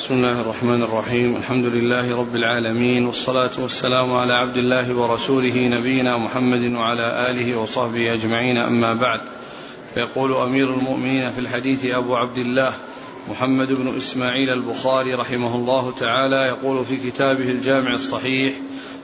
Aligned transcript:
بسم 0.00 0.14
الله 0.14 0.40
الرحمن 0.40 0.82
الرحيم 0.82 1.36
الحمد 1.36 1.64
لله 1.64 2.16
رب 2.16 2.36
العالمين 2.36 3.06
والصلاة 3.06 3.50
والسلام 3.58 4.12
على 4.12 4.32
عبد 4.32 4.56
الله 4.56 4.94
ورسوله 4.96 5.68
نبينا 5.68 6.16
محمد 6.16 6.72
وعلى 6.74 7.30
آله 7.30 7.56
وصحبه 7.56 8.14
أجمعين 8.14 8.58
أما 8.58 8.94
بعد 8.94 9.20
فيقول 9.94 10.34
أمير 10.34 10.74
المؤمنين 10.74 11.30
في 11.30 11.38
الحديث 11.38 11.84
أبو 11.86 12.16
عبد 12.16 12.38
الله 12.38 12.72
محمد 13.30 13.72
بن 13.72 13.96
إسماعيل 13.96 14.50
البخاري 14.50 15.14
رحمه 15.14 15.56
الله 15.56 15.90
تعالى 15.90 16.36
يقول 16.36 16.84
في 16.84 16.96
كتابه 16.96 17.50
الجامع 17.50 17.94
الصحيح 17.94 18.54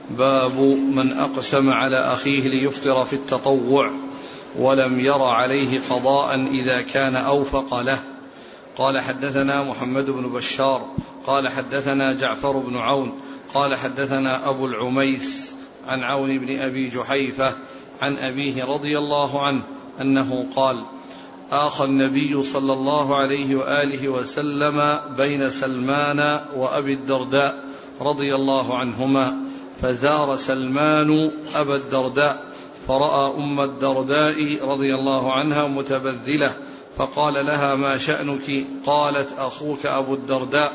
باب 0.09 0.59
من 0.95 1.13
أقسم 1.13 1.69
على 1.69 1.97
أخيه 1.97 2.49
ليفطر 2.49 3.05
في 3.05 3.13
التطوع 3.13 3.91
ولم 4.59 4.99
ير 4.99 5.23
عليه 5.23 5.79
قضاء 5.89 6.35
إذا 6.35 6.81
كان 6.81 7.15
أوفق 7.15 7.81
له 7.81 7.99
قال 8.77 8.99
حدثنا 8.99 9.63
محمد 9.63 10.09
بن 10.09 10.29
بشار 10.29 10.85
قال 11.27 11.49
حدثنا 11.49 12.13
جعفر 12.13 12.57
بن 12.57 12.77
عون 12.77 13.19
قال 13.53 13.75
حدثنا 13.75 14.49
أبو 14.49 14.65
العميس 14.65 15.55
عن 15.87 16.03
عون 16.03 16.37
بن 16.37 16.59
أبي 16.59 16.89
جحيفة 16.89 17.53
عن 18.01 18.17
أبيه 18.17 18.65
رضي 18.65 18.97
الله 18.97 19.41
عنه 19.41 19.63
أنه 20.01 20.47
قال 20.55 20.83
آخى 21.51 21.83
النبي 21.83 22.43
صلى 22.43 22.73
الله 22.73 23.15
عليه 23.15 23.55
وآله 23.55 24.09
وسلم 24.09 24.99
بين 25.17 25.49
سلمان 25.49 26.41
وأبي 26.55 26.93
الدرداء 26.93 27.63
رضي 28.01 28.35
الله 28.35 28.77
عنهما 28.77 29.37
فزار 29.81 30.35
سلمان 30.35 31.31
أبا 31.55 31.75
الدرداء 31.75 32.43
فرأى 32.87 33.33
أم 33.37 33.59
الدرداء 33.59 34.65
رضي 34.65 34.95
الله 34.95 35.33
عنها 35.33 35.67
متبذلة 35.67 36.66
فقال 36.97 37.33
لها 37.33 37.75
ما 37.75 37.97
شأنك؟ 37.97 38.65
قالت 38.85 39.33
أخوك 39.37 39.85
أبو 39.85 40.13
الدرداء 40.13 40.73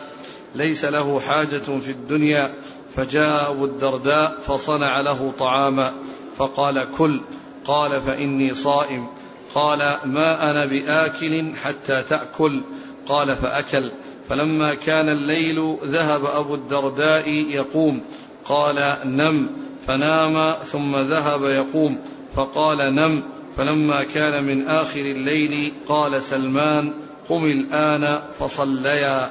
ليس 0.54 0.84
له 0.84 1.20
حاجة 1.20 1.78
في 1.78 1.90
الدنيا. 1.90 2.54
فجاء 2.96 3.50
أبو 3.50 3.64
الدرداء 3.64 4.40
فصنع 4.40 5.00
له 5.00 5.32
طعاما 5.38 5.94
فقال 6.36 6.88
كل 6.98 7.20
قال 7.64 8.00
فإني 8.00 8.54
صائم. 8.54 9.06
قال 9.54 9.98
ما 10.04 10.50
أنا 10.50 10.66
بآكل 10.66 11.56
حتى 11.56 12.02
تأكل. 12.02 12.62
قال 13.08 13.36
فأكل. 13.36 13.92
فلما 14.28 14.74
كان 14.74 15.08
الليل 15.08 15.76
ذهب 15.84 16.24
أبو 16.24 16.54
الدرداء 16.54 17.28
يقوم. 17.28 18.02
قال 18.44 18.96
نم. 19.04 19.50
فنام 19.86 20.54
ثم 20.64 20.96
ذهب 20.96 21.42
يقوم. 21.44 21.98
فقال 22.34 22.94
نم. 22.94 23.22
فلما 23.56 24.02
كان 24.02 24.44
من 24.44 24.68
آخر 24.68 25.00
الليل 25.00 25.72
قال 25.88 26.22
سلمان 26.22 26.92
قم 27.28 27.44
الآن 27.44 28.22
فصليا. 28.38 29.30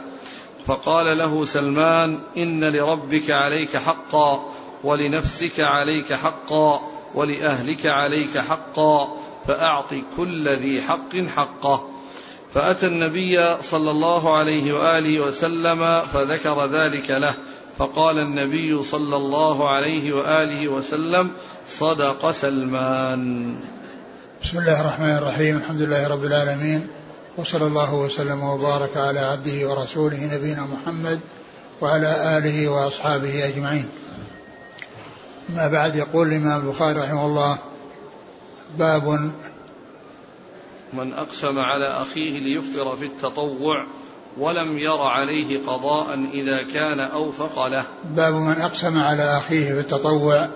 فقال 0.65 1.17
له 1.17 1.45
سلمان 1.45 2.19
إن 2.37 2.63
لربك 2.63 3.31
عليك 3.31 3.77
حقا 3.77 4.51
ولنفسك 4.83 5.59
عليك 5.59 6.13
حقا 6.13 6.81
ولأهلك 7.15 7.85
عليك 7.85 8.37
حقا 8.37 9.17
فأعط 9.47 9.93
كل 10.17 10.47
ذي 10.49 10.81
حق 10.81 11.17
حقه. 11.35 11.89
فأتى 12.53 12.87
النبي 12.87 13.61
صلى 13.61 13.91
الله 13.91 14.37
عليه 14.37 14.73
وآله 14.73 15.19
وسلم 15.19 16.01
فذكر 16.01 16.65
ذلك 16.65 17.09
له. 17.09 17.33
فقال 17.77 18.17
النبي 18.17 18.83
صلى 18.83 19.15
الله 19.15 19.69
عليه 19.69 20.13
وآله 20.13 20.67
وسلم 20.67 21.31
صدق 21.67 22.31
سلمان. 22.31 23.55
بسم 24.43 24.57
الله 24.57 24.81
الرحمن 24.81 25.09
الرحيم 25.09 25.57
الحمد 25.57 25.81
لله 25.81 26.07
رب 26.07 26.23
العالمين 26.23 26.87
وصلى 27.37 27.67
الله 27.67 27.93
وسلم 27.93 28.43
وبارك 28.43 28.97
على 28.97 29.19
عبده 29.19 29.69
ورسوله 29.69 30.35
نبينا 30.35 30.61
محمد 30.61 31.19
وعلى 31.81 32.37
آله 32.37 32.69
وأصحابه 32.69 33.47
أجمعين. 33.47 33.89
ما 35.49 35.67
بعد 35.67 35.95
يقول 35.95 36.27
الإمام 36.27 36.67
البخاري 36.67 36.99
رحمه 36.99 37.25
الله 37.25 37.57
باب 38.77 39.31
من 40.93 41.13
أقسم 41.13 41.59
على 41.59 41.87
أخيه 41.87 42.39
ليفطر 42.39 42.95
في 42.95 43.05
التطوع 43.05 43.85
ولم 44.37 44.77
ير 44.77 45.01
عليه 45.01 45.59
قضاء 45.67 46.19
إذا 46.33 46.63
كان 46.73 46.99
أوفق 46.99 47.67
له. 47.67 47.83
باب 48.03 48.33
من 48.33 48.61
أقسم 48.61 48.99
على 48.99 49.23
أخيه 49.37 49.73
في 49.73 49.79
التطوع 49.79 50.47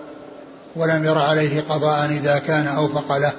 ولم 0.75 1.05
ير 1.05 1.17
عليه 1.17 1.61
قضاء 1.69 2.05
إذا 2.05 2.39
كان 2.39 2.67
أوفق 2.67 3.17
له. 3.17 3.33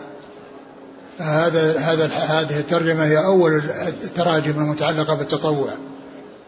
هذا 1.19 1.79
هذا 1.79 2.07
هذه 2.07 2.59
الترجمة 2.59 3.05
هي 3.05 3.19
أول 3.19 3.63
التراجم 4.05 4.51
المتعلقة 4.51 5.15
بالتطوع 5.15 5.71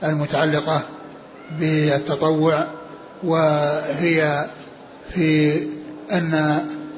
المتعلقة 0.04 0.82
بالتطوع 1.58 2.66
وهي 3.22 4.46
في 5.14 5.56
أن 6.12 6.34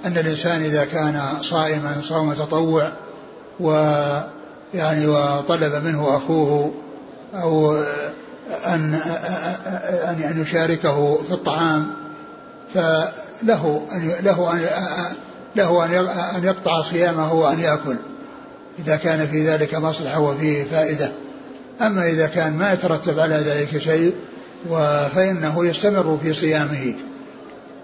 أن 0.04 0.18
الإنسان 0.18 0.62
إذا 0.62 0.84
كان 0.84 1.22
صائما 1.40 1.96
صوم 2.02 2.32
تطوع 2.32 2.92
ويعني 3.60 5.06
وطلب 5.06 5.84
منه 5.84 6.16
أخوه 6.16 6.72
أو 7.34 7.76
أن 8.66 8.94
أن 10.04 10.22
أن 10.22 10.42
يشاركه 10.42 11.16
في 11.28 11.32
الطعام 11.32 11.94
فله 12.74 13.86
أن 13.92 14.12
له 14.22 14.52
أن 14.52 14.60
له 15.56 15.84
أن 16.36 16.44
يقطع 16.44 16.82
صيامه 16.82 17.32
وأن 17.32 17.60
يأكل 17.60 17.96
إذا 18.78 18.96
كان 18.96 19.26
في 19.26 19.48
ذلك 19.48 19.74
مصلحة 19.74 20.20
وفيه 20.20 20.64
فائدة. 20.64 21.12
أما 21.80 22.08
إذا 22.08 22.26
كان 22.26 22.52
ما 22.56 22.72
يترتب 22.72 23.18
على 23.18 23.34
ذلك 23.34 23.78
شيء 23.78 24.14
فإنه 25.14 25.66
يستمر 25.66 26.18
في 26.22 26.32
صيامه. 26.32 26.94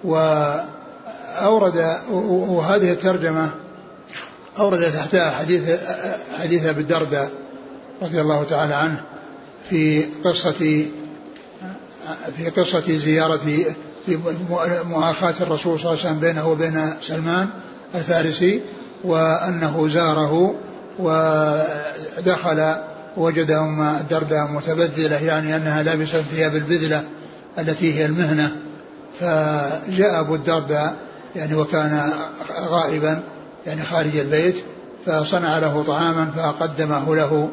وأورد 0.04 1.96
وهذه 2.10 2.92
الترجمة 2.92 3.50
أورد 4.58 4.92
تحتها 4.92 5.30
حديث 5.30 5.80
حديث 6.42 6.64
أبي 6.64 6.80
الدرداء 6.80 7.30
رضي 8.02 8.20
الله 8.20 8.44
تعالى 8.44 8.74
عنه 8.74 9.02
في 9.70 10.04
قصة 10.24 10.86
في 12.36 12.50
قصة 12.56 12.96
زيارة 12.96 13.40
في 14.06 14.18
مؤاخاة 14.84 15.34
الرسول 15.40 15.80
صلى 15.80 15.92
الله 15.92 16.00
عليه 16.00 16.10
وسلم 16.10 16.20
بينه 16.20 16.48
وبين 16.48 16.92
سلمان 17.02 17.48
الفارسي 17.94 18.60
وأنه 19.04 19.88
زاره 19.88 20.54
ودخل 20.98 22.74
وجد 23.16 23.50
أم 23.50 23.80
الدرداء 23.80 24.46
متبذلة 24.46 25.16
يعني 25.16 25.56
أنها 25.56 25.82
لابسة 25.82 26.22
ثياب 26.22 26.56
البذلة 26.56 27.04
التي 27.58 27.94
هي 27.94 28.06
المهنة 28.06 28.56
فجاء 29.20 30.20
أبو 30.20 30.34
الدرداء 30.34 30.96
يعني 31.36 31.54
وكان 31.54 32.12
غائبا 32.68 33.22
يعني 33.66 33.82
خارج 33.82 34.16
البيت 34.16 34.56
فصنع 35.06 35.58
له 35.58 35.82
طعاما 35.82 36.30
فقدمه 36.36 37.16
له 37.16 37.48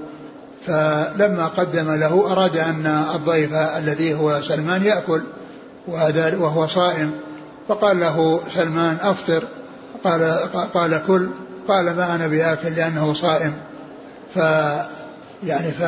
فلما 0.67 1.45
قدم 1.57 1.91
له 1.91 2.31
أراد 2.31 2.57
أن 2.57 3.05
الضيف 3.15 3.53
الذي 3.53 4.13
هو 4.13 4.41
سلمان 4.41 4.83
يأكل. 4.83 5.23
وهو 5.87 6.67
صائم. 6.67 7.11
فقال 7.67 7.99
له 7.99 8.41
سلمان 8.55 8.97
أفطر. 9.01 9.43
قال 10.03 10.23
قال 10.73 11.01
كل. 11.07 11.29
قال 11.67 11.95
ما 11.95 12.15
أنا 12.15 12.27
بآكل 12.27 12.69
لأنه 12.69 13.13
صائم. 13.13 13.53
ف 14.35 14.37
يعني 15.43 15.71
ف 15.71 15.83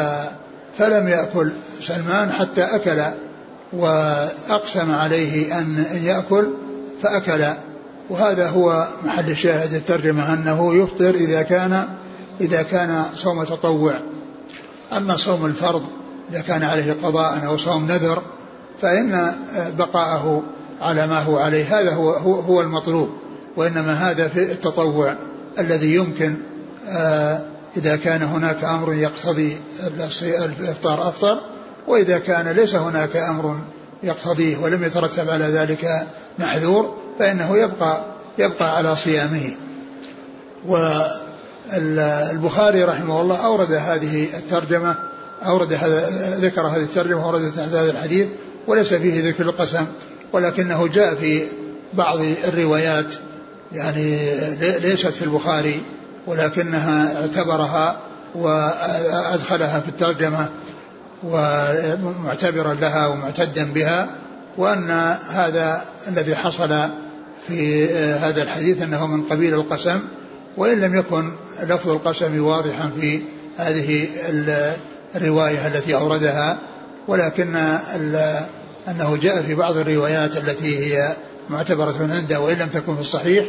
فلم 0.78 1.08
يأكل 1.08 1.52
سلمان 1.82 2.32
حتى 2.32 2.64
أكل. 2.64 3.02
وأقسم 3.74 4.92
عليه 4.92 5.60
أن 5.60 5.86
يأكل 5.94 6.54
فأكل. 7.04 7.46
وهذا 8.10 8.50
هو 8.50 8.88
محل 9.04 9.30
الشاهد 9.30 9.74
الترجمة 9.74 10.34
أنه 10.34 10.76
يفطر 10.76 11.16
إذا 11.16 11.42
كان 11.42 11.88
إذا 12.42 12.64
كان 12.64 13.06
صوم 13.16 13.44
تطوع. 13.44 13.94
أما 14.98 15.18
صوم 15.18 15.46
الفرض 15.46 15.84
إذا 16.32 16.42
كان 16.42 16.64
عليه 16.64 16.96
قضاء 17.04 17.46
أو 17.46 17.58
صوم 17.58 17.92
نذر 17.92 18.22
فإن 18.86 19.34
بقاءه 19.78 20.44
على 20.82 21.08
ما 21.08 21.20
هو 21.20 21.38
عليه 21.38 21.80
هذا 21.80 21.94
هو 21.94 22.12
هو, 22.12 22.40
هو 22.40 22.62
المطلوب 22.62 23.10
وإنما 23.58 23.94
هذا 23.94 24.28
في 24.28 24.52
التطوع 24.52 25.16
الذي 25.60 25.96
يمكن 25.96 26.36
إذا 27.78 27.96
كان 27.96 28.22
هناك 28.24 28.64
أمر 28.64 28.94
يقتضي 28.94 29.58
الإفطار 30.22 31.10
أفطر 31.10 31.42
وإذا 31.88 32.18
كان 32.18 32.48
ليس 32.48 32.76
هناك 32.76 33.16
أمر 33.16 33.60
يقتضيه 34.04 34.58
ولم 34.58 34.84
يترتب 34.84 35.30
على 35.30 35.46
ذلك 35.46 36.08
محذور 36.40 36.98
فإنه 37.20 37.58
يبقى 37.58 38.06
يبقى 38.38 38.78
على 38.78 38.96
صيامه. 38.96 39.52
والبخاري 41.68 42.84
رحمه 42.84 43.22
الله 43.22 43.46
أورد 43.46 43.72
هذه 43.72 44.38
الترجمة 44.38 44.96
أورد 45.46 45.74
هذا 45.74 46.10
ذكر 46.40 46.62
هذه 46.62 46.84
الترجمة 46.84 47.26
وأورد 47.28 47.60
هذا 47.60 47.92
الحديث 47.92 48.28
وليس 48.68 48.94
فيه 48.94 49.30
ذكر 49.30 49.44
القسم 49.44 49.86
ولكنه 50.34 50.88
جاء 50.88 51.16
في 51.16 51.44
بعض 51.94 52.20
الروايات 52.48 53.14
يعني 53.74 54.20
ليست 54.80 55.08
في 55.08 55.22
البخاري 55.22 55.82
ولكنها 56.28 57.22
اعتبرها 57.22 58.00
وأدخلها 58.36 59.80
في 59.80 59.90
الترجمة 59.90 60.50
ومعتبرا 61.24 62.74
لها 62.74 63.08
ومعتدا 63.08 63.74
بها 63.74 64.10
وأن 64.58 64.92
هذا 65.30 65.86
الذي 66.08 66.36
حصل 66.36 66.90
في 67.48 67.90
هذا 67.96 68.44
الحديث 68.44 68.82
أنه 68.82 69.08
من 69.08 69.24
قبيل 69.24 69.54
القسم 69.54 70.00
وإن 70.58 70.80
لم 70.80 70.96
يكن 70.96 71.32
لفظ 71.64 71.90
القسم 71.90 72.44
واضحا 72.44 72.90
في 73.00 73.22
هذه 73.58 74.08
الرواية 75.16 75.68
التي 75.68 75.96
أوردها. 75.96 76.58
ولكن 77.08 77.56
أنه 78.88 79.18
جاء 79.22 79.42
في 79.42 79.56
بعض 79.56 79.78
الروايات 79.78 80.38
التي 80.38 80.78
هي 80.78 81.16
معتبرة 81.50 81.96
عنده 82.00 82.40
وإن 82.40 82.58
لم 82.58 82.68
تكن 82.68 82.96
في 82.96 83.02
الصحيح 83.02 83.46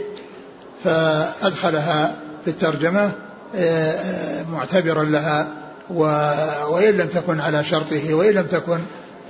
فأدخلها 0.85 2.17
في 2.45 2.51
الترجمة 2.51 3.13
آه، 3.55 3.91
آه، 3.91 4.43
معتبرا 4.43 5.05
لها 5.05 5.49
وإن 6.69 6.97
لم 6.97 7.07
تكن 7.09 7.41
على 7.41 7.65
شرطه 7.65 8.15
وإن 8.15 8.35
لم 8.35 8.47
تكن 8.47 8.81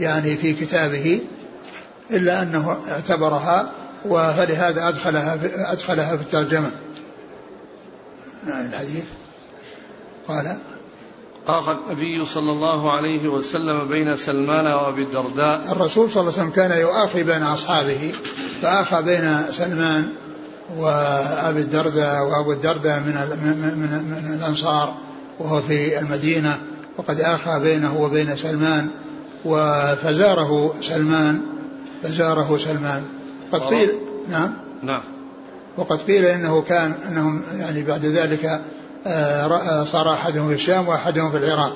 يعني 0.01 0.37
في 0.37 0.53
كتابه 0.53 1.21
إلا 2.11 2.43
أنه 2.43 2.79
اعتبرها 2.89 3.71
فلهذا 4.11 4.89
أدخلها 4.89 5.39
أدخلها 5.73 6.17
في 6.17 6.23
الترجمة. 6.23 6.71
نعم 8.47 8.67
الحديث. 8.67 9.05
قال 10.29 10.57
آخى 11.49 11.73
النبي 11.73 12.25
صلى 12.25 12.53
الله 12.53 12.97
عليه 12.97 13.29
وسلم 13.29 13.89
بين 13.89 14.17
سلمان 14.17 14.67
وأبي 14.67 15.03
الدرداء 15.03 15.73
الرسول 15.73 16.11
صلى 16.11 16.21
الله 16.21 16.33
عليه 16.33 16.43
وسلم 16.43 16.51
كان 16.51 16.81
يؤاخي 16.81 17.23
بين 17.23 17.43
أصحابه 17.43 18.13
فآخى 18.63 19.03
بين 19.03 19.43
سلمان 19.53 20.13
وأبي 20.77 21.61
الدرداء 21.61 22.25
وأبو 22.25 22.53
الدرداء 22.53 23.01
من, 23.01 23.15
من, 23.43 24.23
من, 24.25 24.35
الأنصار 24.35 24.95
وهو 25.41 25.63
في 25.63 25.99
المدينة 25.99 26.59
وقد 26.99 27.21
آخى 27.21 27.61
بينه 27.61 28.01
وبين 28.01 28.37
سلمان 28.37 28.89
فزاره 30.03 30.75
سلمان 30.83 31.41
فزاره 32.03 32.59
سلمان. 32.59 33.05
قد 33.53 33.61
قيل 33.61 33.91
نعم. 34.31 34.55
نعم. 34.83 35.03
وقد 35.77 35.99
قيل 35.99 36.25
إنه 36.25 36.63
كان 36.63 36.95
إنهم 37.09 37.43
يعني 37.59 37.83
بعد 37.83 38.05
ذلك 38.05 38.63
صار 39.93 40.13
أحدهم 40.13 40.49
في 40.49 40.55
الشام 40.55 40.89
وأحدهم 40.89 41.31
في 41.31 41.37
العراق. 41.37 41.75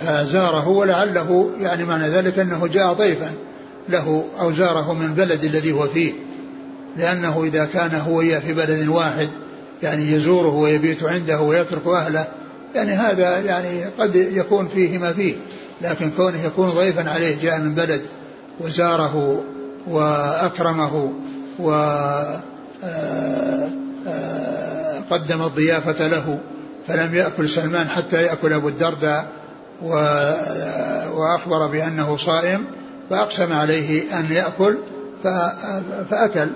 فزاره 0.00 0.68
ولعله 0.68 1.50
يعني 1.60 1.84
معنى 1.84 2.08
ذلك 2.08 2.38
أنه 2.38 2.66
جاء 2.66 2.92
ضيفا 2.92 3.32
له 3.88 4.24
أو 4.40 4.52
زاره 4.52 4.92
من 4.92 5.06
البلد 5.06 5.44
الذي 5.44 5.72
هو 5.72 5.82
فيه. 5.88 6.12
لأنه 6.96 7.44
إذا 7.44 7.64
كان 7.64 7.94
هو 7.94 8.20
في 8.20 8.52
بلد 8.52 8.88
واحد 8.88 9.28
يعني 9.82 10.12
يزوره 10.12 10.54
ويبيت 10.54 11.02
عنده 11.02 11.40
ويترك 11.40 11.86
أهله 11.86 12.26
يعني 12.74 12.92
هذا 12.92 13.38
يعني 13.38 13.84
قد 13.98 14.16
يكون 14.16 14.68
فيه 14.68 14.98
ما 14.98 15.12
فيه. 15.12 15.34
لكن 15.82 16.10
كونه 16.10 16.44
يكون 16.44 16.70
ضيفا 16.70 17.10
عليه 17.10 17.42
جاء 17.42 17.60
من 17.60 17.74
بلد 17.74 18.02
وزاره 18.60 19.42
وأكرمه 19.86 21.12
و 21.58 21.70
آه، 21.70 22.40
آه، 22.84 24.75
قدم 25.10 25.42
الضيافة 25.42 26.08
له 26.08 26.40
فلم 26.86 27.14
يأكل 27.14 27.50
سلمان 27.50 27.88
حتى 27.88 28.22
يأكل 28.22 28.52
أبو 28.52 28.68
الدرداء 28.68 29.26
وأخبر 31.12 31.66
بأنه 31.66 32.16
صائم 32.16 32.64
فأقسم 33.10 33.52
عليه 33.52 34.18
أن 34.18 34.32
يأكل 34.32 34.78
فأكل 36.10 36.48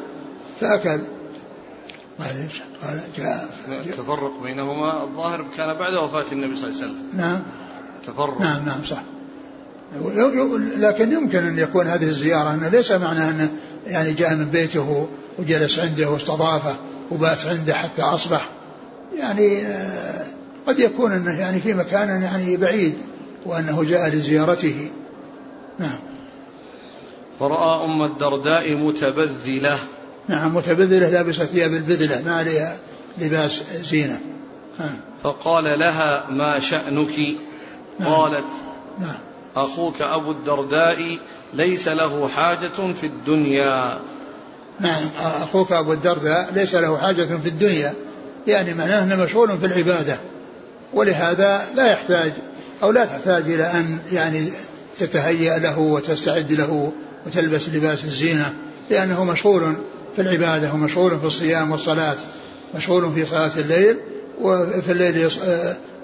فأكل. 0.61 1.01
قال 2.21 2.49
قال 2.83 3.01
جاء 3.17 3.49
التفرق 3.69 4.43
بينهما 4.43 5.05
الظاهر 5.05 5.47
كان 5.57 5.79
بعد 5.79 5.95
وفاة 5.95 6.25
النبي 6.33 6.57
صلى 6.57 6.69
الله 6.69 6.83
عليه 6.83 6.93
وسلم. 6.93 7.09
نعم. 7.17 7.41
تفرق. 8.07 8.41
نعم 8.41 8.65
نعم 8.65 8.85
صح. 8.85 9.03
لكن 10.79 11.13
يمكن 11.13 11.39
أن 11.39 11.59
يكون 11.59 11.87
هذه 11.87 12.09
الزيارة 12.09 12.55
إنه 12.55 12.69
ليس 12.69 12.93
معنى 12.93 13.31
أنه 13.31 13.51
يعني 13.87 14.13
جاء 14.13 14.35
من 14.35 14.45
بيته 14.45 15.09
وجلس 15.39 15.79
عنده 15.79 16.11
واستضافه 16.11 16.77
وبات 17.11 17.47
عنده 17.47 17.75
حتى 17.75 18.03
أصبح. 18.03 18.49
يعني 19.19 19.67
آه، 19.67 20.27
قد 20.67 20.79
يكون 20.79 21.13
أنه 21.13 21.41
يعني 21.41 21.61
في 21.61 21.75
مكان 21.75 22.23
يعني 22.23 22.57
بعيد 22.57 22.95
وأنه 23.47 23.85
جاء 23.85 24.09
لزيارته. 24.09 24.91
نعم. 25.79 25.99
فرأى 27.41 27.85
أم 27.85 28.03
الدرداء 28.03 28.75
متبذلة. 28.77 29.79
نعم 30.29 30.57
متبذلة 30.57 31.09
لابسة 31.09 31.45
ثياب 31.45 31.73
البذلة 31.73 32.23
ما 32.27 32.37
عليها 32.37 32.77
لباس 33.19 33.63
زينة. 33.83 34.21
فقال 35.23 35.79
لها 35.79 36.27
ما 36.31 36.61
شأنك؟ 36.61 37.37
نعم. 38.01 38.13
قالت 38.13 38.45
نعم. 39.01 39.30
أخوك 39.57 40.03
أبو 40.03 40.31
الدرداء 40.31 41.19
ليس 41.55 41.89
له 41.89 42.29
حاجة 42.29 42.93
في 43.01 43.07
الدنيا. 43.07 43.99
نعم 44.81 45.03
أخوك 45.21 45.73
أبو 45.73 45.93
الدرداء 45.93 46.51
ليس 46.55 46.75
له 46.75 46.99
حاجة 46.99 47.25
في 47.25 47.49
الدنيا. 47.49 47.95
يعني 48.47 48.75
معناه 48.75 49.05
أنه 49.05 49.25
مشغول 49.25 49.59
في 49.59 49.67
العبادة. 49.67 50.19
ولهذا 50.95 51.67
لا 51.77 51.93
يحتاج 51.93 52.33
أو 52.83 52.91
لا 52.91 53.05
تحتاج 53.05 53.53
إلى 53.53 53.65
أن 53.65 53.99
يعني 54.13 54.53
تتهيأ 54.99 55.59
له 55.59 55.79
وتستعد 55.79 56.53
له 56.53 56.93
وتلبس 57.27 57.69
لباس 57.69 58.05
الزينة. 58.05 58.55
لأنه 58.91 59.25
مشغول 59.25 59.75
في 60.17 60.23
العبادة 60.23 60.73
ومشغول 60.73 61.21
في 61.21 61.27
الصيام 61.27 61.71
والصلاة 61.71 62.17
مشغول 62.75 63.13
في 63.15 63.27
صلاة 63.27 63.51
الليل 63.57 63.97
وفي 64.41 64.93
الليل 64.93 65.31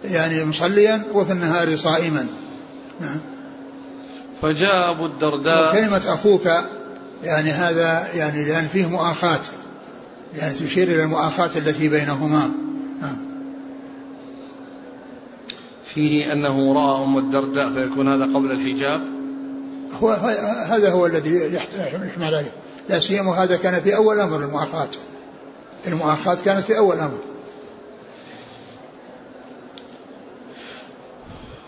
يعني 0.05 0.45
مصليا 0.45 1.03
وفي 1.13 1.33
النهار 1.33 1.77
صائما. 1.77 2.27
نعم. 3.01 3.21
فجاء 4.43 4.91
أبو 4.91 5.07
الدرداء. 5.07 5.73
كلمة 5.73 6.03
أخوك 6.07 6.49
يعني 7.23 7.51
هذا 7.51 8.07
يعني 8.15 8.45
لأن 8.45 8.69
فيه 8.69 8.87
مؤاخاة 8.87 9.41
يعني 10.37 10.55
تشير 10.55 10.89
إلى 10.89 11.03
المؤاخاة 11.03 11.51
التي 11.57 11.89
بينهما. 11.89 12.51
نعم 13.01 13.17
فيه 15.85 16.33
أنه 16.33 16.75
رأى 16.75 17.05
أم 17.05 17.19
الدرداء 17.19 17.73
فيكون 17.73 18.09
هذا 18.09 18.25
قبل 18.25 18.53
الحجاب؟ 18.53 19.03
هو 20.03 20.11
هذا 20.69 20.91
هو 20.91 21.07
الذي 21.07 21.55
يحمل 21.95 22.35
عليه. 22.35 22.53
لا 22.89 23.01
سيما 23.01 23.33
هذا 23.33 23.57
كان 23.57 23.81
في 23.81 23.97
أول 23.97 24.21
أمر 24.21 24.37
المؤاخاة. 24.37 24.89
المؤاخاة 25.87 26.37
كانت 26.45 26.61
في 26.61 26.79
أول 26.79 26.97
أمر. 26.97 27.19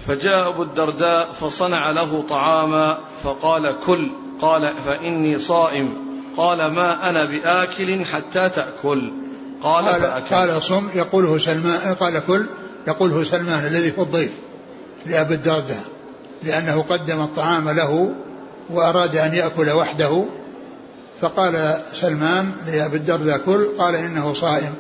فجاء 0.09 0.49
أبو 0.49 0.63
الدرداء 0.63 1.33
فصنع 1.33 1.91
له 1.91 2.25
طعاما 2.29 2.99
فقال 3.23 3.75
كل 3.87 4.11
قال 4.41 4.71
فإني 4.87 5.39
صائم 5.39 5.95
قال 6.37 6.67
ما 6.67 7.11
أنا 7.11 7.25
بآكل 7.25 8.05
حتى 8.05 8.49
تأكل 8.49 9.13
قال, 9.63 9.85
قال 9.85 10.01
فأكل 10.01 10.35
قال 10.35 10.63
صم 10.63 10.89
يقوله 10.95 11.39
سلمان 11.39 11.95
قال 11.95 12.27
كل 12.27 12.47
يقوله 12.87 13.25
سلمان 13.25 13.67
الذي 13.67 13.91
في 13.91 14.01
الضيف 14.01 14.31
لأبي 15.07 15.35
الدرداء 15.35 15.85
لأنه 16.43 16.83
قدم 16.83 17.21
الطعام 17.21 17.69
له 17.69 18.15
وأراد 18.71 19.17
أن 19.17 19.35
يأكل 19.35 19.71
وحده 19.71 20.25
فقال 21.21 21.77
سلمان 21.93 22.53
لأبي 22.67 22.97
الدرداء 22.97 23.39
كل 23.39 23.69
قال 23.79 23.95
إنه 23.95 24.33
صائم 24.33 24.75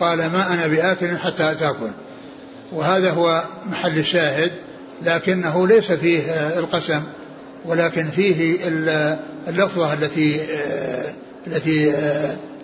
قال 0.00 0.18
ما 0.18 0.54
أنا 0.54 0.66
بآكل 0.66 1.18
حتى 1.18 1.54
تأكل 1.54 1.90
وهذا 2.72 3.10
هو 3.10 3.44
محل 3.70 3.98
الشاهد 3.98 4.52
لكنه 5.02 5.66
ليس 5.66 5.92
فيه 5.92 6.20
القسم 6.58 7.02
ولكن 7.66 8.04
فيه 8.04 8.58
اللفظة 9.48 9.92
التي 9.92 10.40
التي 11.46 11.92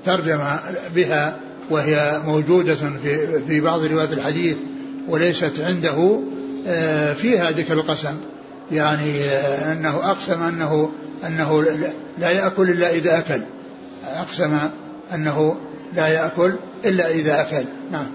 ترجم 0.05 0.41
بها 0.95 1.37
وهي 1.71 2.21
موجودة 2.27 2.75
في 2.75 3.41
في 3.49 3.61
بعض 3.61 3.85
روايات 3.85 4.13
الحديث 4.13 4.57
وليست 5.09 5.61
عنده 5.61 6.21
فيها 7.15 7.51
ذكر 7.51 7.75
القسم. 7.75 8.15
يعني 8.73 9.25
أنه 9.73 10.11
أقسم 10.11 10.43
أنه 10.43 10.91
أنه 11.27 11.65
لا 12.19 12.31
يأكل 12.31 12.71
إلا 12.71 12.91
إذا 12.91 13.19
أكل. 13.19 13.41
أقسم 14.07 14.59
أنه 15.15 15.57
لا 15.95 16.09
يأكل 16.09 16.55
إلا 16.85 17.11
إذا 17.11 17.41
أكل. 17.41 17.65
نعم. 17.93 18.07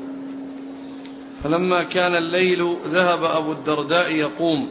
فلما 1.43 1.83
كان 1.83 2.15
الليل 2.15 2.77
ذهب 2.93 3.23
أبو 3.23 3.51
الدرداء 3.51 4.11
يقوم. 4.11 4.69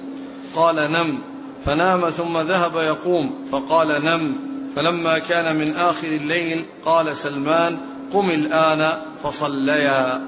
قال 0.56 0.76
نم. 0.76 1.18
فنام 1.64 2.10
ثم 2.10 2.38
ذهب 2.38 2.76
يقوم. 2.76 3.34
فقال 3.52 4.04
نم. 4.04 4.34
فلما 4.76 5.18
كان 5.18 5.56
من 5.56 5.76
آخر 5.76 6.06
الليل 6.06 6.66
قال 6.84 7.16
سلمان 7.16 7.78
قم 8.12 8.30
الآن 8.30 9.02
فصليا. 9.24 10.26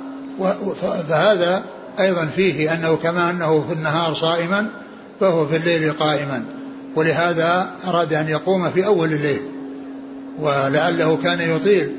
فهذا 1.08 1.64
أيضا 2.00 2.26
فيه 2.26 2.74
أنه 2.74 2.96
كما 2.96 3.30
أنه 3.30 3.64
في 3.68 3.72
النهار 3.72 4.14
صائما 4.14 4.68
فهو 5.20 5.46
في 5.46 5.56
الليل 5.56 5.92
قائما. 5.92 6.44
ولهذا 6.96 7.70
أراد 7.88 8.12
أن 8.14 8.28
يقوم 8.28 8.70
في 8.70 8.86
أول 8.86 9.12
الليل. 9.12 9.40
ولعله 10.40 11.18
كان 11.22 11.40
يطيل 11.56 11.96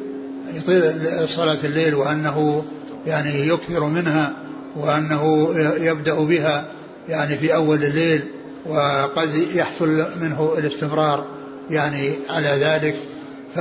يطيل 0.54 1.10
صلاة 1.30 1.58
الليل 1.64 1.96
وأنه 1.96 2.66
يعني 3.08 3.48
يكثر 3.48 3.84
منها 3.84 4.34
وأنه 4.76 5.50
يبدأ 5.78 6.14
بها 6.14 6.66
يعني 7.10 7.38
في 7.38 7.56
أول 7.56 7.84
الليل 7.84 8.24
وقد 8.66 9.36
يحصل 9.36 10.06
منه 10.22 10.54
الاستمرار 10.58 11.26
يعني 11.70 12.14
على 12.30 12.48
ذلك. 12.48 12.96
ف 13.56 13.60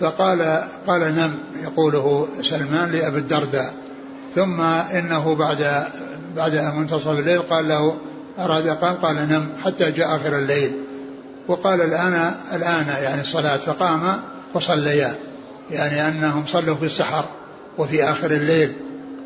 فقال 0.00 0.62
قال 0.86 1.14
نم 1.14 1.34
يقوله 1.62 2.28
سلمان 2.42 2.90
لأبي 2.92 3.18
الدرداء. 3.18 3.74
ثم 4.34 4.60
إنه 4.60 5.34
بعد 5.34 5.84
بعد 6.36 6.54
منتصف 6.54 7.08
الليل 7.08 7.42
قال 7.42 7.68
له 7.68 7.96
أراد 8.38 8.68
قام 8.68 8.94
قال 8.94 9.16
نم 9.16 9.48
حتى 9.64 9.90
جاء 9.90 10.16
آخر 10.16 10.38
الليل. 10.38 10.72
وقال 11.48 11.80
الآن 11.80 12.34
الآن 12.54 12.86
يعني 13.02 13.20
الصلاة 13.20 13.56
فقام 13.56 14.20
وصليا. 14.54 15.14
يعني 15.70 16.08
أنهم 16.08 16.46
صلوا 16.46 16.74
في 16.74 16.84
السحر. 16.84 17.24
وفي 17.78 18.04
آخر 18.04 18.30
الليل. 18.30 18.68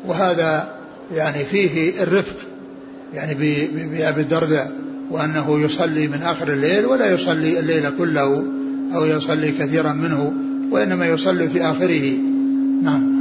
وهذا 0.05 0.75
يعني 1.15 1.45
فيه 1.45 2.03
الرفق 2.03 2.35
يعني 3.13 3.33
بأبي 3.73 4.21
الدرداء 4.21 4.71
وأنه 5.11 5.59
يصلي 5.59 6.07
من 6.07 6.21
آخر 6.21 6.53
الليل 6.53 6.85
ولا 6.85 7.13
يصلي 7.13 7.59
الليل 7.59 7.89
كله 7.97 8.43
أو 8.95 9.05
يصلي 9.05 9.51
كثيرا 9.51 9.93
منه 9.93 10.33
وإنما 10.71 11.07
يصلي 11.07 11.49
في 11.49 11.63
آخره. 11.63 12.17
نعم. 12.83 13.19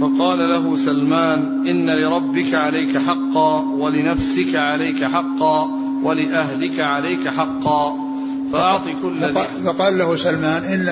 فقال 0.00 0.38
له 0.38 0.76
سلمان 0.76 1.68
إن 1.68 1.90
لربك 1.90 2.54
عليك 2.54 2.98
حقا 2.98 3.60
ولنفسك 3.60 4.54
عليك 4.54 5.04
حقا 5.04 5.70
ولأهلك 6.02 6.80
عليك 6.80 7.28
حقا. 7.28 8.08
فأعط 8.52 8.84
كل 9.02 9.14
فقال 9.64 9.98
له 9.98 10.16
سلمان 10.16 10.62
إن 10.62 10.88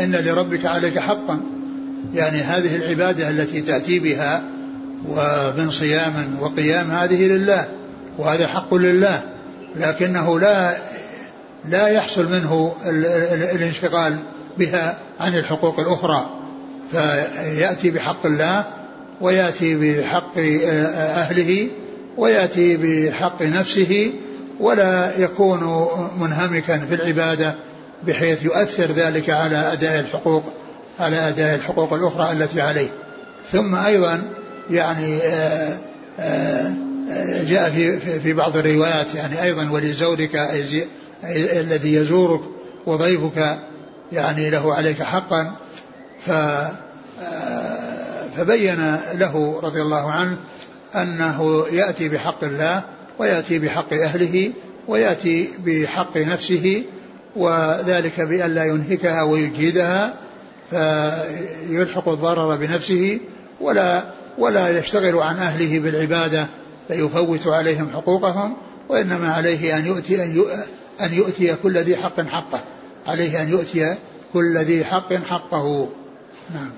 إن 0.00 0.24
لربك 0.24 0.66
عليك 0.66 0.98
حقا. 0.98 1.40
يعني 2.14 2.38
هذه 2.38 2.76
العبادة 2.76 3.30
التي 3.30 3.60
تأتي 3.60 3.98
بها 3.98 4.42
ومن 5.08 5.70
صيام 5.70 6.36
وقيام 6.40 6.90
هذه 6.90 7.26
لله 7.26 7.68
وهذا 8.18 8.46
حق 8.46 8.74
لله 8.74 9.22
لكنه 9.76 10.40
لا 10.40 10.76
لا 11.64 11.88
يحصل 11.88 12.30
منه 12.30 12.76
الانشغال 13.54 14.16
بها 14.58 14.98
عن 15.20 15.34
الحقوق 15.34 15.80
الأخرى. 15.80 16.30
فيأتي 16.90 17.90
بحق 17.90 18.26
الله 18.26 18.64
ويأتي 19.20 19.76
بحق 19.76 20.38
أهله 20.38 21.68
ويأتي 22.16 22.76
بحق 22.76 23.42
نفسه 23.42 24.12
ولا 24.60 25.18
يكون 25.18 25.88
منهمكا 26.20 26.78
في 26.78 26.94
العبادة 26.94 27.54
بحيث 28.06 28.44
يؤثر 28.44 28.92
ذلك 28.92 29.30
على 29.30 29.72
أداء 29.72 30.00
الحقوق 30.00 30.42
على 31.00 31.28
أداء 31.28 31.54
الحقوق 31.54 31.92
الأخرى 31.92 32.32
التي 32.32 32.60
عليه. 32.60 32.88
ثم 33.52 33.74
أيضا 33.74 34.22
يعني 34.70 35.16
آآ 35.16 35.76
آآ 36.20 36.74
جاء 37.44 37.70
في 37.70 38.20
في 38.20 38.32
بعض 38.32 38.56
الروايات 38.56 39.14
يعني 39.14 39.42
أيضا 39.42 39.70
ولزورك 39.70 40.36
الذي 41.56 41.94
يزورك 41.94 42.40
وضيفك 42.86 43.58
يعني 44.12 44.50
له 44.50 44.74
عليك 44.74 45.02
حقا. 45.02 45.52
ف 46.26 46.30
فبين 48.36 48.96
له 49.14 49.60
رضي 49.62 49.82
الله 49.82 50.10
عنه 50.10 50.36
أنه 50.94 51.64
يأتي 51.72 52.08
بحق 52.08 52.44
الله 52.44 52.82
ويأتي 53.18 53.58
بحق 53.58 53.92
أهله 53.92 54.52
ويأتي 54.88 55.50
بحق 55.58 56.16
نفسه 56.16 56.82
وذلك 57.36 58.20
بأن 58.20 58.54
لا 58.54 58.64
ينهكها 58.64 59.22
ويجهدها 59.22 60.14
فيلحق 60.70 62.08
الضرر 62.08 62.56
بنفسه 62.56 63.20
ولا 63.60 64.04
ولا 64.38 64.78
يشتغل 64.78 65.18
عن 65.18 65.36
أهله 65.36 65.80
بالعبادة 65.80 66.46
فيفوت 66.88 67.46
عليهم 67.46 67.90
حقوقهم 67.94 68.56
وإنما 68.88 69.34
عليه 69.34 69.78
أن 69.78 69.86
يؤتي 69.86 70.24
أن 70.24 70.44
أن 71.00 71.14
يؤتي 71.14 71.54
كل 71.62 71.78
ذي 71.78 71.96
حق 71.96 72.20
حقه. 72.20 72.60
عليه 73.06 73.42
أن 73.42 73.48
يؤتي 73.48 73.96
كل 74.32 74.58
ذي 74.58 74.84
حق 74.84 75.14
حقه. 75.14 75.88
نعم. 76.54 76.70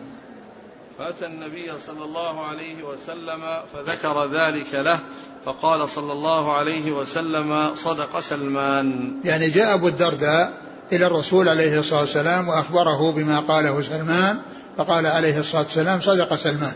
فأتى 0.99 1.26
النبي 1.26 1.73
صلى 1.87 2.04
الله 2.04 2.45
عليه 2.45 2.83
وسلم 2.83 3.62
فذكر 3.73 4.25
ذلك 4.25 4.75
له 4.75 4.99
فقال 5.45 5.88
صلى 5.88 6.12
الله 6.12 6.57
عليه 6.57 6.92
وسلم 6.92 7.75
صدق 7.75 8.21
سلمان. 8.21 9.21
يعني 9.25 9.50
جاء 9.50 9.75
أبو 9.75 9.88
الدرداء 9.88 10.67
إلى 10.92 11.07
الرسول 11.07 11.49
عليه 11.49 11.78
الصلاة 11.78 12.00
والسلام 12.00 12.49
وأخبره 12.49 13.12
بما 13.12 13.40
قاله 13.40 13.83
سلمان 13.83 14.38
فقال 14.78 15.07
عليه 15.07 15.38
الصلاة 15.38 15.62
والسلام 15.62 16.00
صدق 16.00 16.37
سلمان. 16.37 16.73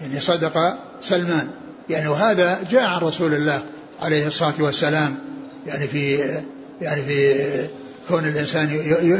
يعني 0.00 0.20
صدق 0.20 0.78
سلمان. 1.00 1.48
يعني 1.90 2.08
وهذا 2.08 2.58
جاء 2.70 2.82
عن 2.82 3.00
رسول 3.00 3.34
الله 3.34 3.62
عليه 4.02 4.26
الصلاة 4.26 4.54
والسلام. 4.58 5.14
يعني 5.66 5.88
في 5.88 6.16
يعني 6.80 7.02
في 7.02 7.34
كون 8.08 8.24
الإنسان 8.24 8.70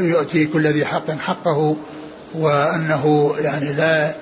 يؤتي 0.09 0.45
كل 0.45 0.67
ذي 0.67 0.85
حق 0.85 1.11
حقه 1.11 1.75
وأنه 2.35 3.35
يعني 3.39 3.73
لا 3.73 4.15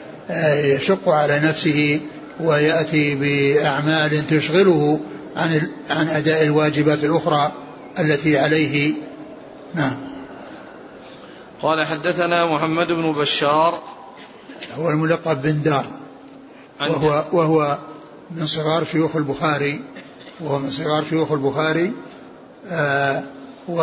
يشق 0.75 1.09
على 1.09 1.39
نفسه 1.39 1.99
ويأتي 2.39 3.15
بأعمال 3.15 4.27
تشغله 4.27 4.99
عن 5.35 5.61
عن 5.89 6.07
أداء 6.07 6.43
الواجبات 6.43 7.03
الأخرى 7.03 7.51
التي 7.99 8.37
عليه 8.37 8.93
نعم. 9.75 9.97
قال 11.61 11.85
حدثنا 11.85 12.45
محمد 12.45 12.91
بن 12.91 13.11
بشار. 13.11 13.79
هو 14.77 14.89
الملقب 14.89 15.41
بن 15.41 15.61
دار. 15.61 15.85
وهو 16.81 17.25
وهو 17.33 17.77
من 18.31 18.45
صغار 18.45 18.85
شيوخ 18.85 19.15
البخاري. 19.15 19.81
وهو 20.39 20.59
من 20.59 20.71
صغار 20.71 21.05
شيوخ 21.05 21.31
البخاري. 21.31 21.93
آه 22.71 23.23
و 23.69 23.81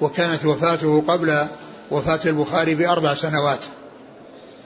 وكانت 0.00 0.44
وفاته 0.44 1.04
قبل 1.08 1.46
وفاة 1.90 2.20
البخاري 2.26 2.74
بأربع 2.74 3.14
سنوات. 3.14 3.64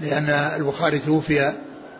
لأن 0.00 0.28
البخاري 0.28 0.98
توفي 0.98 1.52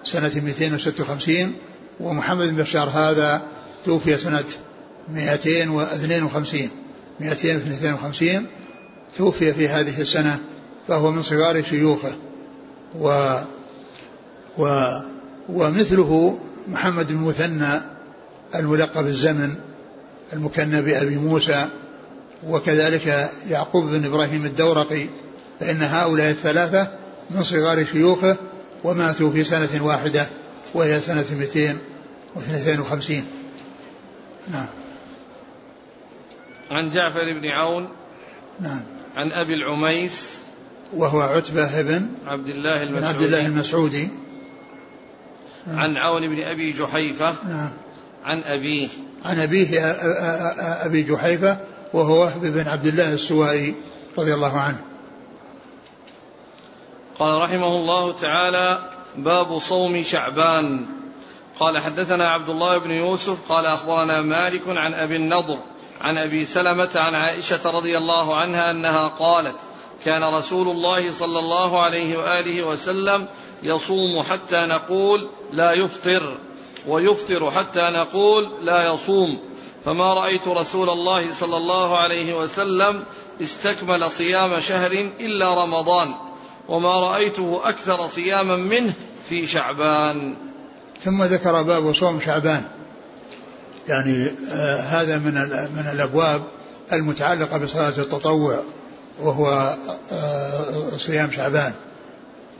سنة 0.04 0.32
256 0.34 1.54
ومحمد 2.00 2.48
بن 2.48 2.56
بشار 2.56 2.88
هذا 2.88 3.42
توفي 3.84 4.16
سنة 4.16 4.44
252 5.08 6.70
252 7.20 8.46
توفي 9.16 9.54
في 9.54 9.68
هذه 9.68 10.00
السنة 10.00 10.38
فهو 10.88 11.10
من 11.10 11.22
صغار 11.22 11.62
شيوخه. 11.62 12.12
و 13.00 13.38
و 14.58 14.88
ومثله 15.48 16.38
محمد 16.68 17.08
بن 17.08 17.16
مثنى 17.16 17.80
الملقب 18.54 19.06
الزمن 19.06 19.54
المكنى 20.32 20.82
بأبي 20.82 21.16
موسى 21.16 21.66
وكذلك 22.46 23.30
يعقوب 23.50 23.84
بن 23.84 24.04
إبراهيم 24.04 24.44
الدورقي 24.44 25.06
فإن 25.60 25.82
هؤلاء 25.82 26.30
الثلاثة 26.30 26.88
من 27.30 27.42
صغار 27.42 27.84
شيوخه 27.84 28.36
وماتوا 28.84 29.30
في 29.30 29.44
سنة 29.44 29.84
واحدة 29.84 30.26
وهي 30.74 31.00
سنة 31.00 31.24
252 31.38 33.24
نعم. 34.52 34.66
عن 36.70 36.90
جعفر 36.90 37.32
بن 37.32 37.46
عون 37.46 37.88
نعم. 38.60 38.80
عن 39.16 39.32
أبي 39.32 39.54
العميس 39.54 40.36
وهو 40.92 41.20
عتبة 41.20 41.82
بن 41.82 42.08
عبد 42.26 42.48
الله 42.48 42.82
المسعودي 42.82 43.16
عبد 43.16 43.22
الله 43.22 43.46
المسعودي. 43.46 44.08
نعم. 45.66 45.78
عن 45.78 45.96
عون 45.96 46.28
بن 46.28 46.42
أبي 46.42 46.72
جحيفة 46.72 47.34
نعم. 47.48 47.70
عن 48.24 48.42
أبيه. 48.42 48.88
عن 49.24 49.40
أبيه 49.40 49.80
أبي 50.86 51.02
جحيفة 51.02 51.58
وهو 51.92 52.20
وهب 52.20 52.40
بن 52.40 52.68
عبد 52.68 52.86
الله 52.86 53.12
السوائي 53.12 53.74
رضي 54.18 54.34
الله 54.34 54.58
عنه. 54.58 54.80
قال 57.18 57.42
رحمه 57.42 57.76
الله 57.76 58.12
تعالى 58.12 58.90
باب 59.16 59.58
صوم 59.58 60.02
شعبان. 60.02 60.86
قال 61.60 61.78
حدثنا 61.78 62.30
عبد 62.30 62.48
الله 62.48 62.78
بن 62.78 62.90
يوسف 62.90 63.52
قال 63.52 63.66
أخبرنا 63.66 64.22
مالك 64.22 64.62
عن 64.66 64.94
أبي 64.94 65.16
النضر 65.16 65.58
عن 66.00 66.18
أبي 66.18 66.44
سلمة 66.44 66.90
عن 66.94 67.14
عائشة 67.14 67.70
رضي 67.70 67.98
الله 67.98 68.36
عنها 68.36 68.70
أنها 68.70 69.08
قالت 69.08 69.56
كان 70.04 70.34
رسول 70.34 70.68
الله 70.68 71.12
صلى 71.12 71.38
الله 71.38 71.82
عليه 71.82 72.18
وآله 72.18 72.66
وسلم 72.66 73.28
يصوم 73.62 74.22
حتى 74.22 74.66
نقول 74.66 75.28
لا 75.52 75.72
يفطر 75.72 76.38
ويفطر 76.88 77.50
حتى 77.50 77.80
نقول 77.80 78.48
لا 78.62 78.94
يصوم. 78.94 79.40
فما 79.84 80.14
رأيت 80.14 80.48
رسول 80.48 80.90
الله 80.90 81.32
صلى 81.32 81.56
الله 81.56 81.98
عليه 81.98 82.34
وسلم 82.38 83.04
استكمل 83.42 84.10
صيام 84.10 84.60
شهر 84.60 84.90
إلا 85.20 85.64
رمضان 85.64 86.14
وما 86.68 87.00
رأيته 87.00 87.60
أكثر 87.64 88.06
صياما 88.06 88.56
منه 88.56 88.92
في 89.28 89.46
شعبان. 89.46 90.36
ثم 91.00 91.22
ذكر 91.22 91.62
باب 91.62 91.92
صوم 91.92 92.20
شعبان. 92.20 92.64
يعني 93.88 94.26
آه 94.52 94.80
هذا 94.80 95.18
من 95.18 95.34
من 95.76 95.90
الأبواب 95.92 96.42
المتعلقة 96.92 97.58
بصلاة 97.58 97.88
التطوع 97.98 98.62
وهو 99.20 99.76
آه 100.12 100.96
صيام 100.98 101.30
شعبان. 101.30 101.72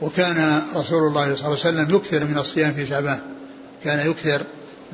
وكان 0.01 0.61
رسول 0.75 1.07
الله 1.07 1.21
صلى 1.23 1.33
الله 1.33 1.43
عليه 1.45 1.51
وسلم 1.51 1.95
يكثر 1.95 2.23
من 2.23 2.37
الصيام 2.37 2.73
في 2.73 2.85
شعبان. 2.85 3.19
كان 3.83 4.09
يكثر 4.09 4.41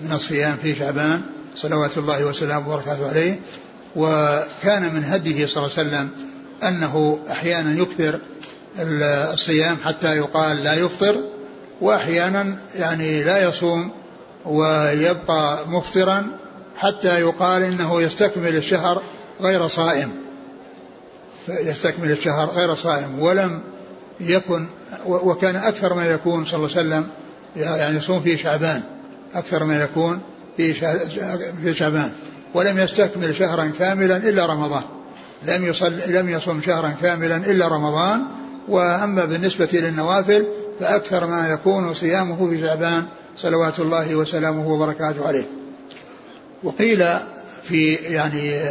من 0.04 0.12
الصيام 0.12 0.58
في 0.62 0.76
شعبان 0.76 1.22
صلوات 1.58 1.98
الله 1.98 2.26
وسلامه 2.26 2.70
وبركاته 2.70 3.10
عليه. 3.10 3.40
وكان 3.96 4.94
من 4.94 5.04
هديه 5.04 5.46
صلى 5.46 5.66
الله 5.66 5.78
عليه 5.78 5.90
وسلم 5.90 6.10
أنه 6.64 7.20
أحيانا 7.32 7.82
يكثر 7.82 8.20
الصيام 9.34 9.78
حتى 9.86 10.18
يقال 10.18 10.64
لا 10.64 10.74
يفطر 10.74 11.16
وأحيانا 11.82 12.56
يعني 12.76 13.24
لا 13.24 13.48
يصوم. 13.48 13.92
ويبقى 14.46 15.68
مفطرا 15.68 16.28
حتى 16.78 17.20
يقال 17.20 17.64
إنه 17.64 18.02
يستكمل 18.02 18.56
الشهر 18.56 19.02
غير 19.42 19.68
صائم. 19.68 20.12
يستكمل 21.50 22.12
الشهر 22.12 22.50
غير 22.50 22.76
صائم 22.76 23.20
ولم 23.20 23.62
يكن 24.20 24.68
وكان 25.06 25.56
أكثر 25.56 25.94
ما 25.94 26.06
يكون 26.06 26.46
صلى 26.46 26.58
الله 26.58 26.78
عليه 26.78 26.88
وسلم 26.88 27.08
يعني 27.56 27.98
يصوم 27.98 28.22
في 28.22 28.38
شعبان 28.38 28.82
أكثر 29.36 29.64
ما 29.64 29.84
يكون 29.84 30.22
في 30.58 30.74
في 31.64 31.74
شعبان. 31.74 32.12
ولم 32.54 32.80
يستكمل 32.80 33.36
شهرا 33.36 33.72
كاملا 33.80 34.18
إلا 34.18 34.46
رمضان. 34.46 34.84
لم 35.44 35.66
يصل 35.66 35.94
لم 36.08 36.30
يصم 36.30 36.62
شهرا 36.62 36.96
كاملا 37.02 37.38
إلا 37.38 37.68
رمضان 37.68 38.22
وأما 38.68 39.26
بالنسبة 39.26 39.70
للنوافل 39.74 40.48
فأكثر 40.80 41.28
ما 41.28 41.48
يكون 41.48 41.94
صيامه 41.94 42.50
في 42.50 42.62
شعبان 42.62 43.06
صلوات 43.38 43.80
الله 43.80 44.16
وسلامه 44.16 44.68
وبركاته 44.68 45.28
عليه. 45.28 45.46
وقيل 46.64 47.06
في 47.64 47.94
يعني 47.94 48.62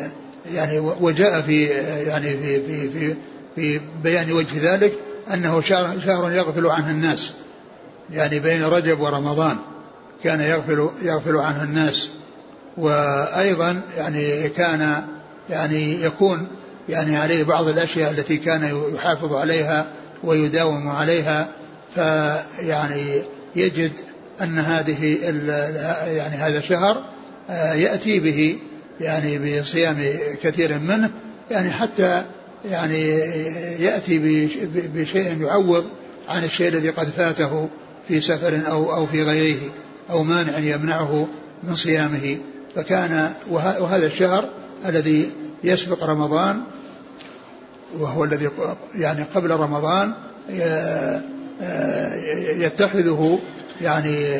يعني 0.55 0.79
وجاء 0.79 1.41
في 1.41 1.65
يعني 2.07 2.31
في 2.37 2.63
في 2.63 2.91
في, 2.91 3.17
في 3.57 3.81
بيان 4.03 4.33
وجه 4.33 4.75
ذلك 4.75 4.93
أنه 5.35 5.61
شهر, 5.61 6.01
شهر 6.01 6.33
يغفل 6.33 6.67
عنه 6.67 6.91
الناس 6.91 7.33
يعني 8.13 8.39
بين 8.39 8.65
رجب 8.65 9.01
ورمضان 9.01 9.57
كان 10.25 10.41
يغفل 10.41 10.89
يغفل 11.03 11.37
عنه 11.37 11.63
الناس. 11.63 12.11
وأيضا 12.77 13.81
يعني 13.97 14.49
كان 14.49 15.05
يعني 15.51 16.03
يكون 16.03 16.49
يعني 16.89 17.17
عليه 17.17 17.45
بعض 17.45 17.69
الأشياء 17.69 18.11
التي 18.11 18.37
كان 18.37 18.83
يحافظ 18.95 19.35
عليها 19.35 19.87
ويداوم 20.25 20.89
عليها 20.89 21.49
فيعني 21.95 23.23
يجد 23.57 23.93
أن 24.41 24.59
هذه 24.59 25.17
يعني 26.07 26.37
هذا 26.37 26.59
الشهر 26.59 27.05
آه، 27.51 27.75
يأتي 27.75 28.21
به 28.21 28.59
يعني 29.01 29.61
بصيام 29.61 30.05
كثير 30.43 30.79
منه 30.79 31.11
يعني 31.51 31.71
حتى 31.71 32.25
يعني 32.71 33.09
يأتي 33.79 34.19
بشيء 34.95 35.43
يعوض 35.43 35.85
عن 36.29 36.45
الشيء 36.45 36.69
الذي 36.69 36.91
قد 36.91 37.09
فاته 37.09 37.69
في 38.09 38.21
سفر 38.21 38.61
أو 38.71 38.95
أو 38.95 39.07
في 39.07 39.23
غيره 39.23 39.61
أو 40.11 40.23
مانع 40.23 40.59
يمنعه 40.59 41.29
من 41.63 41.75
صيامه. 41.75 42.39
فكان 42.77 43.33
وهذا 43.51 44.07
الشهر 44.07 44.49
الذي 44.89 45.29
يسبق 45.65 46.05
رمضان 46.05 46.63
وهو 47.99 48.25
الذي 48.25 48.51
يعني 48.95 49.23
قبل 49.35 49.51
رمضان 49.51 50.13
يتخذه 52.57 53.39
يعني 53.81 54.39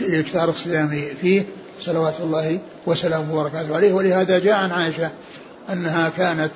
لاكثار 0.00 0.48
الصيام 0.48 1.02
فيه 1.20 1.44
صلوات 1.80 2.14
الله 2.20 2.58
وسلامه 2.86 3.34
وبركاته 3.34 3.76
عليه. 3.76 3.92
ولهذا 3.92 4.38
جاء 4.38 4.54
عن 4.54 4.70
عائشة 4.70 5.10
أنها 5.72 6.08
كانت 6.08 6.50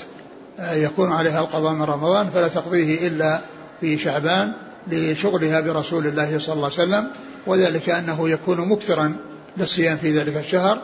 يكون 0.60 1.12
عليها 1.12 1.40
القضاء 1.40 1.72
من 1.72 1.82
رمضان 1.82 2.30
فلا 2.30 2.48
تقضيه 2.48 3.08
إلا 3.08 3.40
في 3.80 3.98
شعبان 3.98 4.52
لشغلها 4.86 5.60
برسول 5.60 6.06
الله 6.06 6.38
صلى 6.38 6.54
الله 6.54 6.70
عليه 6.78 6.82
وسلم 6.82 7.10
وذلك 7.46 7.90
أنه 7.90 8.30
يكون 8.30 8.68
مكثرا 8.68 9.16
للصيام 9.56 9.96
في 9.96 10.18
ذلك 10.18 10.36
الشهر. 10.36 10.82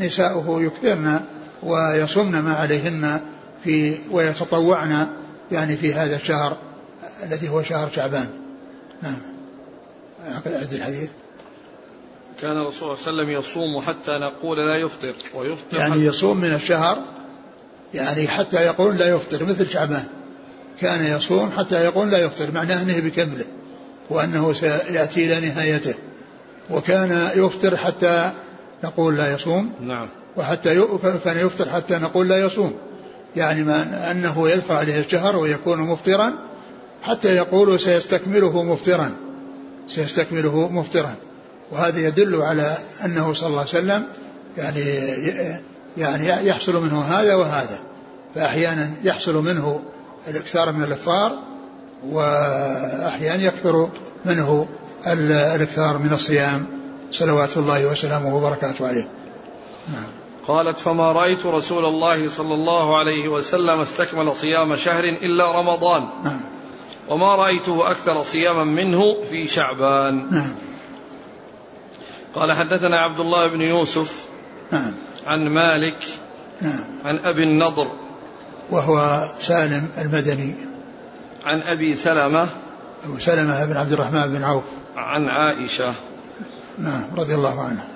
فنساؤه 0.00 0.62
يكثرن 0.62 1.20
ويصمن 1.62 2.38
ما 2.38 2.54
عليهن 2.54 3.20
في 3.64 3.98
ويتطوعن 4.10 5.06
يعني 5.52 5.76
في 5.76 5.94
هذا 5.94 6.16
الشهر 6.16 6.56
الذي 7.22 7.48
هو 7.48 7.62
شهر 7.62 7.90
شعبان. 7.96 8.28
نعم. 9.02 9.18
أعد 10.28 10.72
الحديث. 10.72 11.10
كان 12.40 12.56
الرسول 12.56 12.98
صلى 12.98 13.10
الله 13.10 13.22
عليه 13.22 13.32
وسلم 13.32 13.40
يصوم 13.40 13.80
حتى 13.80 14.10
نقول 14.10 14.58
لا 14.58 14.76
يفطر 14.76 15.14
ويفطر 15.34 15.78
يعني 15.78 16.04
يصوم 16.04 16.36
من 16.36 16.54
الشهر 16.54 16.98
يعني 17.94 18.28
حتى 18.28 18.56
يقول 18.56 18.96
لا 18.96 19.08
يفطر 19.08 19.44
مثل 19.44 19.70
شعبان. 19.70 20.04
كان 20.80 21.16
يصوم 21.16 21.50
حتى 21.50 21.84
يقول 21.84 22.10
لا 22.10 22.18
يفطر 22.18 22.50
معناه 22.50 22.82
أنه 22.82 23.00
بكمله 23.00 23.44
وأنه 24.10 24.52
سيأتي 24.52 25.24
إلى 25.24 25.48
نهايته. 25.48 25.94
وكان 26.70 27.30
يفطر 27.36 27.76
حتى 27.76 28.30
نقول 28.84 29.16
لا 29.16 29.34
يصوم. 29.34 29.72
نعم. 29.80 30.08
وحتى 30.36 30.86
كان 31.24 31.46
يفطر 31.46 31.68
حتى 31.68 31.98
نقول 31.98 32.28
لا 32.28 32.38
يصوم. 32.38 32.72
يعني 33.36 33.64
ما 33.64 34.10
أنه 34.10 34.48
يدفع 34.48 34.78
عليه 34.78 34.98
الشهر 34.98 35.36
ويكون 35.36 35.78
مفطرا 35.78 36.32
حتى 37.02 37.36
يقول 37.36 37.80
سيستكمله 37.80 38.62
مفطرا. 38.62 39.10
سيستكمله 39.88 40.68
مفطرا. 40.68 41.14
وهذا 41.72 42.00
يدل 42.00 42.42
على 42.42 42.76
أنه 43.04 43.32
صلى 43.32 43.48
الله 43.48 43.60
عليه 43.60 43.70
وسلم 43.70 44.04
يعني 44.58 44.80
يعني 45.96 46.48
يحصل 46.48 46.82
منه 46.82 47.00
هذا 47.00 47.34
وهذا. 47.34 47.78
فأحيانا 48.34 48.90
يحصل 49.04 49.34
منه 49.34 49.82
الإكثار 50.28 50.72
من 50.72 50.82
الإفطار 50.84 51.38
وأحيانا 52.08 53.42
يكثر 53.42 53.88
منه 54.24 54.66
الإكثار 55.06 55.98
من 55.98 56.12
الصيام. 56.12 56.66
صلوات 57.10 57.56
الله 57.56 57.86
وسلامه 57.86 58.36
وبركاته 58.36 58.88
عليه 58.88 59.08
نعم 59.92 60.06
قالت 60.46 60.78
فما 60.78 61.12
رأيت 61.12 61.46
رسول 61.46 61.84
الله 61.84 62.28
صلى 62.28 62.54
الله 62.54 62.98
عليه 62.98 63.28
وسلم 63.28 63.80
استكمل 63.80 64.36
صيام 64.36 64.76
شهر 64.76 65.04
إلا 65.04 65.60
رمضان 65.60 66.08
نعم. 66.24 66.40
وما 67.08 67.34
رأيته 67.34 67.90
أكثر 67.90 68.22
صياما 68.22 68.64
منه 68.64 69.16
في 69.30 69.48
شعبان 69.48 70.26
نعم. 70.30 70.54
قال 72.34 72.52
حدثنا 72.52 72.98
عبد 72.98 73.20
الله 73.20 73.46
بن 73.46 73.60
يوسف 73.60 74.24
نعم. 74.72 74.92
عن 75.26 75.48
مالك 75.48 75.98
نعم. 76.60 76.84
عن 77.04 77.18
أبي 77.18 77.42
النضر 77.42 77.90
وهو 78.70 79.28
سالم 79.40 79.88
المدني 79.98 80.54
عن 81.44 81.62
أبي 81.62 81.94
سلمة 81.94 82.48
أبو 83.04 83.18
سلمة 83.18 83.64
بن 83.64 83.76
عبد 83.76 83.92
الرحمن 83.92 84.32
بن 84.32 84.44
عوف 84.44 84.64
عن 84.96 85.28
عائشة 85.28 85.94
نعم 86.78 87.04
رضي 87.16 87.34
الله 87.34 87.60
عنها 87.60 87.86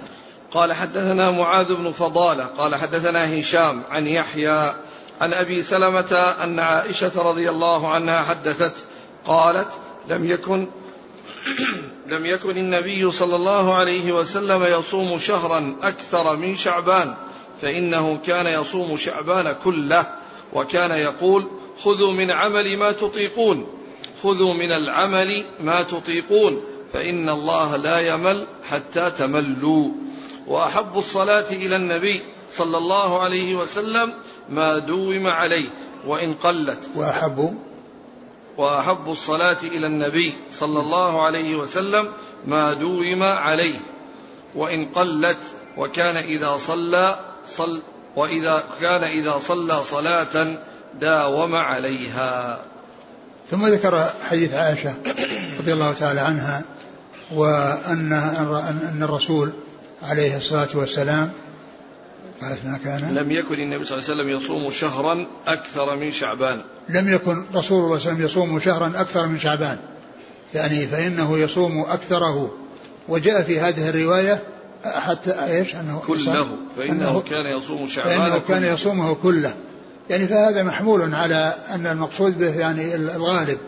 قال 0.53 0.73
حدثنا 0.73 1.31
معاذ 1.31 1.75
بن 1.75 1.93
فضالة 1.93 2.45
قال 2.45 2.75
حدثنا 2.75 3.41
هشام 3.41 3.83
عن 3.91 4.07
يحيى 4.07 4.75
عن 5.21 5.33
أبي 5.33 5.63
سلمة 5.63 6.35
أن 6.45 6.59
عائشة 6.59 7.13
رضي 7.17 7.51
الله 7.51 7.89
عنها 7.89 8.23
حدثت 8.23 8.75
قالت 9.27 9.69
لم 10.09 10.25
يكن 10.25 10.69
لم 12.07 12.27
يكن 12.27 12.57
النبي 12.57 13.11
صلى 13.11 13.37
الله 13.37 13.75
عليه 13.75 14.13
وسلم 14.13 14.65
يصوم 14.65 15.19
شهرا 15.19 15.77
أكثر 15.83 16.37
من 16.37 16.57
شعبان 16.57 17.15
فإنه 17.63 18.19
كان 18.27 18.47
يصوم 18.47 18.97
شعبان 18.97 19.57
كله 19.65 20.07
وكان 20.53 20.91
يقول 20.91 21.51
خذوا 21.79 22.13
من 22.13 22.31
عمل 22.31 22.77
ما 22.77 22.93
تطيقون 22.93 23.67
خذوا 24.23 24.55
من 24.55 24.73
العمل 24.73 25.45
ما 25.61 25.83
تطيقون 25.83 26.63
فإن 26.93 27.29
الله 27.29 27.77
لا 27.77 27.99
يمل 27.99 28.47
حتى 28.71 29.11
تملوا. 29.11 29.89
وأحب 30.47 30.99
الصلاة 30.99 31.51
إلى 31.51 31.77
النبي 31.77 32.21
صلى 32.49 32.79
الله 32.79 33.21
عليه 33.21 33.55
وسلم 33.55 34.13
ما 34.49 34.79
دوم 34.79 35.27
عليه 35.27 35.69
وإن 36.07 36.35
قلت. 36.35 36.79
وأحب. 36.97 37.59
وأحب 38.57 39.11
الصلاة 39.11 39.57
إلى 39.63 39.87
النبي 39.87 40.35
صلى 40.53 40.81
الله 40.81 41.27
عليه 41.27 41.57
وسلم 41.57 42.09
ما 42.47 42.73
دوم 42.73 43.23
عليه 43.23 43.81
وإن 44.55 44.85
قلت. 44.85 45.39
وكان 45.77 46.17
إذا 46.17 46.57
صلى 46.57 47.19
صل. 47.47 47.83
وإذا 48.17 48.65
كان 48.81 49.05
إذا 49.05 49.39
صلى 49.39 49.85
صلاة 49.85 50.57
داوم 51.01 51.55
عليها. 51.55 52.61
ثم 53.51 53.67
ذكر 53.67 54.11
حديث 54.31 54.55
عائشة 54.55 54.95
رضي 55.61 55.73
الله 55.73 55.93
تعالى 55.93 56.21
عنها 56.21 56.63
وان 57.35 58.13
أن 58.93 59.03
الرسول 59.03 59.53
عليه 60.03 60.37
الصلاة 60.37 60.69
والسلام 60.75 61.31
ما 62.43 62.79
كان. 62.85 63.15
لم 63.15 63.31
يكن 63.31 63.55
النبي 63.55 63.85
صلى 63.85 63.99
الله 63.99 64.11
عليه 64.11 64.23
وسلم 64.23 64.29
يصوم 64.29 64.71
شهرا 64.71 65.27
أكثر 65.47 65.97
من 65.97 66.13
شعبان. 66.13 66.63
لم 66.89 67.09
يكن 67.09 67.45
رسول 67.55 67.55
الله 67.55 67.63
صلى 67.63 67.79
الله 67.79 67.85
عليه 67.85 67.95
وسلم 67.95 68.23
يصوم 68.25 68.61
شهرا 68.61 68.93
أكثر 68.97 69.27
من 69.27 69.39
شعبان. 69.39 69.79
يعني 70.55 70.87
فإنه 70.87 71.39
يصوم 71.39 71.81
أكثره. 71.81 72.55
وجاء 73.09 73.43
في 73.43 73.61
هذه 73.61 73.89
الرواية 73.89 74.43
حتى 74.85 75.31
إيش؟ 75.31 75.75
أنه 75.75 76.03
كله 76.07 76.47
فإنه 76.77 77.21
كان 77.21 77.59
يصوم 77.59 77.87
شعبان 77.87 78.19
فإنه 78.19 78.41
كان 78.49 78.65
يصومه 78.65 79.15
كله. 79.15 79.55
يعني 80.11 80.29
فهذا 80.29 80.63
محمول 80.63 81.15
على 81.15 81.55
أن 81.71 81.87
المقصود 81.87 82.39
به 82.39 82.59
يعني 82.59 82.95
الغالب. 82.95 83.59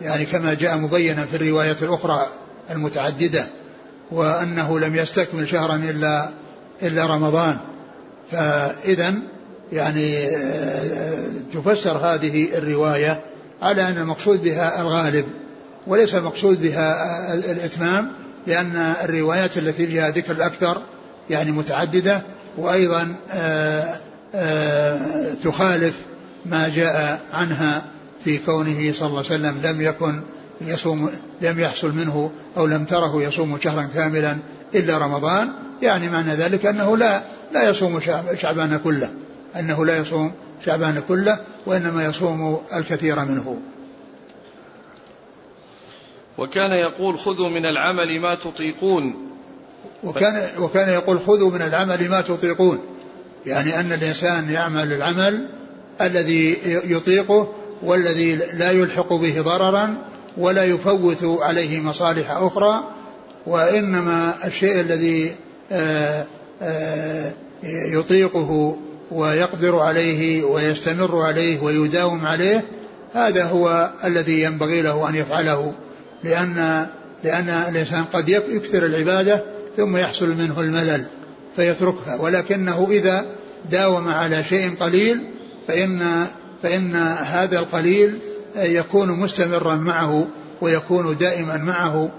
يعني 0.00 0.24
كما 0.24 0.54
جاء 0.54 0.76
مبينا 0.76 1.26
في 1.26 1.36
الرواية 1.36 1.76
الأخرى 1.82 2.26
المتعددة 2.70 3.46
وأنه 4.10 4.78
لم 4.78 4.96
يستكمل 4.96 5.48
شهرا 5.48 5.74
إلا 5.74 6.28
إلا 6.82 7.06
رمضان. 7.06 7.58
فإذا 8.32 9.14
يعني 9.72 10.26
تفسر 11.52 11.96
هذه 11.96 12.58
الرواية 12.58 13.20
على 13.62 13.88
أن 13.88 13.98
المقصود 13.98 14.42
بها 14.42 14.80
الغالب 14.80 15.26
وليس 15.86 16.14
المقصود 16.14 16.62
بها 16.62 17.34
الإتمام 17.34 18.12
لأن 18.46 18.76
الروايات 19.04 19.58
التي 19.58 19.86
فيها 19.86 20.10
ذكر 20.10 20.32
الأكثر 20.32 20.82
يعني 21.30 21.52
متعددة 21.52 22.22
وأيضا 22.58 23.16
آآ 23.30 24.00
آآ 24.34 25.34
تخالف 25.44 25.94
ما 26.46 26.68
جاء 26.68 27.20
عنها 27.32 27.82
في 28.24 28.38
كونه 28.38 28.92
صلى 28.92 29.08
الله 29.08 29.24
عليه 29.24 29.34
وسلم 29.34 29.60
لم 29.62 29.80
يكن 29.80 30.20
يصوم 30.60 31.10
لم 31.40 31.60
يحصل 31.60 31.92
منه 31.92 32.30
أو 32.56 32.66
لم 32.66 32.84
تره 32.84 33.22
يصوم 33.22 33.58
شهرا 33.60 33.88
كاملا 33.94 34.36
إلا 34.74 34.98
رمضان 34.98 35.52
يعني 35.82 36.08
معنى 36.08 36.34
ذلك 36.34 36.66
أنه 36.66 36.96
لا 36.96 37.22
لا 37.52 37.68
يصوم 37.68 38.00
شعبان 38.36 38.80
كله 38.84 39.10
أنه 39.58 39.86
لا 39.86 39.96
يصوم 39.96 40.32
شعبان 40.64 41.02
كله 41.08 41.38
وإنما 41.66 42.04
يصوم 42.04 42.60
الكثير 42.76 43.24
منه. 43.24 43.56
وكان 46.38 46.72
يقول 46.72 47.18
خذوا 47.18 47.48
من 47.48 47.66
العمل 47.66 48.20
ما 48.20 48.34
تطيقون. 48.34 49.16
وكان 50.04 50.48
وكان 50.58 50.88
يقول 50.88 51.20
خذوا 51.20 51.50
من 51.50 51.62
العمل 51.62 52.08
ما 52.08 52.20
تطيقون. 52.20 52.78
يعني 53.46 53.80
أن 53.80 53.92
الإنسان 53.92 54.50
يعمل 54.50 54.92
العمل 54.92 55.48
الذي 56.00 56.58
يطيقه 56.64 57.52
والذي 57.82 58.36
لا 58.36 58.70
يلحق 58.70 59.12
به 59.12 59.40
ضررا 59.42 59.96
ولا 60.36 60.64
يفوت 60.64 61.24
عليه 61.42 61.80
مصالح 61.80 62.30
أخرى 62.30 62.84
وإنما 63.46 64.34
الشيء 64.44 64.80
الذي 64.80 65.34
آه، 65.72 66.24
آه، 66.62 67.32
يطيقه 67.92 68.76
ويقدر 69.10 69.78
عليه 69.78 70.44
ويستمر 70.44 71.22
عليه 71.22 71.60
ويداوم 71.62 72.26
عليه 72.26 72.64
هذا 73.14 73.44
هو 73.44 73.90
الذي 74.04 74.42
ينبغي 74.42 74.82
له 74.82 75.08
أن 75.08 75.14
يفعله 75.14 75.72
لأن 76.24 76.86
لأن 77.24 77.48
الإنسان 77.48 78.04
قد 78.12 78.28
يكثر 78.28 78.86
العبادة 78.86 79.44
ثم 79.76 79.96
يحصل 79.96 80.28
منه 80.28 80.60
الملل 80.60 81.06
فيتركها 81.56 82.16
ولكنه 82.16 82.88
إذا 82.90 83.24
داوم 83.70 84.08
على 84.08 84.44
شيء 84.44 84.74
قليل 84.80 85.20
فإن 85.68 86.26
فإن 86.62 86.96
هذا 87.22 87.58
القليل 87.58 88.18
يكون 88.56 89.08
مستمرا 89.08 89.74
معه 89.74 90.26
ويكون 90.60 91.16
دائما 91.16 91.56
معه 91.56 92.10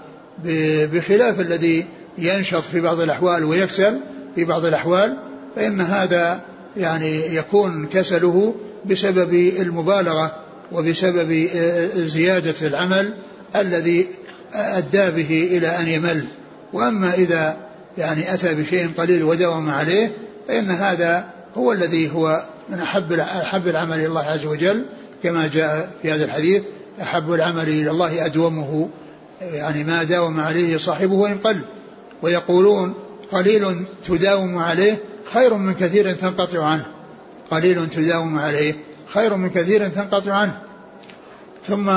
بخلاف 0.92 1.40
الذي 1.40 1.86
ينشط 2.18 2.62
في 2.62 2.80
بعض 2.80 3.00
الأحوال 3.00 3.44
ويكسل 3.44 4.00
في 4.34 4.44
بعض 4.44 4.64
الأحوال 4.64 5.16
فإن 5.56 5.80
هذا 5.80 6.40
يعني 6.76 7.34
يكون 7.34 7.86
كسله 7.86 8.54
بسبب 8.86 9.34
المبالغة 9.34 10.36
وبسبب 10.72 11.48
زيادة 11.94 12.66
العمل 12.66 13.14
الذي 13.56 14.06
أدى 14.52 15.10
به 15.10 15.48
إلى 15.56 15.66
أن 15.66 15.88
يمل. 15.88 16.24
وأما 16.72 17.14
إذا 17.14 17.56
يعني 17.98 18.34
أتى 18.34 18.54
بشيء 18.54 18.90
قليل 18.98 19.22
وداوم 19.22 19.70
عليه 19.70 20.12
فإن 20.48 20.70
هذا 20.70 21.24
هو 21.56 21.72
الذي 21.72 22.10
هو 22.14 22.44
من 22.68 22.80
أحب 22.80 23.12
أحب 23.12 23.68
العمل 23.68 23.96
إلى 23.96 24.06
الله 24.06 24.22
عز 24.24 24.46
وجل. 24.46 24.84
كما 25.22 25.46
جاء 25.46 25.90
في 26.02 26.12
هذا 26.12 26.24
الحديث 26.24 26.62
أحب 27.02 27.32
العمل 27.32 27.68
إلى 27.68 27.90
الله 27.90 28.26
أدومه 28.26 28.88
يعني 29.40 29.84
ما 29.84 30.02
داوم 30.02 30.40
عليه 30.40 30.78
صاحبه 30.78 31.14
وإن 31.14 31.38
قل. 31.38 31.60
ويقولون 32.22 32.94
قليل 33.32 33.84
تداوم 34.06 34.58
عليه 34.58 34.98
خير 35.32 35.54
من 35.54 35.74
كثير 35.74 36.12
تنقطع 36.12 36.64
عنه. 36.64 36.86
قليل 37.50 37.90
تداوم 37.90 38.38
عليه 38.38 38.74
خير 39.14 39.36
من 39.36 39.50
كثير 39.50 39.88
تنقطع 39.88 40.32
عنه. 40.34 40.58
ثم 41.66 41.90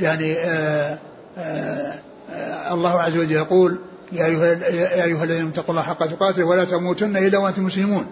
يعني 0.00 0.32
آآ 0.32 0.98
آآ 1.38 2.00
آآ 2.30 2.74
الله 2.74 3.00
عز 3.00 3.16
وجل 3.16 3.32
يقول 3.32 3.78
يا 4.12 4.26
أيها, 4.26 4.46
يا 4.70 5.04
أيها 5.04 5.24
الذين 5.24 5.48
اتقوا 5.48 5.70
الله 5.70 5.82
حق 5.82 6.06
تقاته 6.06 6.44
ولا 6.44 6.64
تموتن 6.64 7.16
إلا 7.16 7.38
وأنتم 7.38 7.64
مسلمون. 7.64 8.06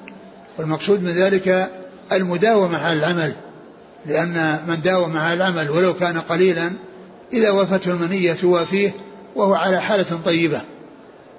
والمقصود 0.58 1.02
من 1.02 1.10
ذلك 1.10 1.70
المداومة 2.12 2.78
على 2.78 2.98
العمل. 2.98 3.32
لأن 4.06 4.58
من 4.68 4.80
داوم 4.80 5.16
على 5.16 5.34
العمل 5.34 5.70
ولو 5.70 5.94
كان 5.94 6.20
قليلا 6.20 6.70
إذا 7.32 7.50
وفته 7.50 7.90
المنية 7.90 8.32
توافيه 8.32 8.94
وهو 9.36 9.54
على 9.54 9.80
حالة 9.80 10.20
طيبة. 10.24 10.60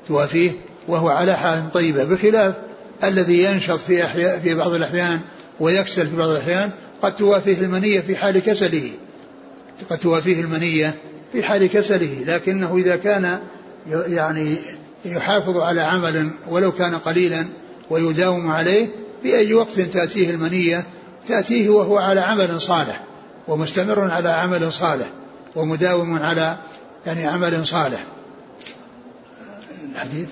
توافيه 0.08 0.51
وهو 0.88 1.10
على 1.10 1.38
حالة 1.38 1.69
طيبة 1.73 2.04
بخلاف 2.04 2.56
الذي 3.04 3.43
ينشط 3.43 3.80
في 3.80 4.06
أحياء 4.06 4.39
في 4.39 4.56
بعض 4.56 4.73
الأحيان 4.73 5.19
ويكسل 5.60 6.08
في 6.08 6.15
بعض 6.15 6.30
الأحيان 6.30 6.69
قد 7.01 7.15
توافيه 7.15 7.60
المنية 7.62 7.99
في 7.99 8.15
حال 8.15 8.39
كسله. 8.39 8.91
قد 9.89 9.97
توافيه 9.97 10.41
المنية 10.41 10.95
في 11.34 11.43
حال 11.43 11.67
كسله 11.67 12.23
لكنه 12.25 12.78
إذا 12.78 12.95
كان 12.95 13.39
يعني 13.88 14.58
يحافظ 15.06 15.58
على 15.58 15.82
عمل 15.82 16.30
ولو 16.49 16.71
كان 16.71 16.95
قليلا 16.95 17.45
ويداوم 17.89 18.51
عليه 18.51 18.88
في 19.23 19.38
أي 19.38 19.54
وقت 19.54 19.80
تأتيه 19.80 20.30
المنية 20.30 20.86
تأتيه 21.28 21.70
وهو 21.70 21.98
على 21.98 22.20
عمل 22.20 22.62
صالح 22.62 23.04
ومستمر 23.48 24.12
على 24.12 24.30
عمل 24.30 24.74
صالح 24.74 25.08
ومداوم 25.56 26.20
على 26.20 26.58
يعني 27.06 27.26
عمل 27.26 27.68
صالح. 27.68 28.04
الحديث؟ 29.92 30.30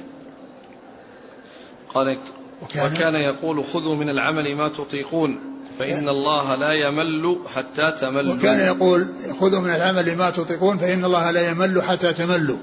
قال 1.93 2.17
وكان, 2.61 2.93
وكان 2.93 3.15
يقول 3.15 3.63
خذوا 3.65 3.95
من 3.95 4.09
العمل 4.09 4.55
ما 4.55 4.67
تطيقون 4.67 5.39
فإن 5.79 6.09
الله 6.09 6.55
لا 6.55 6.73
يمل 6.73 7.39
حتى 7.55 7.91
تملوا. 7.91 8.33
وكان 8.33 8.59
يقول 8.59 9.07
خذوا 9.39 9.59
من 9.59 9.69
العمل 9.69 10.15
ما 10.15 10.29
تطيقون 10.29 10.77
فإن 10.77 11.05
الله 11.05 11.31
لا 11.31 11.49
يمل 11.49 11.83
حتى 11.83 12.13
تملوا. 12.13 12.57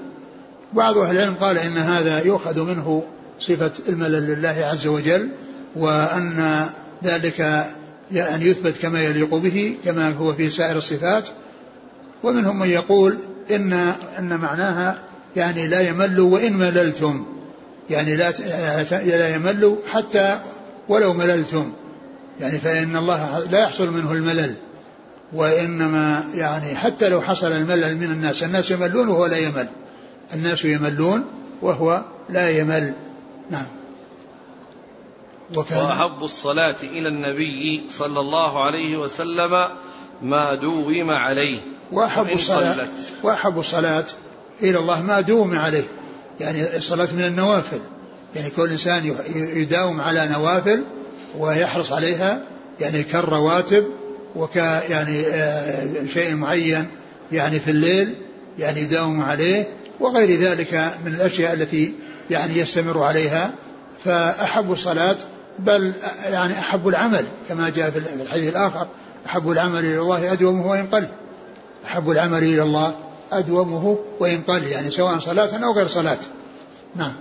بعض 0.73 0.97
أهل 0.97 1.17
العلم 1.17 1.35
قال 1.35 1.57
إن 1.57 1.77
هذا 1.77 2.25
يؤخذ 2.25 2.63
منه 2.63 3.03
صفة 3.39 3.71
الملل 3.89 4.27
لله 4.27 4.69
عز 4.73 4.87
وجل 4.87 5.29
وأن 5.75 6.69
ذلك 7.03 7.67
أن 8.19 8.41
يثبت 8.41 8.77
كما 8.77 9.01
يليق 9.01 9.35
به 9.35 9.77
كما 9.85 10.09
هو 10.09 10.33
في 10.33 10.49
سائر 10.49 10.77
الصفات. 10.77 11.27
ومنهم 12.23 12.59
من 12.59 12.69
يقول 12.69 13.17
إن 13.51 13.73
أن 14.19 14.37
معناها 14.37 14.99
يعني 15.35 15.67
لا 15.67 15.81
يمل 15.81 16.19
وإن 16.19 16.53
مللتم. 16.53 17.25
يعني 17.89 18.15
لا 18.15 18.31
لا 19.05 19.35
يمل 19.35 19.75
حتى 19.91 20.39
ولو 20.89 21.13
مللتم. 21.13 21.71
يعني 22.39 22.59
فإن 22.59 22.95
الله 22.95 23.39
لا 23.39 23.59
يحصل 23.59 23.91
منه 23.91 24.11
الملل. 24.11 24.55
وإنما 25.33 26.23
يعني 26.35 26.75
حتى 26.75 27.09
لو 27.09 27.21
حصل 27.21 27.51
الملل 27.51 27.97
من 27.97 28.03
الناس 28.03 28.43
الناس 28.43 28.71
يملون 28.71 29.07
وهو 29.07 29.25
لا 29.25 29.37
يمل. 29.37 29.67
الناس 30.33 30.65
يملون 30.65 31.23
وهو 31.61 32.03
لا 32.29 32.49
يمل. 32.49 32.93
نعم. 33.51 33.65
وكان 35.55 35.85
وأحب 35.85 36.23
الصلاة 36.23 36.75
إلى 36.83 37.07
النبي 37.07 37.83
صلى 37.89 38.19
الله 38.19 38.65
عليه 38.65 38.97
وسلم 38.97 39.67
ما 40.21 40.55
دوم 40.55 41.09
عليه. 41.09 41.59
وأحب 41.91 42.25
الصلاة 42.25 42.87
وأحب 43.23 43.59
الصلاة 43.59 44.05
إلى 44.61 44.79
الله 44.79 45.01
ما 45.01 45.21
دوم 45.21 45.59
عليه. 45.59 45.83
يعني 46.39 46.77
الصلاة 46.77 47.07
من 47.13 47.23
النوافل. 47.23 47.79
يعني 48.35 48.49
كل 48.49 48.69
إنسان 48.69 49.15
يداوم 49.55 50.01
على 50.01 50.27
نوافل 50.27 50.83
ويحرص 51.37 51.91
عليها. 51.91 52.43
يعني 52.79 53.03
كالرواتب 53.03 53.85
وك 54.35 54.55
يعني 54.55 55.27
آه، 55.27 56.05
شيء 56.13 56.35
معين 56.35 56.87
يعني 57.31 57.59
في 57.59 57.71
الليل 57.71 58.15
يعني 58.59 58.81
يداوم 58.81 59.21
عليه 59.21 59.67
وغير 59.99 60.39
ذلك 60.39 60.73
من 61.05 61.13
الأشياء 61.13 61.53
التي 61.53 61.93
يعني 62.29 62.57
يستمر 62.57 63.03
عليها. 63.03 63.53
فأحب 64.05 64.71
الصلاة 64.71 65.17
بل 65.59 65.93
يعني 66.23 66.59
أحب 66.59 66.87
العمل 66.87 67.25
كما 67.49 67.69
جاء 67.69 67.89
في 67.89 67.97
الحديث 68.21 68.49
الآخر 68.49 68.87
أحب 69.25 69.51
العمل 69.51 69.79
إلى 69.79 69.99
الله 69.99 70.31
أدومه 70.31 70.67
وإن 70.67 70.87
قل. 70.87 71.07
أحب 71.85 72.09
العمل 72.09 72.43
إلى 72.43 72.63
الله 72.63 72.95
أدومه 73.31 73.97
وإن 74.19 74.41
قل 74.41 74.63
يعني 74.63 74.91
سواء 74.91 75.19
صلاة 75.19 75.65
أو 75.65 75.73
غير 75.73 75.87
صلاة. 75.87 76.17
نعم. 76.95 77.13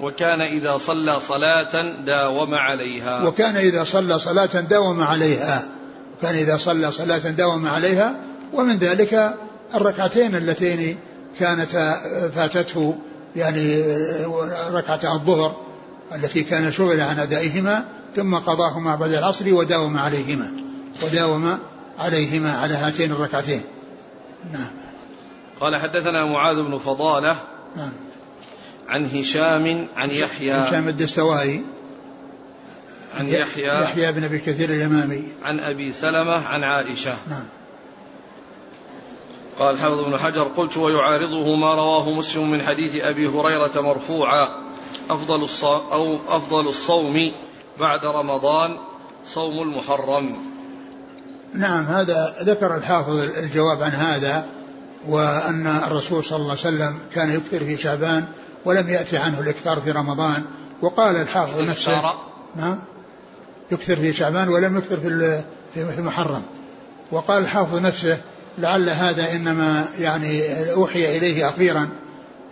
وكان 0.00 0.40
إذا 0.40 0.78
صلى 0.78 1.20
صلاة 1.20 2.02
داوم 2.04 2.54
عليها. 2.54 3.28
وكان 3.28 3.56
إذا 3.56 3.84
صلى 3.84 4.18
صلاة 4.18 4.60
داوم 4.60 5.02
عليها. 5.02 5.68
وكان 6.18 6.34
إذا 6.34 6.56
صلى 6.56 6.92
صلاة 6.92 7.18
داوم 7.18 7.66
عليها 7.66 8.16
ومن 8.52 8.78
ذلك 8.78 9.34
الركعتين 9.74 10.36
اللتين 10.36 10.98
كانت 11.38 11.98
فاتته 12.34 12.98
يعني 13.36 13.82
ركعتا 14.70 15.12
الظهر 15.12 15.56
التي 16.14 16.42
كان 16.42 16.72
شغل 16.72 17.00
عن 17.00 17.18
أدائهما 17.18 17.84
ثم 18.16 18.34
قضاهما 18.34 18.96
بعد 18.96 19.12
العصر 19.12 19.54
وداوم 19.54 19.98
عليهما 19.98 20.52
وداوم 21.02 21.58
عليهما 21.98 22.52
على 22.52 22.74
هاتين 22.74 23.12
الركعتين. 23.12 23.62
نعم. 24.52 24.70
قال 25.60 25.80
حدثنا 25.80 26.24
معاذ 26.24 26.56
بن 26.56 26.78
فضالة 26.78 27.36
نعم. 27.76 27.92
عن 28.88 29.06
هشام 29.06 29.86
عن 29.96 30.10
يحيى. 30.10 30.52
هشام 30.52 30.88
الدستوائي. 30.88 31.62
عن 33.18 33.26
يحيى. 33.26 33.82
يحيى 33.82 34.12
بن 34.12 34.24
أبي 34.24 34.38
كثير 34.38 34.70
اليمامي. 34.70 35.22
عن 35.42 35.60
أبي 35.60 35.92
سلمة 35.92 36.46
عن 36.46 36.64
عائشة. 36.64 37.14
نعم. 37.30 37.44
قال 39.58 39.78
حافظ 39.78 40.00
بن 40.00 40.18
حجر 40.18 40.42
قلت 40.42 40.76
ويعارضه 40.76 41.56
ما 41.56 41.74
رواه 41.74 42.10
مسلم 42.10 42.50
من 42.50 42.62
حديث 42.62 42.96
أبي 42.96 43.26
هريرة 43.26 43.80
مرفوعا. 43.80 44.71
أفضل 45.10 45.48
أو 45.64 46.18
أفضل 46.28 46.68
الصوم 46.68 47.32
بعد 47.80 48.06
رمضان 48.06 48.78
صوم 49.26 49.62
المحرم. 49.62 50.36
نعم 51.54 51.86
هذا 51.86 52.34
ذكر 52.42 52.76
الحافظ 52.76 53.20
الجواب 53.38 53.82
عن 53.82 53.90
هذا 53.90 54.46
وأن 55.08 55.66
الرسول 55.66 56.24
صلى 56.24 56.36
الله 56.36 56.50
عليه 56.50 56.60
وسلم 56.60 56.98
كان 57.14 57.30
يكثر 57.30 57.64
في 57.64 57.76
شعبان 57.76 58.24
ولم 58.64 58.88
يأتي 58.88 59.16
عنه 59.16 59.40
الإكثار 59.40 59.80
في 59.80 59.90
رمضان 59.90 60.42
وقال 60.82 61.16
الحافظ 61.16 61.60
نفسه 61.60 62.14
نعم 62.56 62.78
يكثر 63.70 63.96
في 63.96 64.12
شعبان 64.12 64.48
ولم 64.48 64.78
يكثر 64.78 64.96
في 64.96 65.42
في 65.74 65.98
المحرم. 65.98 66.42
وقال 67.12 67.42
الحافظ 67.42 67.78
نفسه 67.78 68.18
لعل 68.58 68.88
هذا 68.88 69.32
إنما 69.32 69.84
يعني 69.98 70.42
أوحي 70.72 71.18
إليه 71.18 71.48
أخيرا 71.48 71.88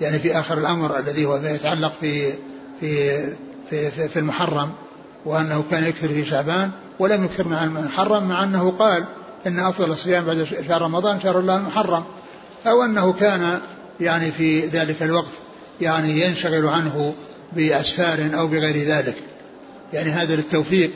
يعني 0.00 0.18
في 0.18 0.38
آخر 0.38 0.58
الأمر 0.58 0.98
الذي 0.98 1.24
هو 1.24 1.36
يتعلق 1.36 1.92
في 2.00 2.32
في 2.80 3.20
في 3.70 3.90
في, 3.90 4.08
في 4.08 4.18
المحرم 4.18 4.70
وأنه 5.24 5.64
كان 5.70 5.84
يكثر 5.84 6.08
في 6.08 6.24
شعبان 6.24 6.70
ولم 6.98 7.24
يكثر 7.24 7.48
مع 7.48 7.64
المحرم 7.64 8.28
مع 8.28 8.44
أنه 8.44 8.70
قال 8.70 9.04
إن 9.46 9.58
أفضل 9.58 9.90
الصيام 9.90 10.24
بعد 10.24 10.44
شهر 10.68 10.82
رمضان 10.82 11.20
شهر 11.20 11.38
الله 11.38 11.56
المحرم 11.56 12.04
أو 12.66 12.84
أنه 12.84 13.12
كان 13.12 13.60
يعني 14.00 14.30
في 14.30 14.66
ذلك 14.66 15.02
الوقت 15.02 15.32
يعني 15.80 16.20
ينشغل 16.20 16.66
عنه 16.66 17.14
بأسفار 17.52 18.30
أو 18.34 18.46
بغير 18.46 18.76
ذلك. 18.76 19.16
يعني 19.92 20.10
هذا 20.10 20.36
للتوفيق 20.36 20.90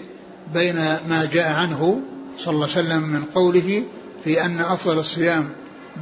بين 0.54 0.74
ما 1.08 1.28
جاء 1.32 1.52
عنه 1.52 2.00
صلى 2.38 2.54
الله 2.54 2.68
عليه 2.76 2.86
وسلم 2.86 3.02
من 3.02 3.24
قوله 3.34 3.82
في 4.24 4.44
أن 4.44 4.60
أفضل 4.60 4.98
الصيام 4.98 5.48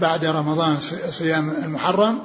بعد 0.00 0.24
رمضان 0.24 0.76
صيام 1.10 1.50
المحرم 1.64 2.18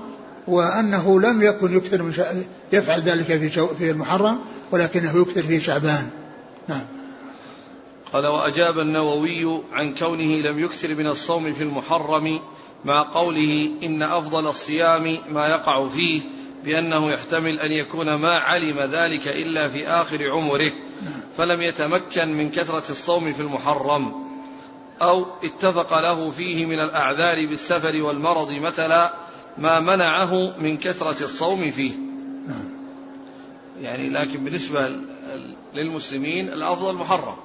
وأنه 0.47 1.21
لم 1.21 1.41
يكن 1.41 1.77
يكثر 1.77 2.03
من 2.03 2.43
يفعل 2.73 3.01
ذلك 3.01 3.25
في 3.25 3.49
في 3.49 3.91
المحرم 3.91 4.39
ولكنه 4.71 5.21
يكثر 5.21 5.41
في 5.41 5.61
شعبان. 5.61 6.09
نعم. 6.67 6.85
قال 8.13 8.27
وأجاب 8.27 8.79
النووي 8.79 9.61
عن 9.73 9.93
كونه 9.93 10.49
لم 10.49 10.59
يكثر 10.59 10.95
من 10.95 11.07
الصوم 11.07 11.53
في 11.53 11.63
المحرم 11.63 12.39
مع 12.85 13.01
قوله 13.01 13.71
إن 13.83 14.03
أفضل 14.03 14.47
الصيام 14.47 15.17
ما 15.29 15.47
يقع 15.47 15.87
فيه 15.87 16.21
بأنه 16.65 17.11
يحتمل 17.11 17.59
أن 17.59 17.71
يكون 17.71 18.15
ما 18.15 18.39
علم 18.39 18.79
ذلك 18.79 19.27
إلا 19.27 19.69
في 19.69 19.87
آخر 19.87 20.31
عمره 20.31 20.71
فلم 21.37 21.61
يتمكن 21.61 22.37
من 22.37 22.51
كثرة 22.51 22.91
الصوم 22.91 23.33
في 23.33 23.41
المحرم. 23.41 24.27
أو 25.01 25.25
اتفق 25.43 25.99
له 25.99 26.29
فيه 26.29 26.65
من 26.65 26.79
الأعذار 26.79 27.45
بالسفر 27.45 28.01
والمرض 28.01 28.51
مثلا 28.51 29.13
ما 29.59 29.79
منعه 29.79 30.57
من 30.59 30.77
كثرة 30.77 31.23
الصوم 31.23 31.71
فيه. 31.71 31.91
يعني 33.81 34.09
لكن 34.09 34.43
بالنسبة 34.43 34.89
للمسلمين 35.73 36.49
الأفضل 36.49 36.95
محرم. 36.95 37.35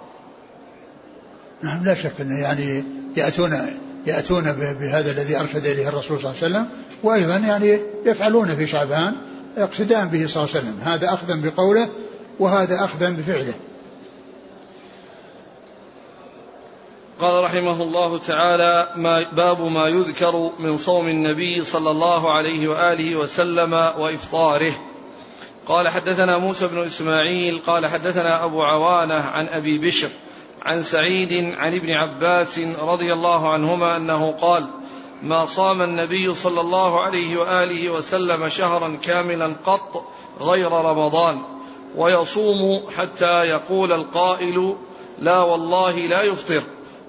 نعم 1.62 1.84
لا 1.84 1.94
شك 1.94 2.20
أنه 2.20 2.38
يعني 2.40 2.84
يأتون 3.16 3.58
يأتون 4.06 4.52
بهذا 4.52 5.10
الذي 5.10 5.40
أرشد 5.40 5.66
إليه 5.66 5.88
الرسول 5.88 6.20
صلى 6.20 6.30
الله 6.30 6.42
عليه 6.42 6.46
وسلم 6.46 6.68
وأيضا 7.02 7.36
يعني 7.36 7.80
يفعلون 8.06 8.56
في 8.56 8.66
شعبان 8.66 9.16
يقصدان 9.56 10.08
به 10.08 10.26
صلى 10.26 10.44
الله 10.44 10.56
عليه 10.56 10.66
وسلم. 10.66 10.80
هذا 10.84 11.14
أخذا 11.14 11.34
بقوله 11.34 11.88
وهذا 12.38 12.84
أخذا 12.84 13.10
بفعله 13.10 13.54
قال 17.20 17.41
رحمه 17.52 17.82
الله 17.82 18.18
تعالى 18.18 18.88
ما 18.96 19.22
باب 19.32 19.60
ما 19.60 19.88
يذكر 19.88 20.50
من 20.58 20.76
صوم 20.76 21.08
النبي 21.08 21.64
صلى 21.64 21.90
الله 21.90 22.32
عليه 22.32 22.68
وآله 22.68 23.16
وسلم 23.16 23.72
وإفطاره. 23.72 24.72
قال 25.66 25.88
حدثنا 25.88 26.38
موسى 26.38 26.66
بن 26.66 26.78
إسماعيل 26.78 27.60
قال 27.66 27.86
حدثنا 27.86 28.44
أبو 28.44 28.62
عوانة 28.62 29.14
عن 29.14 29.48
أبي 29.48 29.78
بشر 29.78 30.08
عن 30.62 30.82
سعيد 30.82 31.32
عن 31.58 31.74
ابن 31.74 31.90
عباس 31.90 32.58
رضي 32.80 33.12
الله 33.12 33.52
عنهما 33.52 33.96
أنه 33.96 34.32
قال 34.40 34.66
ما 35.22 35.46
صام 35.46 35.82
النبي 35.82 36.34
صلى 36.34 36.60
الله 36.60 37.00
عليه 37.00 37.36
وآله 37.36 37.90
وسلم 37.90 38.48
شهرا 38.48 38.96
كاملا 39.02 39.56
قط 39.66 40.04
غير 40.40 40.72
رمضان 40.72 41.42
ويصوم 41.96 42.82
حتى 42.96 43.42
يقول 43.42 43.92
القائل 43.92 44.76
لا 45.18 45.40
والله 45.40 45.98
لا 45.98 46.22
يفطر 46.22 46.62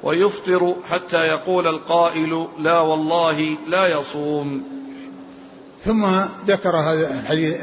ويفطر 0.04 0.76
حتى 0.89 1.28
يقول 1.28 1.68
القائل 1.68 2.48
لا 2.60 2.80
والله 2.80 3.58
لا 3.68 3.88
يصوم. 4.00 4.63
ثم 5.86 6.06
ذكر 6.48 6.78
هذا 6.78 7.20
الحديث 7.20 7.56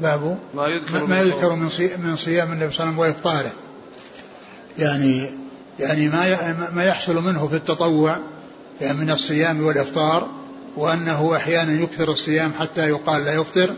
بابه 0.00 0.36
ما 0.54 0.66
يذكر 0.66 1.06
ما 1.06 1.18
يذكر 1.18 1.54
من 1.54 1.68
من 1.98 2.16
صيام 2.16 2.52
النبي 2.52 2.72
صلى 2.72 2.84
الله 2.84 2.92
عليه 2.92 2.92
وسلم 2.92 2.98
وإفطاره. 2.98 3.52
يعني 4.78 5.30
يعني 5.80 6.08
ما 6.08 6.70
ما 6.74 6.84
يحصل 6.84 7.22
منه 7.22 7.48
في 7.48 7.56
التطوع 7.56 8.18
يعني 8.80 8.98
من 8.98 9.10
الصيام 9.10 9.66
والإفطار 9.66 10.28
وأنه 10.76 11.36
أحيانا 11.36 11.72
يكثر 11.72 12.08
الصيام 12.10 12.52
حتى 12.58 12.88
يقال 12.88 13.24
لا 13.24 13.34
يفطر 13.34 13.74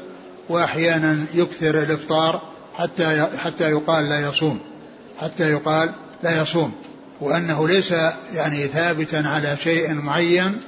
وأحيانا 0.48 1.24
يكثر 1.34 1.78
الإفطار 1.78 2.42
حتى 2.74 3.26
حتى 3.36 3.70
يقال 3.70 4.08
لا 4.08 4.28
يصوم 4.28 4.60
حتى 5.18 5.50
يقال 5.50 5.90
لا 6.22 6.42
يصوم. 6.42 6.72
وأنه 7.20 7.68
ليس 7.68 7.94
يعني 8.34 8.66
ثابتا 8.66 9.16
على 9.16 9.56
شيء 9.62 9.94
معين 9.94 10.58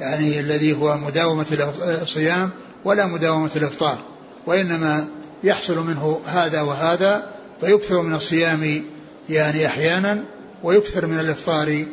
يعني 0.00 0.40
الذي 0.40 0.72
هو 0.72 0.96
مداومة 0.96 1.72
الصيام 2.02 2.50
ولا 2.84 3.06
مداومة 3.06 3.50
الإفطار 3.56 3.98
وإنما 4.46 5.06
يحصل 5.44 5.78
منه 5.78 6.20
هذا 6.26 6.60
وهذا 6.60 7.26
فيكثر 7.60 8.02
من 8.02 8.14
الصيام 8.14 8.84
يعني 9.28 9.66
أحيانا 9.66 10.24
ويكثر 10.62 11.06
من 11.06 11.18
الإفطار 11.18 11.84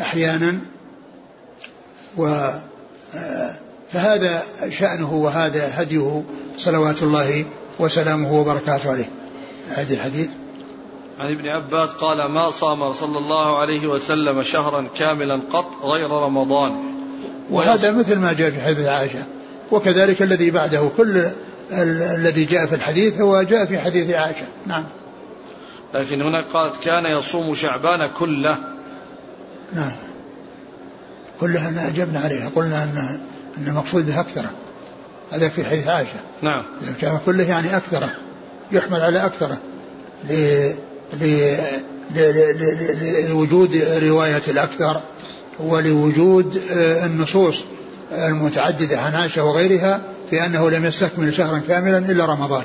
أحيانا 0.00 0.58
و 2.16 2.50
فهذا 3.92 4.42
شأنه 4.68 5.14
وهذا 5.14 5.70
هديه 5.74 6.24
صلوات 6.58 7.02
الله 7.02 7.44
وسلامه 7.78 8.32
وبركاته 8.32 8.90
عليه. 8.90 9.08
هذه 9.68 9.94
الحديث. 9.94 10.28
عن 11.20 11.32
ابن 11.32 11.48
عباس 11.48 11.90
قال 11.90 12.24
ما 12.24 12.50
صام 12.50 12.92
صلى 12.92 13.18
الله 13.18 13.58
عليه 13.60 13.86
وسلم 13.86 14.42
شهرا 14.42 14.88
كاملا 14.98 15.42
قط 15.52 15.84
غير 15.84 16.10
رمضان. 16.10 16.72
وهذا 17.50 17.90
مثل 17.90 18.18
ما 18.18 18.32
جاء 18.32 18.50
في 18.50 18.60
حديث 18.60 18.86
عائشة. 18.86 19.24
وكذلك 19.72 20.22
الذي 20.22 20.50
بعده 20.50 20.90
كل 20.96 21.26
الذي 22.18 22.44
جاء 22.44 22.66
في 22.66 22.74
الحديث 22.74 23.20
هو 23.20 23.42
جاء 23.42 23.66
في 23.66 23.78
حديث 23.78 24.10
عائشة. 24.10 24.46
نعم. 24.66 24.86
لكن 25.94 26.22
هنا 26.22 26.40
قالت 26.40 26.76
كان 26.76 27.06
يصوم 27.06 27.54
شعبان 27.54 28.10
كله. 28.18 28.58
نعم. 29.72 29.96
كلها 31.40 31.88
أجبنا 31.88 32.20
عليها. 32.20 32.50
قلنا 32.56 32.82
أن 32.82 33.20
أن 33.58 33.68
المقصود 33.68 34.06
بها 34.06 34.20
أكثره 34.20 34.50
هذا 35.30 35.48
في 35.48 35.64
حديث 35.64 35.88
عائشة. 35.88 36.20
نعم. 36.42 36.64
كله 37.26 37.44
يعني 37.44 37.76
أكثره 37.76 38.10
يحمل 38.72 39.00
على 39.00 39.26
أكثره 39.26 39.58
لوجود 43.28 43.76
رواية 44.02 44.42
الأكثر 44.48 45.00
ولوجود 45.58 46.62
آه، 46.72 47.06
النصوص 47.06 47.64
المتعددة 48.12 49.00
عن 49.00 49.14
عائشة 49.14 49.44
وغيرها 49.44 50.00
في 50.30 50.46
أنه 50.46 50.70
لم 50.70 50.84
يستكمل 50.84 51.34
شهرا 51.34 51.58
كاملا 51.58 51.98
إلا 51.98 52.24
رمضان. 52.26 52.64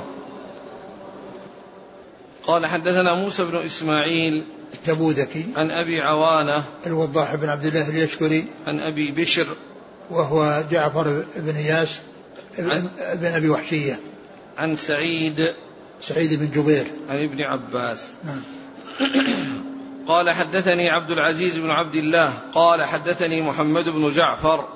قال 2.46 2.66
حدثنا 2.66 3.14
موسى 3.14 3.44
بن 3.44 3.56
إسماعيل 3.56 4.44
التبوذكي 4.74 5.46
عن 5.56 5.70
أبي 5.70 6.00
عوانة 6.00 6.62
الوضاح 6.86 7.34
بن 7.34 7.48
عبد 7.48 7.66
الله 7.66 7.88
اليشكري 7.88 8.44
عن 8.66 8.80
أبي 8.80 9.12
بشر 9.12 9.46
وهو 10.10 10.64
جعفر 10.70 11.24
بن 11.36 11.56
إياس 11.56 11.98
بن, 12.58 12.88
بن 13.14 13.26
أبي 13.26 13.48
وحشية. 13.48 14.00
عن 14.58 14.76
سعيد 14.76 15.54
سعيد 16.00 16.34
بن 16.34 16.50
جبير. 16.50 16.86
عن 17.08 17.22
ابن 17.22 17.42
عباس. 17.42 18.12
نعم. 18.24 18.42
قال 20.08 20.30
حدثني 20.30 20.90
عبد 20.90 21.10
العزيز 21.10 21.58
بن 21.58 21.70
عبد 21.70 21.94
الله. 21.94 22.32
قال 22.54 22.84
حدثني 22.84 23.42
محمد 23.42 23.88
بن 23.88 24.12
جعفر 24.12 24.68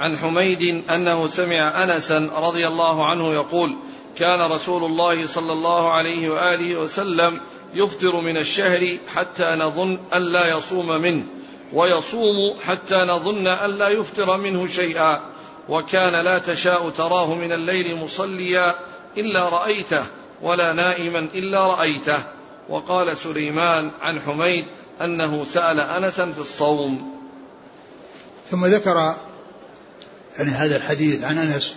عن 0.00 0.16
حميد 0.16 0.90
أنه 0.90 1.26
سمع 1.26 1.84
أنسا 1.84 2.30
رضي 2.36 2.66
الله 2.66 3.06
عنه 3.06 3.34
يقول 3.34 3.76
كان 4.16 4.40
رسول 4.40 4.84
الله 4.84 5.26
صلى 5.26 5.52
الله 5.52 5.92
عليه 5.92 6.30
وآله 6.30 6.76
وسلم 6.76 7.40
يفطر 7.74 8.20
من 8.20 8.36
الشهر 8.36 8.96
حتى 9.14 9.56
نظن 9.58 9.98
أن 10.14 10.22
لا 10.22 10.56
يصوم 10.56 11.00
منه 11.00 11.26
ويصوم 11.72 12.54
حتى 12.64 12.96
نظن 12.96 13.46
أن 13.46 13.70
لا 13.70 13.88
يفطر 13.88 14.36
منه 14.36 14.66
شيئا 14.66 15.20
وكان 15.68 16.24
لا 16.24 16.38
تشاء 16.38 16.90
تراه 16.90 17.34
من 17.34 17.52
الليل 17.52 17.96
مصليا 17.96 18.74
إلا 19.18 19.48
رأيته. 19.48 20.06
ولا 20.42 20.72
نائما 20.72 21.18
إلا 21.18 21.66
رأيته. 21.66 22.18
وقال 22.68 23.16
سليمان 23.16 23.90
عن 24.00 24.20
حميد 24.20 24.64
أنه 25.00 25.44
سأل 25.44 25.80
أنسا 25.80 26.32
في 26.32 26.38
الصوم. 26.38 27.14
ثم 28.50 28.66
ذكر 28.66 29.16
يعني 30.38 30.50
هذا 30.50 30.76
الحديث 30.76 31.24
عن 31.24 31.38
أنس. 31.38 31.76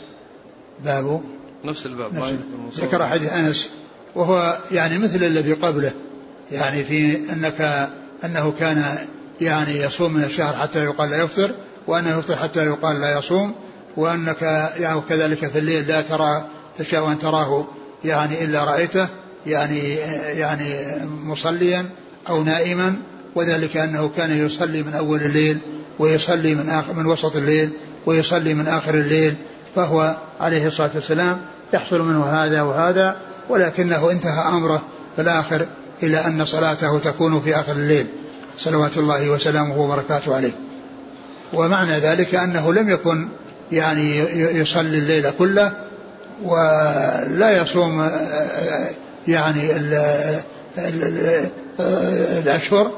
بابه 0.86 1.22
نفس 1.64 1.86
الباب. 1.86 2.16
نفس 2.16 2.34
ذكر 2.80 3.08
حديث 3.08 3.34
أنس. 3.34 3.70
وهو 4.16 4.58
يعني 4.72 4.98
مثل 4.98 5.24
الذي 5.24 5.54
قبله. 5.54 5.94
يعني 6.52 6.84
في 6.84 7.16
أنك 7.16 7.90
أنه 8.24 8.54
كان 8.60 8.98
يعني 9.42 9.72
يصوم 9.72 10.14
من 10.14 10.24
الشهر 10.24 10.56
حتى 10.56 10.84
يقال 10.84 11.10
لا 11.10 11.24
يفطر 11.24 11.56
وأنه 11.88 12.20
يفطر 12.20 12.36
حتى 12.36 12.66
يقال 12.66 13.02
لا 13.02 13.18
يصوم 13.18 13.56
وأنك 13.98 14.42
يعني 14.78 15.02
كذلك 15.10 15.52
في 15.52 15.60
الليل 15.60 15.88
لا 15.88 16.02
ترى 16.02 16.46
تشاء 16.78 17.12
أن 17.12 17.20
تراه. 17.20 17.68
يعني 18.06 18.46
إلا 18.46 18.64
رأيته 18.64 19.08
يعني 19.48 19.94
يعني 20.40 20.76
مصليا 21.06 21.86
أو 22.30 22.44
نائما 22.44 22.96
وذلك 23.36 23.78
أنه 23.78 24.12
كان 24.18 24.46
يصلي 24.46 24.84
من 24.84 24.94
أول 24.94 25.22
الليل 25.22 25.58
ويصلي 26.00 26.56
من 26.56 26.70
آخر 26.70 26.94
من 26.94 27.06
وسط 27.06 27.36
الليل 27.36 27.70
ويصلي 28.06 28.54
من 28.54 28.68
آخر 28.68 28.94
الليل 28.94 29.36
فهو 29.76 30.18
عليه 30.40 30.68
الصلاة 30.68 30.92
والسلام 30.96 31.42
يحصل 31.74 32.02
منه 32.02 32.26
هذا 32.26 32.62
وهذا 32.62 33.18
ولكنه 33.50 34.12
انتهى 34.12 34.48
أمره 34.48 34.82
في 35.16 35.22
الآخر 35.22 35.66
إلى 36.04 36.18
أن 36.18 36.46
صلاته 36.46 37.00
تكون 37.00 37.42
في 37.42 37.56
آخر 37.56 37.72
الليل. 37.72 38.06
صلوات 38.58 38.98
الله 38.98 39.30
وسلامه 39.30 39.78
وبركاته 39.78 40.36
عليه. 40.36 40.52
ومعنى 41.54 42.00
ذلك 42.00 42.36
أنه 42.36 42.74
لم 42.74 42.90
يكن 42.90 43.28
يعني 43.72 44.18
يصلي 44.60 44.98
الليل 44.98 45.30
كله 45.30 45.83
ولا 46.44 47.62
يصوم 47.62 48.10
يعني 49.28 49.72
الأشهر 52.40 52.92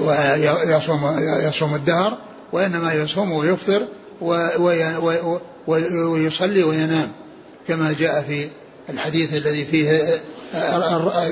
ويصوم 0.00 1.18
يصوم 1.20 1.74
الدهر 1.74 2.18
وإنما 2.52 2.92
يصوم 2.92 3.32
ويفطر 3.32 3.82
ويصلي 5.66 6.62
وينام 6.62 7.08
كما 7.68 7.94
جاء 7.98 8.22
في 8.22 8.48
الحديث 8.90 9.34
الذي 9.34 9.64
فيه 9.64 10.02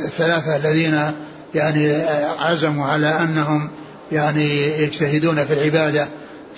الثلاثة 0.04 0.56
الذين 0.56 1.12
يعني 1.54 1.94
عزموا 2.38 2.86
على 2.86 3.08
أنهم 3.08 3.70
يعني 4.12 4.66
يجتهدون 4.82 5.44
في 5.44 5.52
العبادة. 5.52 6.08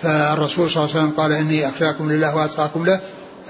فالرسول 0.02 0.70
صلى 0.70 0.84
الله 0.84 0.94
عليه 0.94 1.04
وسلم 1.04 1.16
قال 1.16 1.32
إني 1.32 1.68
أخشاكم 1.68 2.12
لله 2.12 2.36
وأتقاكم 2.36 2.86
له 2.86 3.00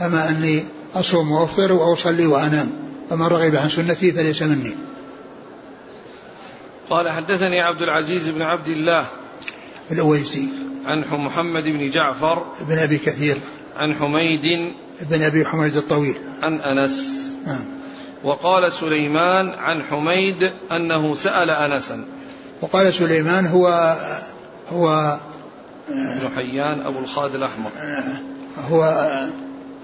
أما 0.00 0.28
أني 0.28 0.64
أصوم 0.94 1.32
وأفطر 1.32 1.72
وأصلي 1.72 2.26
وأنام. 2.26 2.72
فمن 3.10 3.26
رغب 3.26 3.54
عن 3.54 3.70
سنتي 3.70 4.12
فليس 4.12 4.42
مني. 4.42 4.74
قال 6.90 7.10
حدثني 7.10 7.60
عبد 7.60 7.82
العزيز 7.82 8.28
بن 8.28 8.42
عبد 8.42 8.68
الله 8.68 9.06
الأويسي. 9.90 10.48
عن 10.84 11.04
محمد 11.12 11.64
بن 11.64 11.90
جعفر 11.90 12.46
بن 12.60 12.78
أبي 12.78 12.98
كثير. 12.98 13.38
عن 13.76 13.94
حميد 13.94 14.74
بن 15.00 15.22
أبي 15.22 15.44
حميد 15.44 15.76
الطويل. 15.76 16.16
عن 16.42 16.60
أنس. 16.60 17.14
نعم. 17.46 17.64
وقال 18.24 18.72
سليمان 18.72 19.48
عن 19.48 19.82
حميد 19.82 20.52
أنه 20.72 21.14
سأل 21.14 21.50
أنسا. 21.50 22.04
وقال 22.60 22.94
سليمان 22.94 23.46
هو 23.46 23.96
هو 24.72 25.18
ابن 25.88 26.30
حيان 26.36 26.80
أبو 26.80 26.98
الخالد 26.98 27.34
الأحمر. 27.34 27.70
هو 28.70 28.84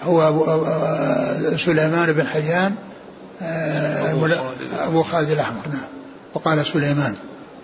هو 0.05 0.29
أبو 0.29 1.57
سليمان 1.57 2.13
بن 2.13 2.27
حيان 2.27 2.75
أبو 4.79 5.03
خالد. 5.03 5.31
الأحمر 5.31 5.69
نعم. 5.69 5.89
وقال 6.35 6.67
سليمان 6.67 7.17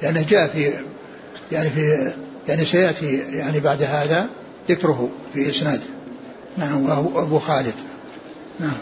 لأنه 0.03 0.22
جاء 0.22 0.48
في 0.48 0.72
يعني 1.53 1.70
في 1.70 2.12
يعني 2.48 2.64
سيأتي 2.64 3.16
يعني 3.16 3.61
بعد 3.61 3.83
هذا 3.83 4.26
ذكره 4.68 5.09
في 5.35 5.50
إسناد. 5.50 5.81
نعم 6.57 6.87
وهو 6.87 7.22
أبو 7.22 7.38
خالد. 7.38 7.74
نعم. 8.61 8.79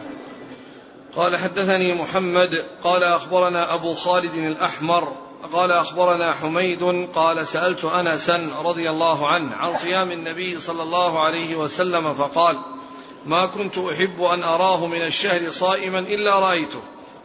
قال 1.17 1.37
حدثني 1.37 1.95
محمد 1.95 2.63
قال 2.85 3.03
أخبرنا 3.03 3.75
أبو 3.75 3.95
خالد 3.95 4.35
الأحمر 4.35 5.13
قال 5.53 5.73
أخبرنا 5.73 6.33
حميد 6.33 7.09
قال 7.15 7.49
سألت 7.49 7.85
أنسا 7.85 8.49
رضي 8.65 8.91
الله 8.91 9.29
عنه 9.29 9.55
عن 9.55 9.77
صيام 9.77 10.13
النبي 10.13 10.61
صلى 10.61 10.83
الله 10.83 11.25
عليه 11.25 11.57
وسلم 11.57 12.15
فقال 12.15 12.57
ما 13.27 13.47
كنت 13.47 13.79
أحب 13.79 14.23
أن 14.23 14.43
أراه 14.43 14.87
من 14.87 15.03
الشهر 15.03 15.51
صائما 15.51 15.99
إلا 15.99 16.39
رأيته 16.39 16.81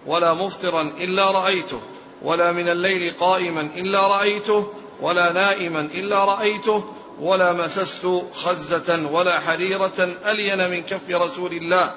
ولا 0.07 0.33
مفطرا 0.33 0.81
إلا 0.81 1.31
رأيته 1.31 1.81
ولا 2.21 2.51
من 2.51 2.69
الليل 2.69 3.13
قائما 3.19 3.61
إلا 3.61 4.07
رأيته 4.07 4.67
ولا 5.01 5.31
نائما 5.31 5.81
إلا 5.81 6.25
رأيته 6.25 6.83
ولا 7.21 7.53
مسست 7.53 8.23
خزة 8.33 9.09
ولا 9.11 9.39
حريرة 9.39 10.09
ألين 10.25 10.69
من 10.69 10.81
كف 10.81 11.09
رسول 11.09 11.53
الله 11.53 11.93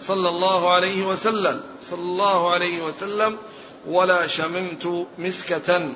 صلى 0.00 0.28
الله 0.28 0.70
عليه 0.70 1.06
وسلم 1.06 1.60
صلى 1.90 2.00
الله 2.00 2.50
عليه 2.50 2.82
وسلم 2.82 3.36
ولا 3.88 4.26
شممت 4.26 5.06
مسكة 5.18 5.88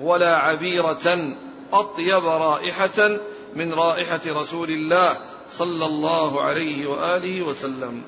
ولا 0.00 0.36
عبيرة 0.36 1.36
أطيب 1.72 2.26
رائحة 2.26 3.18
من 3.56 3.72
رائحة 3.72 4.20
رسول 4.26 4.70
الله 4.70 5.16
صلى 5.58 5.86
الله 5.86 6.42
عليه 6.42 6.86
وآله 6.86 7.42
وسلم. 7.42 8.02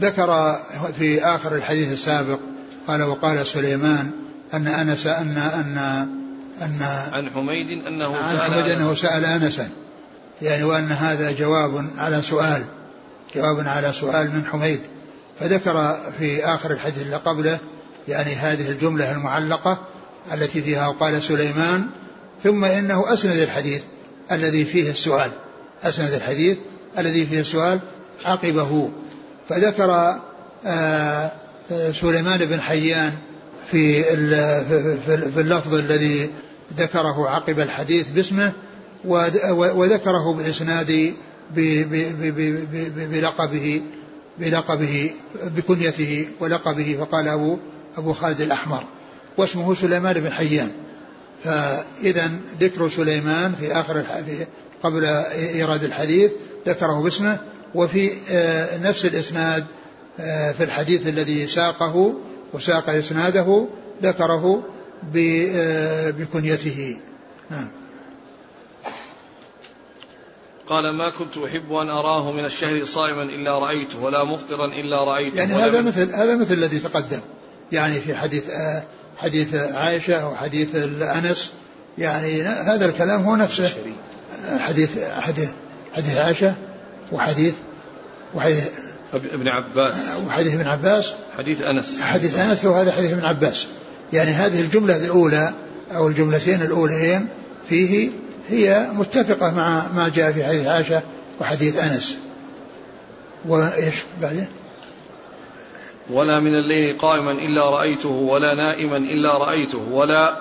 ذكر 0.00 0.60
في 0.98 1.24
آخر 1.24 1.54
الحديث 1.54 1.92
السابق 1.92 2.38
قال 2.86 3.02
وقال 3.02 3.46
سليمان 3.46 4.10
أن 4.54 4.66
أنس 4.66 5.06
أن 5.06 5.36
أن 5.38 5.78
أن 6.62 6.82
عن 7.12 7.30
حميد 7.30 7.86
أنه 7.86 8.16
عن 8.16 8.36
سأل 8.36 8.52
حميد 8.52 8.68
أنه 8.68 8.94
سأل 8.94 9.24
أنسا. 9.24 9.68
يعني 10.42 10.64
وأن 10.64 10.92
هذا 10.92 11.32
جواب 11.32 11.90
على 11.98 12.22
سؤال 12.22 12.64
جواب 13.34 13.68
على 13.68 13.92
سؤال 13.92 14.30
من 14.30 14.44
حميد. 14.46 14.80
فذكر 15.40 15.96
في 16.18 16.44
آخر 16.44 16.70
الحديث 16.70 17.02
اللي 17.02 17.16
قبله 17.16 17.58
يعني 18.08 18.34
هذه 18.34 18.70
الجملة 18.70 19.12
المعلقة 19.12 19.78
التي 20.34 20.62
فيها 20.62 20.88
وقال 20.88 21.22
سليمان 21.22 21.86
ثم 22.44 22.64
إنه 22.64 23.12
أسند 23.12 23.36
الحديث. 23.36 23.82
الذي 24.32 24.64
فيه 24.64 24.90
السؤال 24.90 25.30
أسند 25.82 26.12
الحديث 26.12 26.58
الذي 26.98 27.26
فيه 27.26 27.40
السؤال 27.40 27.80
عقبه. 28.24 28.90
فذكر 29.48 30.20
آه 30.66 31.32
سليمان 31.92 32.38
بن 32.38 32.60
حيان 32.60 33.12
في 33.70 34.02
في 35.06 35.40
اللفظ 35.40 35.74
الذي 35.74 36.30
ذكره 36.78 37.28
عقب 37.28 37.60
الحديث 37.60 38.08
باسمه 38.08 38.52
وذكره 39.54 40.32
بالإسناد 40.32 41.14
بلقبه 43.10 43.82
بلقبه 44.38 45.10
بكنيته 45.44 46.28
ولقبه 46.40 46.96
فقال 47.00 47.28
أبو 47.28 47.58
أبو 47.96 48.12
خالد 48.12 48.40
الأحمر 48.40 48.84
واسمه 49.36 49.74
سليمان 49.74 50.14
بن 50.14 50.32
حيان. 50.32 50.70
فإذا 51.44 52.30
ذكر 52.60 52.88
سليمان 52.88 53.54
في 53.60 53.72
آخر 53.72 54.04
قبل 54.82 55.04
إيراد 55.54 55.84
الحديث 55.84 56.30
ذكره 56.66 57.02
باسمه 57.02 57.38
وفي 57.74 58.10
نفس 58.82 59.04
الإسناد 59.04 59.66
في 60.56 60.64
الحديث 60.64 61.06
الذي 61.06 61.46
ساقه 61.46 62.14
وساق 62.52 62.90
إسناده 62.90 63.68
ذكره 64.02 64.62
بكنيته. 66.18 66.96
نعم. 67.50 67.68
قال 70.66 70.96
ما 70.96 71.10
كنت 71.10 71.38
أحب 71.38 71.72
أن 71.72 71.90
أراه 71.90 72.32
من 72.32 72.44
الشهر 72.44 72.84
صائما 72.84 73.22
إلا 73.22 73.58
رأيته 73.58 74.02
ولا 74.02 74.24
مفطرا 74.24 74.66
إلا 74.66 75.04
رأيته 75.04 75.36
يعني 75.36 75.54
هذا 75.54 75.80
مثل 75.80 76.14
هذا 76.14 76.36
مثل 76.36 76.54
الذي 76.54 76.78
تقدم 76.78 77.20
يعني 77.72 78.00
في 78.00 78.14
حديث 78.14 78.44
حديث 79.16 79.54
عائشة 79.54 80.28
وحديث 80.28 80.76
أنس 81.02 81.52
يعني 81.98 82.42
هذا 82.42 82.86
الكلام 82.86 83.22
هو 83.22 83.36
نفسه. 83.36 83.70
حديث 84.58 84.90
حديث 85.20 85.48
حديث 85.94 86.16
عائشة 86.16 86.54
وحديث 87.12 87.54
وحديث 88.34 88.64
ابن 89.14 89.48
عباس. 89.48 89.94
وحديث 90.26 90.54
ابن 90.54 90.66
عباس. 90.66 91.12
حديث 91.38 91.62
أنس. 91.62 92.02
حديث 92.02 92.38
أنس 92.38 92.64
وهذا 92.64 92.92
حديث 92.92 93.12
ابن 93.12 93.24
عباس. 93.24 93.66
يعني 94.12 94.30
هذه 94.30 94.60
الجملة 94.60 94.96
الأولى 94.96 95.52
أو 95.94 96.08
الجملتين 96.08 96.62
الأولين 96.62 97.26
فيه 97.68 98.10
هي 98.48 98.88
متفقة 98.92 99.50
مع 99.50 99.88
ما 99.88 100.08
جاء 100.08 100.32
في 100.32 100.44
حديث 100.44 100.66
عائشة 100.66 101.02
وحديث 101.40 101.84
أنس. 101.84 102.16
وإيش 103.48 103.94
بعده 104.20 104.46
ولا 106.12 106.40
من 106.40 106.54
الليل 106.54 106.98
قائما 106.98 107.32
إلا 107.32 107.70
رأيته 107.70 108.08
ولا 108.08 108.54
نائما 108.54 108.96
إلا 108.96 109.38
رأيته 109.38 109.78
ولا 109.90 110.36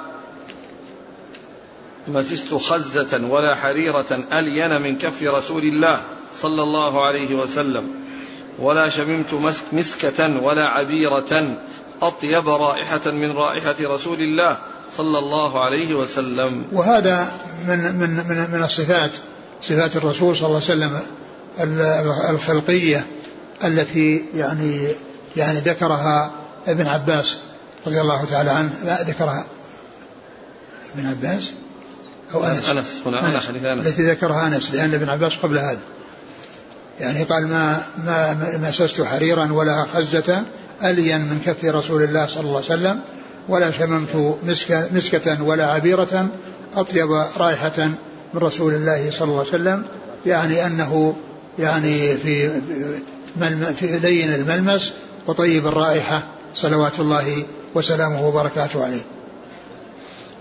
مسست 2.07 2.53
خزة 2.53 3.27
ولا 3.29 3.55
حريرة 3.55 4.25
ألين 4.33 4.81
من 4.81 4.97
كف 4.97 5.23
رسول 5.23 5.63
الله 5.63 6.01
صلى 6.37 6.63
الله 6.63 7.05
عليه 7.05 7.35
وسلم 7.35 7.83
ولا 8.59 8.89
شممت 8.89 9.33
مسكة 9.73 10.43
ولا 10.43 10.67
عبيرة 10.67 11.57
أطيب 12.01 12.49
رائحة 12.49 13.11
من 13.11 13.31
رائحة 13.31 13.75
رسول 13.81 14.19
الله 14.19 14.57
صلى 14.97 15.19
الله 15.19 15.63
عليه 15.65 15.95
وسلم. 15.95 16.65
وهذا 16.71 17.31
من 17.67 17.77
من 17.77 18.09
من, 18.09 18.47
من 18.53 18.63
الصفات 18.63 19.11
صفات 19.61 19.95
الرسول 19.95 20.35
صلى 20.35 20.47
الله 20.47 20.61
عليه 20.69 20.73
وسلم 20.73 20.99
الخلقية 22.29 23.05
التي 23.63 24.25
يعني 24.35 24.87
يعني 25.37 25.59
ذكرها 25.59 26.31
ابن 26.67 26.87
عباس 26.87 27.37
رضي 27.87 28.01
الله 28.01 28.25
تعالى 28.25 28.49
عنه. 28.49 28.69
ذكرها 29.07 29.45
ابن 30.95 31.07
عباس 31.07 31.51
أو 32.33 32.45
أنس. 32.45 32.69
أنس 32.69 33.01
هنا 33.05 33.27
أنس. 33.27 33.49
أنس. 33.49 33.87
التي 33.87 34.11
ذكرها 34.11 34.47
أنس 34.47 34.71
لأن 34.71 34.93
ابن 34.93 35.09
عباس 35.09 35.35
قبل 35.35 35.57
هذا. 35.57 35.79
يعني 36.99 37.23
قال 37.23 37.47
ما 37.47 37.83
ما 38.05 38.57
مسست 38.57 39.01
حريرا 39.01 39.53
ولا 39.53 39.85
خزة 39.93 40.43
ألين 40.83 41.21
من 41.21 41.41
كف 41.45 41.65
رسول 41.65 42.03
الله 42.03 42.27
صلى 42.27 42.43
الله 42.43 42.55
عليه 42.55 42.65
وسلم 42.65 42.99
ولا 43.49 43.71
شممت 43.71 44.37
مسكة, 44.43 44.87
مسكة 44.93 45.43
ولا 45.43 45.71
عبيرة 45.71 46.29
أطيب 46.75 47.11
رائحة 47.37 47.91
من 48.33 48.41
رسول 48.41 48.73
الله 48.73 49.11
صلى 49.11 49.27
الله 49.27 49.39
عليه 49.39 49.49
وسلم. 49.49 49.85
يعني 50.25 50.65
أنه 50.65 51.15
يعني 51.59 52.17
في 52.17 52.61
في 53.79 53.99
لين 53.99 54.33
الملمس 54.33 54.93
وطيب 55.27 55.67
الرائحة 55.67 56.23
صلوات 56.55 56.99
الله 56.99 57.45
وسلامه 57.75 58.27
وبركاته 58.27 58.85
عليه. 58.85 59.01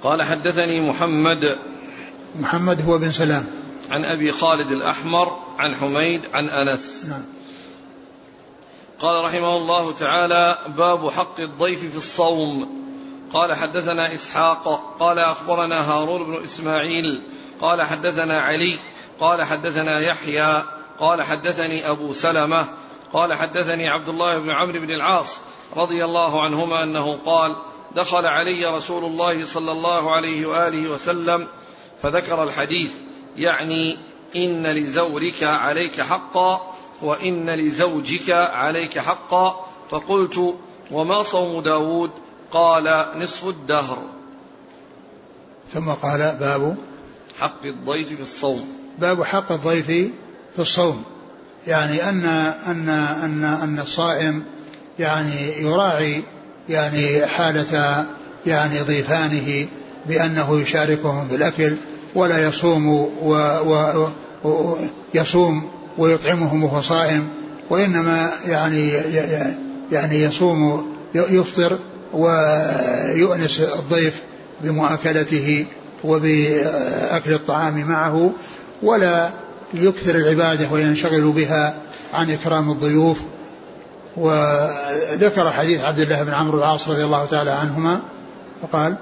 قال 0.03 0.23
حدثني 0.23 0.81
محمد. 0.81 1.59
محمد 2.41 2.89
هو 2.89 2.99
بن 2.99 3.13
سلام. 3.13 3.47
عن 3.91 4.05
أبي 4.05 4.33
خالد 4.33 4.73
الأحمر 4.73 5.39
عن 5.59 5.75
حميد 5.75 6.21
عن 6.35 6.49
أنس. 6.49 7.05
نعم. 7.09 7.25
قال 9.01 9.25
رحمه 9.25 9.57
الله 9.57 9.93
تعالى 9.93 10.59
باب 10.77 11.11
حق 11.11 11.41
الضيف 11.41 11.81
في 11.81 11.97
الصوم. 11.97 12.81
قال 13.33 13.55
حدثنا 13.55 14.15
إسحاق 14.15 14.97
قال 15.01 15.19
أخبرنا 15.19 15.91
هارون 15.91 16.25
بن 16.25 16.43
إسماعيل 16.45 17.23
قال 17.61 17.83
حدثنا 17.83 18.41
علي 18.41 18.77
قال 19.21 19.43
حدثنا 19.43 20.01
يحيى 20.01 20.63
قال 20.99 21.23
حدثني 21.23 21.91
أبو 21.91 22.13
سلمة 22.13 22.69
قال 23.13 23.35
حدثني 23.35 23.89
عبد 23.89 24.09
الله 24.09 24.39
بن 24.39 24.51
عمرو 24.51 24.81
بن 24.81 24.91
العاص 24.91 25.37
رضي 25.77 26.05
الله 26.05 26.43
عنهما 26.43 26.83
أنه 26.83 27.19
قال 27.27 27.57
دخل 27.97 28.27
علي 28.27 28.77
رسول 28.77 29.05
الله 29.05 29.47
صلى 29.47 29.73
الله 29.73 30.11
عليه 30.11 30.47
وآله 30.47 30.91
وسلم 30.91 31.49
فذكر 32.03 32.43
الحديث 32.43 32.93
يعني 33.37 33.97
إن 34.37 34.67
لزورك 34.67 35.43
عليك 35.43 36.01
حقا 36.01 36.75
وإن 37.03 37.51
لزوجك 37.51 38.31
عليك 38.31 38.99
حقا 38.99 39.67
فقلت 39.91 40.55
وما 40.91 41.23
صوم 41.23 41.63
داود؟ 41.63 42.11
قال 42.53 43.07
نصف 43.17 43.49
الدهر. 43.49 44.03
ثم 45.73 45.91
قال 45.91 46.37
باب 46.41 46.77
حق 47.41 47.65
الضيف 47.65 48.09
في 48.09 48.23
الصوم. 48.23 48.69
باب 48.99 49.25
حق 49.25 49.53
الضيف 49.53 49.87
في 50.55 50.59
الصوم. 50.59 51.05
يعني 51.67 52.09
أن 52.09 52.25
أن 52.67 52.89
أن 53.25 53.45
أن 53.45 53.79
الصائم 53.79 54.43
يعني 54.99 55.63
يراعي 55.63 56.23
يعني 56.69 57.27
حالة 57.27 58.05
يعني 58.47 58.81
ضيفانه 58.81 59.67
بأنه 60.07 60.61
يشاركهم 60.61 61.29
في 61.29 61.37
الأكل 61.37 61.75
ولا 62.15 62.49
يصوم 62.49 63.11
ويصوم 65.15 65.71
ويطعمهم 65.99 66.65
وهو 66.65 66.81
صائم 66.81 67.29
وإنما 67.71 68.31
يعني 68.47 68.89
يعني 69.93 70.23
يصوم 70.23 70.93
يفطر 71.15 71.79
ويؤنس 72.13 73.61
الضيف 73.61 74.23
بمؤاكلته 74.61 75.67
وبأكل 76.05 77.33
الطعام 77.33 77.89
معه 77.89 78.33
ولا 78.83 79.31
يكثر 79.75 80.15
العبادة 80.15 80.69
وينشغل 80.73 81.31
بها 81.33 81.75
عن 82.13 82.31
إكرام 82.31 82.71
الضيوف. 82.71 83.21
وذكر 84.17 85.51
حديث 85.51 85.85
عبد 85.85 86.01
الله 86.01 86.23
بن 86.23 86.35
عمرو 86.35 86.59
العاص 86.59 86.89
رضي 86.89 87.05
الله 87.05 87.27
تعالى 87.27 87.51
عنهما 87.51 88.01
فقال 88.63 88.97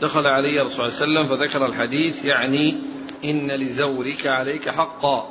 دخل 0.00 0.26
علي 0.26 0.62
الرسول 0.62 0.92
صلى 0.92 1.04
الله 1.04 1.20
عليه 1.20 1.30
وسلم 1.30 1.38
فذكر 1.38 1.66
الحديث 1.66 2.24
يعني 2.24 2.78
إن 3.24 3.50
لزورك 3.50 4.26
عليك 4.26 4.68
حقا. 4.68 5.28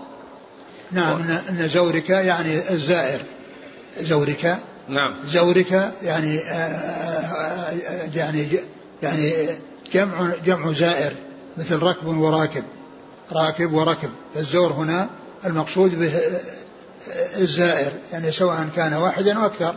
نعم 0.92 1.14
و... 1.14 1.50
إن 1.50 1.68
زورك 1.68 2.10
يعني 2.10 2.72
الزائر. 2.74 3.22
زورك. 4.02 4.58
نعم. 4.88 5.16
زورك 5.26 5.92
يعني 6.02 6.40
آه، 6.40 6.52
آه، 6.52 7.72
آه، 7.72 8.10
يعني 8.16 8.48
يعني 9.04 9.34
جمع 9.94 10.32
جمع 10.46 10.72
زائر 10.72 11.12
مثل 11.58 11.80
ركب 11.80 12.08
وراكب. 12.08 12.64
راكب 13.32 13.74
وركب 13.74 14.10
فالزور 14.36 14.72
هنا 14.72 15.10
المقصود 15.46 16.00
به 16.00 16.22
الزائر 17.38 17.92
يعني 18.14 18.32
سواء 18.32 18.68
كان 18.76 18.94
واحدا 18.94 19.38
أو 19.38 19.46
أكثر 19.46 19.76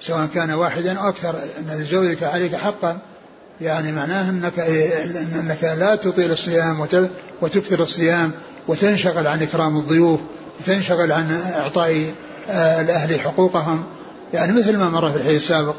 سواء 0.00 0.28
كان 0.34 0.50
واحدا 0.50 0.98
أو 0.98 1.08
أكثر 1.08 1.34
إن 1.58 1.80
لزوجك 1.80 2.22
عليك 2.22 2.56
حقا 2.56 2.98
يعني 3.60 3.92
معناه 3.92 4.30
إنك 4.30 4.58
إنك 5.34 5.64
لا 5.64 5.96
تطيل 5.96 6.32
الصيام 6.32 6.86
وتكثر 7.42 7.82
الصيام 7.82 8.32
وتنشغل 8.68 9.26
عن 9.26 9.42
إكرام 9.42 9.76
الضيوف 9.76 10.20
وتنشغل 10.60 11.12
عن 11.12 11.40
إعطاء 11.54 12.14
الاهل 12.48 13.20
حقوقهم. 13.20 13.84
يعني 14.34 14.52
مثل 14.52 14.76
ما 14.76 14.88
مر 14.88 15.10
في 15.10 15.16
الحديث 15.16 15.42
السابق 15.42 15.74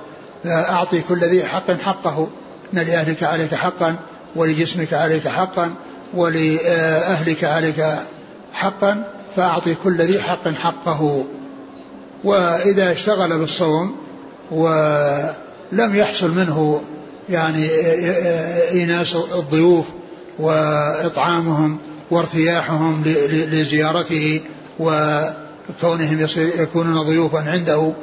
أعطي 0.46 1.02
كل 1.02 1.20
ذي 1.20 1.46
حق 1.46 1.72
حقه 1.72 2.28
إن 2.74 2.80
لأهلك 2.80 3.24
عليك 3.24 3.56
حقا 3.56 3.96
ولجسمك 4.36 4.94
عليك 4.94 5.28
حقا 5.28 5.74
ولأهلك 6.14 7.44
عليك 7.44 7.86
حقا 8.54 9.04
فأعطي 9.36 9.76
كل 9.84 10.02
ذي 10.02 10.22
حق 10.22 10.48
حقه. 10.48 11.26
وإذا 12.24 12.92
اشتغل 12.92 13.38
بالصوم 13.38 13.96
ولم 14.52 15.96
يحصل 15.96 16.32
منه 16.32 16.82
يعني 17.30 17.70
إيناس 18.72 19.16
الضيوف 19.16 19.86
وإطعامهم 20.40 21.78
وارتياحهم 22.12 23.04
لزيارته 23.30 24.42
وكونهم 24.80 26.28
يكونون 26.38 27.02
ضيوفا 27.02 27.40
عنده 27.40 27.94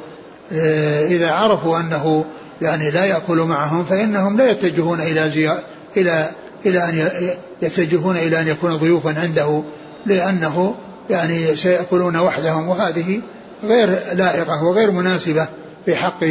إذا 1.07 1.31
عرفوا 1.31 1.79
أنه 1.79 2.25
يعني 2.61 2.91
لا 2.91 3.05
يأكل 3.05 3.37
معهم 3.37 3.85
فإنهم 3.85 4.37
لا 4.37 4.51
يتجهون 4.51 5.01
إلى 5.01 5.29
زيارة 5.29 5.63
إلى 5.97 6.31
إلى 6.65 6.89
أن 6.89 7.29
يتجهون 7.61 8.17
إلى 8.17 8.41
أن 8.41 8.47
يكون 8.47 8.75
ضيوفا 8.75 9.19
عنده 9.19 9.63
لأنه 10.05 10.75
يعني 11.09 11.55
سيأكلون 11.55 12.17
وحدهم 12.17 12.69
وهذه 12.69 13.21
غير 13.63 13.89
لائقة 14.13 14.63
وغير 14.63 14.91
مناسبة 14.91 15.47
في 15.85 15.95
حق 15.95 16.23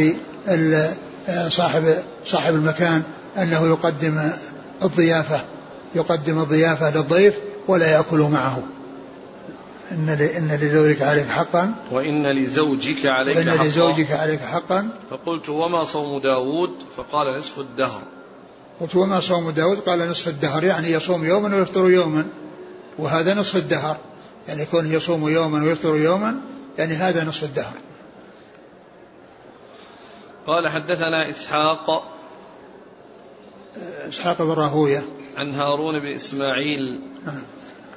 صاحب 1.49 1.83
صاحب 2.25 2.55
المكان 2.55 3.03
أنه 3.37 3.67
يقدم 3.67 4.31
الضيافة 4.83 5.41
يقدم 5.95 6.39
الضيافة 6.39 6.95
للضيف 6.95 7.39
ولا 7.67 7.91
يأكل 7.91 8.19
معه. 8.19 8.63
إن 9.91 10.09
إن 10.09 10.59
لزوجك 10.61 11.01
عليك 11.01 11.27
حقا. 11.27 11.73
وإن 11.91 12.27
لزوجك 12.31 13.05
عليك 13.05 13.37
وإن 13.37 13.51
حقا. 13.51 13.63
لزوجك 13.63 14.11
عليك 14.11 14.39
حقا. 14.39 14.89
فقلت 15.09 15.49
وما 15.49 15.83
صوم 15.83 16.21
داود 16.21 16.71
فقال 16.97 17.37
نصف 17.37 17.59
الدهر. 17.59 18.01
قلت 18.81 18.95
وما 18.95 19.19
صوم 19.19 19.49
داود؟ 19.49 19.79
قال 19.79 20.09
نصف 20.09 20.27
الدهر. 20.27 20.63
يعني 20.63 20.91
يصوم 20.91 21.25
يوما 21.25 21.55
ويفطر 21.55 21.89
يوما. 21.89 22.27
وهذا 22.99 23.33
نصف 23.33 23.55
الدهر. 23.55 23.97
يعني 24.47 24.61
يكون 24.61 24.93
يصوم 24.93 25.29
يوما 25.29 25.63
ويفطر 25.63 25.95
يوما 25.95 26.41
يعني 26.77 26.93
هذا 26.93 27.23
نصف 27.23 27.43
الدهر. 27.43 27.73
قال 30.47 30.67
حدثنا 30.67 31.29
إسحاق. 31.29 32.15
إسحاق 34.09 34.41
بن 34.41 34.51
راهوية. 34.51 35.03
عن 35.37 35.51
هارون 35.51 35.99
بن 35.99 36.07
إسماعيل. 36.07 37.01
نعم. 37.25 37.41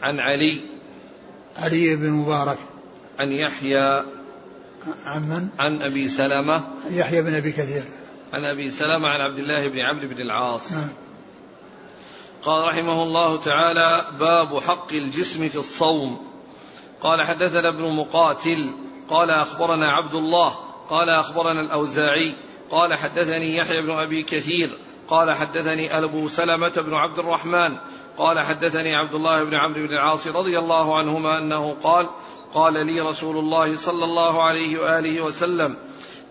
عن 0.02 0.20
علي. 0.20 0.60
علي 1.56 1.96
بن 1.96 2.10
مبارك. 2.10 2.58
عن 3.18 3.28
يحيى. 3.28 4.02
عن 5.06 5.22
من؟ 5.28 5.48
عن 5.58 5.82
أبي 5.82 6.08
سلمة. 6.08 6.64
يحيى 6.90 7.22
بن 7.22 7.34
أبي 7.34 7.52
كثير. 7.52 7.84
عن 8.32 8.44
أبي 8.44 8.70
سلمة 8.70 9.08
عن 9.08 9.20
عبد 9.20 9.38
الله 9.38 9.68
بن 9.68 9.78
عمرو 9.78 10.08
بن 10.08 10.20
العاص. 10.20 10.72
نعم. 10.72 10.88
قال 12.42 12.68
رحمه 12.68 13.02
الله 13.02 13.36
تعالى 13.36 14.06
باب 14.18 14.58
حق 14.58 14.92
الجسم 14.92 15.48
في 15.48 15.56
الصوم. 15.56 16.26
قال 17.00 17.22
حدثنا 17.22 17.68
ابن 17.68 17.96
مقاتل. 17.96 18.74
قال 19.10 19.30
أخبرنا 19.30 19.92
عبد 19.92 20.14
الله. 20.14 20.56
قال 20.90 21.08
أخبرنا 21.08 21.60
الأوزاعي. 21.60 22.34
قال 22.70 22.94
حدثني 22.94 23.56
يحيى 23.56 23.82
بن 23.82 23.90
أبي 23.90 24.22
كثير. 24.22 24.70
قال 25.08 25.32
حدثني 25.32 25.98
أبو 25.98 26.28
سلمة 26.28 26.72
بن 26.76 26.94
عبد 26.94 27.18
الرحمن. 27.18 27.76
قال 28.18 28.40
حدثني 28.40 28.94
عبد 28.94 29.14
الله 29.14 29.44
بن 29.44 29.54
عمرو 29.54 29.86
بن 29.86 29.92
العاص 29.92 30.26
رضي 30.26 30.58
الله 30.58 30.98
عنهما 30.98 31.38
أنه 31.38 31.76
قال 31.82 32.06
قال 32.54 32.86
لي 32.86 33.00
رسول 33.00 33.38
الله 33.38 33.76
صلى 33.76 34.04
الله 34.04 34.42
عليه 34.42 34.78
وآله 34.78 35.20
وسلم 35.20 35.76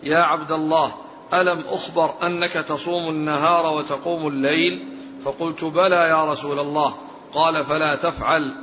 يا 0.02 0.18
عبد 0.18 0.52
الله 0.52 0.94
ألم 1.34 1.64
أخبر 1.68 2.26
أنك 2.26 2.52
تصوم 2.52 3.08
النهار 3.08 3.66
وتقوم 3.76 4.28
الليل؟ 4.28 4.88
فقلت 5.24 5.64
بلى 5.64 5.96
يا 5.96 6.24
رسول 6.24 6.58
الله. 6.58 6.94
قال 7.34 7.64
فلا 7.64 7.94
تفعل. 7.94 8.54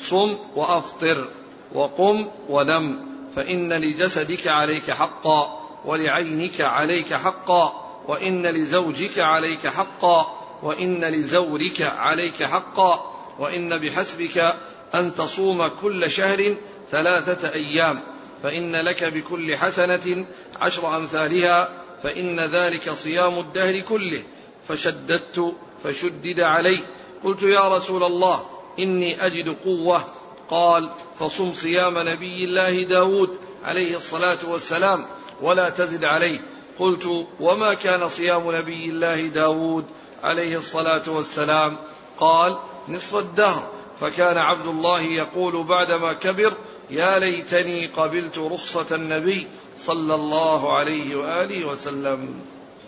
صم 0.00 0.38
وأفطر 0.56 1.28
وقم 1.74 2.28
ونم 2.48 3.08
فإن 3.36 3.72
لجسدك 3.72 4.46
عليك 4.46 4.90
حقا 4.90 5.60
ولعينك 5.84 6.60
عليك 6.60 7.14
حقا 7.14 7.88
وإن 8.08 8.46
لزوجك 8.46 9.18
عليك 9.18 9.66
حقا 9.66 10.38
وإن 10.62 11.04
لزورك 11.04 11.82
عليك 11.82 12.42
حقا 12.42 13.12
وإن 13.38 13.78
بحسبك 13.78 14.56
أن 14.94 15.14
تصوم 15.14 15.66
كل 15.66 16.10
شهر 16.10 16.56
ثلاثة 16.90 17.52
أيام 17.52 18.02
فإن 18.42 18.76
لك 18.76 19.04
بكل 19.04 19.56
حسنة 19.56 20.26
عشر 20.56 20.96
أمثالها. 20.96 21.68
فإن 22.02 22.40
ذلك 22.40 22.90
صيام 22.90 23.38
الدهر 23.38 23.80
كله. 23.80 24.22
فشددت 24.68 25.54
فشدد 25.84 26.40
علي. 26.40 26.78
قلت 27.24 27.42
يا 27.42 27.76
رسول 27.76 28.04
الله 28.04 28.46
إني 28.78 29.26
أجد 29.26 29.56
قوة. 29.64 30.04
قال 30.50 30.88
فصم 31.18 31.52
صيام 31.52 31.98
نبي 31.98 32.44
الله 32.44 32.82
داود 32.82 33.38
عليه 33.64 33.96
الصلاة 33.96 34.38
والسلام 34.48 35.06
ولا 35.42 35.70
تزد 35.70 36.04
عليه. 36.04 36.40
قلت 36.78 37.26
وما 37.40 37.74
كان 37.74 38.08
صيام 38.08 38.56
نبي 38.56 38.84
الله 38.84 39.26
داود 39.26 39.84
عليه 40.22 40.56
الصلاة 40.56 41.02
والسلام؟ 41.06 41.78
قال 42.20 42.58
نصف 42.88 43.16
الدهر. 43.16 43.70
فكان 44.00 44.38
عبد 44.38 44.66
الله 44.66 45.02
يقول 45.02 45.64
بعدما 45.64 46.12
كبر 46.12 46.54
يا 46.90 47.18
ليتني 47.18 47.86
قبلت 47.86 48.38
رخصة 48.38 48.86
النبي 48.94 49.46
صلى 49.86 50.14
الله 50.14 50.76
عليه 50.78 51.16
وآله 51.16 51.72
وسلم. 51.72 52.34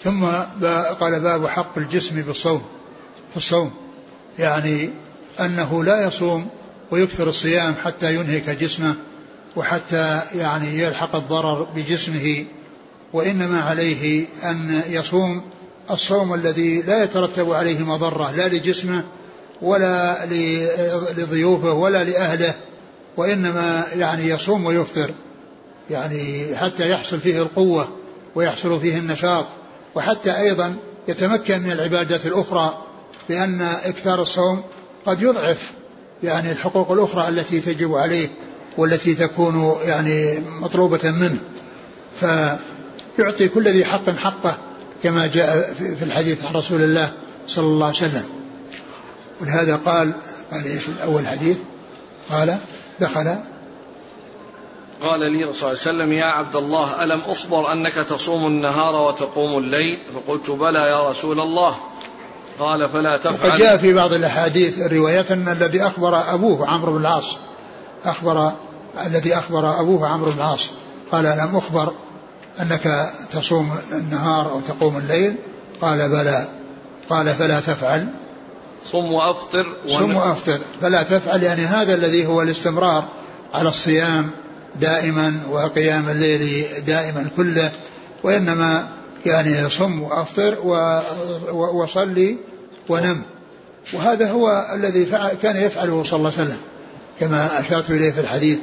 ثم 0.02 0.24
قال 1.00 1.20
باب 1.20 1.46
حق 1.46 1.78
الجسم 1.78 2.22
بالصوم. 2.22 2.62
في 3.30 3.36
الصوم 3.36 3.70
يعني 4.38 4.90
أنه 5.40 5.84
لا 5.84 6.06
يصوم 6.06 6.48
ويكثر 6.90 7.28
الصيام 7.28 7.74
حتى 7.84 8.14
ينهك 8.14 8.50
جسمه 8.50 8.94
وحتى 9.56 10.20
يعني 10.34 10.78
يلحق 10.78 11.16
الضرر 11.16 11.62
بجسمه 11.62 12.44
وإنما 13.12 13.60
عليه 13.60 14.26
أن 14.44 14.82
يصوم 14.88 15.42
الصوم 15.90 16.34
الذي 16.34 16.82
لا 16.82 17.04
يترتب 17.04 17.52
عليه 17.52 17.78
مضرة 17.78 18.30
لا 18.30 18.48
لجسمه 18.48 19.04
ولا 19.62 20.26
لضيوفه 21.16 21.72
ولا 21.72 22.04
لأهله 22.04 22.54
وإنما 23.16 23.84
يعني 23.96 24.28
يصوم 24.28 24.66
ويفطر. 24.66 25.10
يعني 25.90 26.56
حتى 26.56 26.90
يحصل 26.90 27.20
فيه 27.20 27.42
القوة 27.42 27.88
ويحصل 28.34 28.80
فيه 28.80 28.98
النشاط 28.98 29.46
وحتى 29.94 30.38
أيضا 30.38 30.76
يتمكن 31.08 31.60
من 31.60 31.70
العبادات 31.70 32.26
الأخرى 32.26 32.84
لأن 33.28 33.62
إكثار 33.62 34.22
الصوم 34.22 34.62
قد 35.06 35.22
يضعف 35.22 35.72
يعني 36.22 36.52
الحقوق 36.52 36.92
الأخرى 36.92 37.28
التي 37.28 37.60
تجب 37.60 37.94
عليه 37.94 38.28
والتي 38.78 39.14
تكون 39.14 39.76
يعني 39.84 40.40
مطلوبة 40.60 41.10
منه. 41.10 41.38
فيعطي 42.20 43.48
كل 43.48 43.68
ذي 43.68 43.84
حق 43.84 44.10
حقه 44.10 44.58
كما 45.02 45.26
جاء 45.26 45.74
في 45.74 46.04
الحديث 46.04 46.44
عن 46.44 46.54
رسول 46.54 46.82
الله 46.82 47.12
صلى 47.46 47.66
الله 47.66 47.86
عليه 47.86 47.96
وسلم. 47.96 48.24
ولهذا 49.40 49.76
قال 49.76 50.14
قال 50.52 50.64
إيش 50.64 50.88
الأول 50.88 51.26
حديث؟ 51.26 51.56
قال 52.30 52.58
دخل 53.00 53.36
قال 55.02 55.20
لي 55.20 55.42
صلى 55.42 55.52
الله 55.52 55.66
عليه 55.66 55.72
وسلم 55.72 56.12
يا 56.12 56.24
عبد 56.24 56.56
الله 56.56 57.04
ألم 57.04 57.20
أخبر 57.20 57.72
أنك 57.72 57.92
تصوم 57.92 58.46
النهار 58.46 58.94
وتقوم 58.94 59.58
الليل؟ 59.58 59.98
فقلت 60.14 60.50
بلى 60.50 60.78
يا 60.78 61.10
رسول 61.10 61.40
الله. 61.40 61.76
قال 62.58 62.88
فلا 62.88 63.16
تفعل. 63.16 63.50
وقد 63.50 63.58
جاء 63.58 63.76
في 63.76 63.94
بعض 63.94 64.12
الأحاديث 64.12 64.78
الروايات 64.78 65.30
أن 65.30 65.48
الذي 65.48 65.82
أخبر 65.82 66.34
أبوه 66.34 66.68
عمرو 66.68 66.92
بن 66.92 67.00
العاص 67.00 67.36
أخبر 68.04 68.52
الذي 69.06 69.34
أخبر 69.34 69.80
أبوه 69.80 70.08
عمرو 70.08 70.30
بن 70.30 70.38
العاص. 70.38 70.70
قال 71.12 71.26
ألم 71.26 71.56
أخبر 71.56 71.92
أنك 72.60 73.10
تصوم 73.30 73.78
النهار 73.92 74.50
أو 74.50 74.60
تقوم 74.60 74.96
الليل؟ 74.96 75.34
قال 75.80 76.08
بلى. 76.08 76.48
قال 77.10 77.28
فلا 77.34 77.60
تفعل. 77.60 78.08
صم 78.92 79.12
وأفطر 79.12 79.66
صم 79.88 80.16
وأفطر. 80.16 80.58
فلا 80.80 81.02
تفعل. 81.02 81.42
يعني 81.42 81.62
هذا 81.62 81.94
الذي 81.94 82.26
هو 82.26 82.42
الاستمرار 82.42 83.04
على 83.54 83.68
الصيام 83.68 84.30
دائما 84.80 85.40
وقيام 85.50 86.08
الليل 86.08 86.64
دائما 86.86 87.26
كله 87.36 87.70
وإنما 88.22 88.88
يعني 89.26 89.70
صم 89.70 90.02
وأفطر 90.02 90.58
وصلي 91.52 92.36
ونم. 92.88 93.22
وهذا 93.92 94.30
هو 94.30 94.66
الذي 94.74 95.06
فعل 95.06 95.30
كان 95.42 95.56
يفعله 95.56 96.04
صلى 96.04 96.18
الله 96.18 96.32
عليه 96.32 96.42
وسلم 96.42 96.60
كما 97.20 97.60
أشرت 97.60 97.90
إليه 97.90 98.10
في 98.10 98.20
الحديث. 98.20 98.58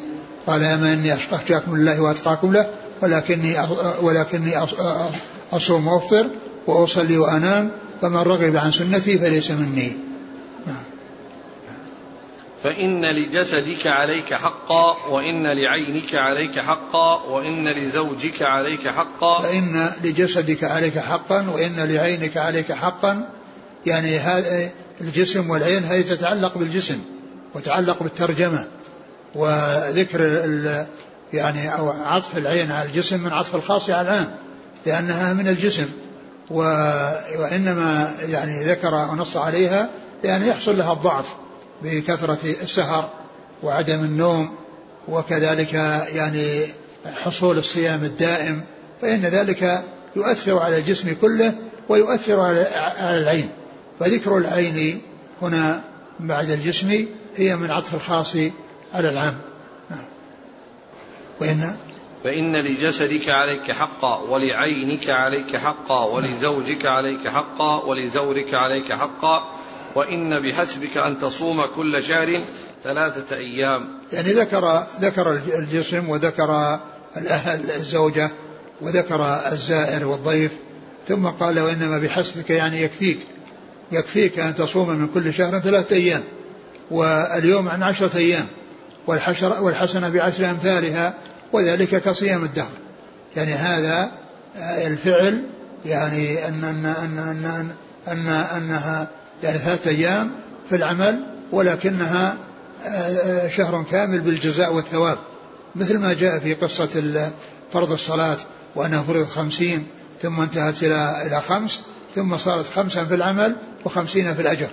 قال 0.47 0.64
أما 0.64 0.93
إني 0.93 1.14
أخشاكم 1.14 1.78
لله 1.78 2.01
وأتقاكم 2.01 2.53
له 2.53 2.70
ولكني 3.01 3.55
ولكني 4.01 4.53
أصوم 5.53 5.88
وأفطر 5.88 6.28
وأصلي 6.68 7.18
وأنام 7.18 7.72
فمن 8.01 8.18
رغب 8.18 8.55
عن 8.55 8.72
سنتي 8.72 9.18
فليس 9.18 9.51
مني. 9.51 10.07
فإن 12.64 13.05
لجسدك 13.05 13.88
عليك 13.88 14.34
حقا 14.34 15.08
وإن 15.10 15.47
لعينك 15.47 16.16
عليك 16.16 16.60
حقا 16.60 17.24
وإن 17.24 17.68
لزوجك 17.68 18.41
عليك 18.41 18.88
حقا. 18.88 19.41
فإن 19.41 19.91
لجسدك 20.03 20.64
عليك 20.64 20.99
حقا 20.99 21.49
وإن 21.49 21.76
لعينك 21.76 22.38
عليك 22.38 22.72
حقا. 22.72 23.30
يعني 23.86 24.20
الجسم 25.01 25.49
والعين 25.49 25.84
هذه 25.84 26.01
تتعلق 26.01 26.58
بالجسم 26.58 26.99
وتعلق 27.55 28.03
بالترجمة. 28.03 28.68
وذكر 29.36 30.22
يعني 31.34 31.74
أو 31.74 31.89
عطف 31.89 32.38
العين 32.38 32.72
على 32.72 32.89
الجسم 32.89 33.20
من 33.20 33.34
عطف 33.34 33.55
الخاص 33.55 33.89
على 33.89 34.08
العام 34.08 34.36
لأنها 34.86 35.34
من 35.34 35.47
الجسم. 35.47 35.88
وإنما 36.49 38.14
يعني 38.30 38.64
ذكر 38.64 38.93
ونص 38.93 39.38
عليها 39.38 39.89
لأن 40.24 40.47
يحصل 40.47 40.78
لها 40.78 40.93
الضعف. 40.93 41.36
بكثرة 41.84 42.39
السهر 42.63 43.09
وعدم 43.63 44.03
النوم 44.03 44.55
وكذلك 45.07 45.73
يعني 46.13 46.67
حصول 47.05 47.57
الصيام 47.57 48.03
الدائم 48.03 48.63
فإن 49.01 49.21
ذلك 49.21 49.84
يؤثر 50.15 50.59
على 50.59 50.78
الجسم 50.78 51.15
كله 51.21 51.53
ويؤثر 51.89 52.39
على 52.99 53.17
العين 53.21 53.49
فذكر 53.99 54.38
العين 54.38 55.01
هنا 55.41 55.84
بعد 56.19 56.49
الجسم 56.49 57.05
هي 57.36 57.55
من 57.55 57.71
عطف 57.71 57.95
الخاص 57.95 58.36
على 58.93 59.09
العام. 59.09 59.38
وإن 61.41 61.75
فإن 62.23 62.55
لجسدك 62.55 63.30
عليك 63.30 63.71
حقا 63.71 64.21
ولعينك 64.21 65.09
عليك 65.09 65.57
حقا 65.57 66.03
ولزوجك 66.03 66.86
عليك 66.86 67.28
حقا 67.28 67.84
ولزورك 67.84 68.53
عليك 68.53 68.93
حقا 68.93 69.51
وإن 69.95 70.39
بحسبك 70.39 70.97
أن 70.97 71.19
تصوم 71.19 71.65
كل 71.65 72.03
شهر 72.03 72.39
ثلاثة 72.83 73.35
أيام. 73.35 73.99
يعني 74.13 74.33
ذكر 74.33 74.83
ذكر 75.01 75.31
الجسم 75.31 76.09
وذكر 76.09 76.79
الأهل 77.17 77.71
الزوجة 77.71 78.31
وذكر 78.81 79.25
الزائر 79.51 80.07
والضيف 80.07 80.51
ثم 81.07 81.27
قال 81.27 81.59
وإنما 81.59 81.97
بحسبك 81.97 82.49
يعني 82.49 82.81
يكفيك 82.81 83.19
يكفيك 83.91 84.39
أن 84.39 84.55
تصوم 84.55 84.89
من 84.89 85.07
كل 85.07 85.33
شهر 85.33 85.59
ثلاثة 85.59 85.95
أيام 85.95 86.23
واليوم 86.91 87.69
عن 87.69 87.83
عشرة 87.83 88.17
أيام 88.17 88.45
والحشر 89.07 89.63
والحسنة 89.63 90.09
بعشر 90.09 90.49
أمثالها 90.49 91.13
وذلك 91.53 92.01
كصيام 92.01 92.43
الدهر. 92.43 92.71
يعني 93.35 93.53
هذا 93.53 94.11
الفعل 94.88 95.43
يعني 95.85 96.47
أن 96.47 96.63
أن 96.63 96.85
أن 96.85 97.17
أن, 97.17 97.69
أن 98.07 98.27
أنها 98.27 99.07
يعني 99.43 99.57
ثلاثة 99.57 99.89
أيام 99.89 100.31
في 100.69 100.75
العمل 100.75 101.23
ولكنها 101.51 102.38
آه، 102.85 103.47
شهر 103.47 103.83
كامل 103.91 104.19
بالجزاء 104.19 104.73
والثواب. 104.73 105.17
مثل 105.75 105.97
ما 105.97 106.13
جاء 106.13 106.39
في 106.39 106.53
قصة 106.53 107.29
فرض 107.73 107.91
الصلاة 107.91 108.38
وأنها 108.75 109.03
فرض 109.03 109.25
خمسين 109.25 109.88
ثم 110.21 110.41
انتهت 110.41 110.83
إلى 110.83 111.27
إلى 111.27 111.41
خمس 111.41 111.79
ثم 112.15 112.38
صارت 112.38 112.65
خمسا 112.75 113.05
في 113.05 113.15
العمل 113.15 113.55
وخمسين 113.85 114.33
في 114.33 114.41
الأجر. 114.41 114.67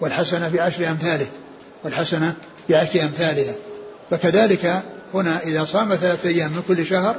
والحسنة 0.00 0.48
بعشر 0.48 0.88
أمثاله. 0.88 1.26
والحسنة 1.84 2.34
بعشر 2.68 3.02
أمثالها. 3.02 3.54
فكذلك 4.10 4.82
هنا 5.14 5.42
إذا 5.42 5.64
صام 5.64 5.94
ثلاثة 5.94 6.28
أيام 6.28 6.50
من 6.50 6.62
كل 6.68 6.86
شهر 6.86 7.16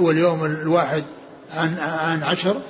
واليوم 0.00 0.44
الواحد 0.44 1.04
عن 1.56 1.78
عن 1.78 2.22
عشر 2.22 2.60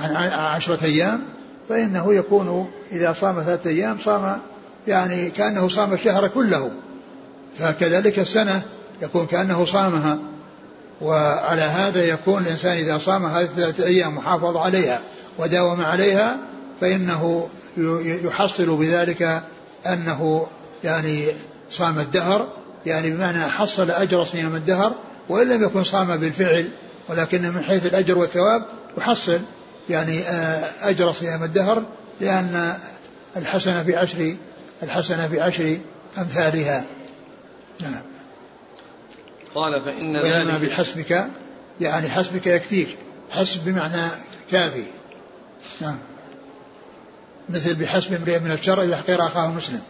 عن 0.00 0.30
عشرة 0.32 0.84
أيام 0.84 1.20
فإنه 1.68 2.14
يكون 2.14 2.70
إذا 2.92 3.12
صام 3.12 3.42
ثلاثة 3.42 3.70
أيام 3.70 3.98
صام 3.98 4.38
يعني 4.88 5.30
كأنه 5.30 5.68
صام 5.68 5.92
الشهر 5.92 6.28
كله. 6.28 6.70
فكذلك 7.58 8.18
السنة 8.18 8.62
يكون 9.02 9.26
كأنه 9.26 9.64
صامها. 9.64 10.18
وعلى 11.00 11.62
هذا 11.62 12.04
يكون 12.04 12.42
الإنسان 12.42 12.76
إذا 12.76 12.98
صام 12.98 13.26
هذه 13.26 13.44
الثلاثة 13.44 13.86
أيام 13.86 14.18
وحافظ 14.18 14.56
عليها 14.56 15.00
وداوم 15.38 15.80
عليها 15.80 16.36
فإنه 16.80 17.48
يحصل 18.24 18.76
بذلك 18.76 19.42
أنه 19.86 20.46
يعني 20.84 21.26
صام 21.70 21.98
الدهر. 21.98 22.48
يعني 22.86 23.10
بمعنى 23.10 23.40
حصل 23.40 23.90
أجر 23.90 24.24
صيام 24.24 24.54
الدهر 24.54 24.92
وإن 25.28 25.48
لم 25.48 25.62
يكن 25.62 25.84
صام 25.84 26.16
بالفعل 26.16 26.68
ولكن 27.08 27.42
من 27.42 27.62
حيث 27.62 27.86
الأجر 27.86 28.18
والثواب 28.18 28.64
يحصل. 28.98 29.40
يعني 29.88 30.20
آه، 30.20 30.70
أجر 30.82 31.12
صيام 31.12 31.44
الدهر 31.44 31.82
لأن 32.20 32.78
الحسنة 33.36 33.82
بعشر 33.82 34.36
الحسنة 34.82 35.26
بعشر 35.26 35.78
أمثالها. 36.18 36.84
نعم. 37.82 38.02
قال 39.54 39.82
فإن 39.82 40.16
ذلك 40.16 40.70
بحسبك 40.70 41.26
يعني 41.80 42.08
حسبك 42.08 42.46
يكفيك. 42.46 42.96
حسب 43.30 43.64
بمعنى 43.64 44.08
كافي. 44.50 44.84
نعم. 45.80 45.98
مثل 47.48 47.74
بحسب 47.74 48.14
امرئ 48.14 48.38
من 48.38 48.50
الشر 48.50 48.82
أن 48.82 48.90
يحقر 48.90 49.26
أخاه 49.26 49.50
مسلم. 49.50 49.80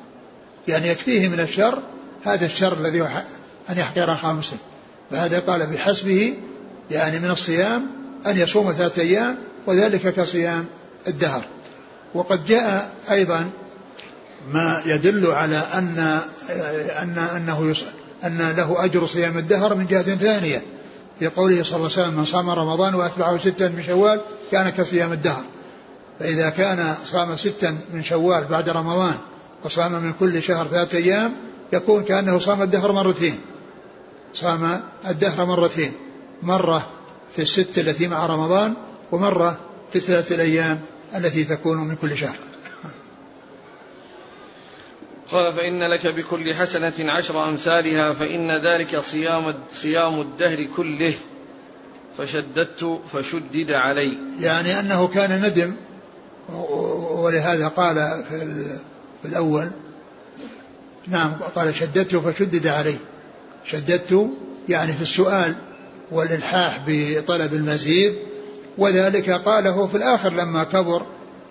يعني 0.69 0.89
يكفيه 0.89 1.29
من 1.29 1.41
الشر 1.41 1.83
هذا 2.25 2.47
الشر 2.47 2.73
الذي 2.73 3.03
أن 3.71 3.79
يحقر 3.79 4.13
أخاه 4.13 4.33
مسلم. 4.33 4.59
فهذا 5.11 5.39
قال 5.39 5.67
بحسبه 5.67 6.35
يعني 6.91 7.19
من 7.19 7.31
الصيام 7.31 7.87
أن 8.27 8.39
يصوم 8.39 8.73
ثلاثة 8.73 9.03
أيام 9.03 9.39
وذلك 9.67 10.15
كصيام 10.15 10.65
الدهر. 11.09 11.45
وقد 12.15 12.47
جاء 12.47 12.93
أيضا 13.11 13.51
ما 14.53 14.83
يدل 14.87 15.27
على 15.27 15.57
أن 15.57 16.21
أن 17.03 17.19
أنه 17.37 17.75
أن 18.25 18.55
له 18.57 18.85
أجر 18.85 19.07
صيام 19.07 19.39
الدهر 19.39 19.75
من 19.75 19.87
جهة 19.87 20.03
ثانية. 20.03 20.63
في 21.19 21.27
قوله 21.27 21.63
صلى 21.63 21.77
الله 21.77 21.91
عليه 21.93 22.03
وسلم 22.03 22.15
من 22.15 22.25
صام 22.25 22.51
رمضان 22.51 22.95
وأتبعه 22.95 23.39
ستا 23.39 23.69
من 23.69 23.83
شوال 23.83 24.21
كان 24.53 24.71
كصيام 24.71 25.13
الدهر. 25.13 25.43
فإذا 26.21 26.51
كان 26.51 26.95
صام 27.07 27.37
ستا 27.37 27.79
من 27.93 28.03
شوال 28.05 28.45
بعد 28.45 28.69
رمضان 28.69 29.15
وصام 29.65 29.93
من 29.93 30.13
كل 30.13 30.43
شهر 30.43 30.67
ثلاثة 30.67 30.99
أيام 30.99 31.37
يكون 31.73 32.05
كأنه 32.05 32.39
صام 32.39 32.63
الدهر 32.63 32.93
مرتين. 32.93 33.41
صام 34.35 34.81
الدهر 35.09 35.45
مرتين. 35.45 35.93
مرة 36.43 36.87
في 37.37 37.43
الست 37.43 37.79
التي 37.79 38.09
مع 38.09 38.27
رمضان 38.27 38.75
ومرة 39.13 39.59
في 39.91 39.97
الثلاثة 39.97 40.35
الأيام 40.35 40.81
التي 41.17 41.45
تكون 41.45 41.79
من 41.79 41.97
كل 41.97 42.17
شهر. 42.17 42.37
قال 45.33 45.53
فإن 45.53 45.83
لك 45.83 46.07
بكل 46.07 46.55
حسنة 46.55 47.13
عشر 47.13 47.49
أمثالها 47.49 48.13
فإن 48.13 48.67
ذلك 48.67 49.01
صيام 49.01 49.55
صيام 49.75 50.21
الدهر 50.21 50.65
كله 50.77 51.15
فشددت 52.19 53.01
فشدد 53.13 53.71
علي. 53.71 54.19
يعني 54.41 54.81
أنه 54.81 55.09
كان 55.09 55.43
ندم 55.47 55.75
ولهذا 57.13 57.69
قال 57.69 58.25
في 59.23 59.29
الأول 59.29 59.71
نعم 61.07 61.33
قال 61.57 61.75
شددت 61.75 62.17
فشدد 62.17 62.67
علي. 62.67 62.97
شددت 63.65 64.31
يعني 64.69 64.93
في 64.93 65.03
السؤال 65.03 65.57
والإلحاح 66.11 66.85
بطلب 66.87 67.55
المزيد 67.55 68.15
وذلك 68.79 69.31
قاله 69.31 69.87
في 69.87 69.97
الآخر 69.97 70.33
لما 70.33 70.65
كبر 70.65 71.03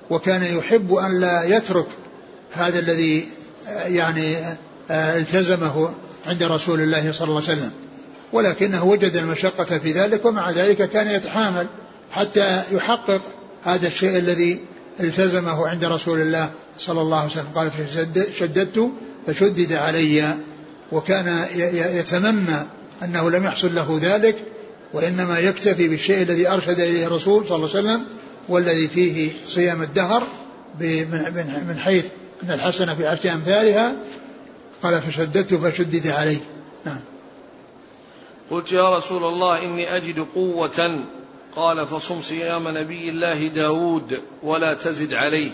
وكان 0.09 0.43
يحب 0.43 0.93
أن 0.93 1.20
لا 1.20 1.43
يترك 1.43 1.88
هذا 2.53 2.80
الذي 2.80 3.28
يعني 3.67 4.38
التزمه 4.91 5.93
عند 6.28 6.43
رسول 6.43 6.82
الله 6.82 7.11
صلى 7.11 7.28
الله 7.28 7.41
عليه 7.47 7.59
وسلم. 7.59 7.72
ولكنه 8.34 8.84
وجد 8.84 9.15
المشقة 9.15 9.78
في 9.78 9.91
ذلك 9.91 10.26
ومع 10.26 10.49
ذلك 10.49 10.89
كان 10.89 11.07
يتحامل 11.07 11.67
حتى 12.11 12.61
يحقق 12.72 13.22
هذا 13.63 13.88
الشيء 13.88 14.17
الذي 14.17 14.59
التزمه 14.99 15.67
عند 15.67 15.86
رسول 15.86 16.22
الله 16.22 16.49
صلى 16.80 17.01
الله 17.01 17.17
عليه 17.17 17.30
وسلم. 17.30 17.47
قال 17.55 17.72
شددت 18.36 18.91
فشدد 19.28 19.74
علي. 19.74 20.36
وكان 20.91 21.45
يتمنى 21.95 22.57
أنه 23.03 23.30
لم 23.30 23.45
يحصل 23.45 23.76
له 23.76 23.99
ذلك 24.01 24.36
وإنما 24.93 25.39
يكتفي 25.39 25.87
بالشيء 25.87 26.21
الذي 26.21 26.47
أرشد 26.47 26.79
إليه 26.79 27.07
الرسول 27.07 27.47
صلى 27.47 27.55
الله 27.55 27.69
عليه 27.69 27.79
وسلم 27.79 28.05
والذي 28.49 28.87
فيه 28.87 29.31
صيام 29.47 29.81
الدهر 29.81 30.23
من 31.67 31.77
حيث 31.83 32.05
أن 32.43 32.51
الحسنة 32.51 32.95
في 32.95 33.07
عشر 33.07 33.33
أمثالها. 33.33 33.95
قال 34.83 35.01
فشددت 35.01 35.53
فشدد 35.53 36.07
علي. 36.07 36.37
نعم. 36.85 36.99
قلت 38.51 38.71
يا 38.71 38.97
رسول 38.97 39.23
الله 39.23 39.65
إني 39.65 39.95
أجد 39.95 40.25
قوة. 40.35 41.05
قال 41.55 41.87
فصم 41.87 42.21
صيام 42.21 42.67
نبي 42.67 43.09
الله 43.09 43.47
داود 43.47 44.21
ولا 44.43 44.73
تزد 44.73 45.13
عليه. 45.13 45.51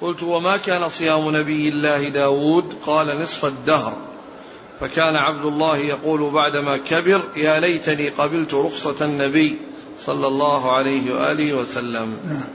قلت 0.00 0.22
وما 0.22 0.56
كان 0.56 0.88
صيام 0.88 1.36
نبي 1.36 1.68
الله 1.68 2.08
داود؟ 2.08 2.74
قال 2.86 3.20
نصف 3.20 3.44
الدهر. 3.44 3.96
فكان 4.82 5.16
عبد 5.16 5.44
الله 5.44 5.76
يقول 5.76 6.30
بعدما 6.30 6.76
كبر 6.76 7.22
يا 7.36 7.60
ليتني 7.60 8.08
قبلت 8.08 8.54
رخصة 8.54 9.04
النبي 9.04 9.58
صلى 9.98 10.26
الله 10.26 10.72
عليه 10.72 11.14
وآله 11.14 11.54
وسلم. 11.54 12.16
نعم. 12.28 12.50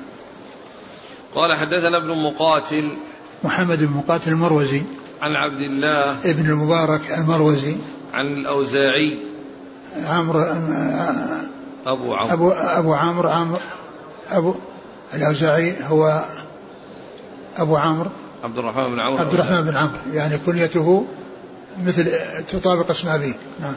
قال 1.35 1.53
حدثنا 1.53 1.97
ابن 1.97 2.23
مقاتل. 2.23 2.97
محمد 3.43 3.83
بن 3.83 3.93
مقاتل 3.93 4.31
المروزي. 4.31 4.81
عن 5.21 5.35
عبد 5.35 5.61
الله. 5.61 6.31
ابن 6.31 6.49
المبارك 6.49 7.01
المروزي. 7.17 7.75
عن 8.13 8.25
الأوزاعي. 8.25 9.19
عمرو 10.03 10.39
أبو 11.85 12.13
عمرو. 12.13 12.33
أبو 12.33 12.51
أبو 12.51 12.93
عمرو 12.93 13.29
عمرو 13.29 13.59
أبو 14.29 14.55
الأوزاعي 15.13 15.75
هو 15.83 16.25
أبو 17.57 17.75
عمرو. 17.75 18.09
عبد 18.43 18.57
الرحمن 18.57 18.91
بن 18.91 18.99
عمرو. 18.99 19.17
عبد 19.17 19.33
الرحمن 19.33 19.61
بن 19.61 19.77
عمرو. 19.77 19.97
يعني 20.13 20.37
كنيته 20.37 21.07
مثل 21.85 22.11
تطابق 22.43 22.89
اسم 22.89 23.09
أبيه 23.09 23.33
نعم. 23.59 23.75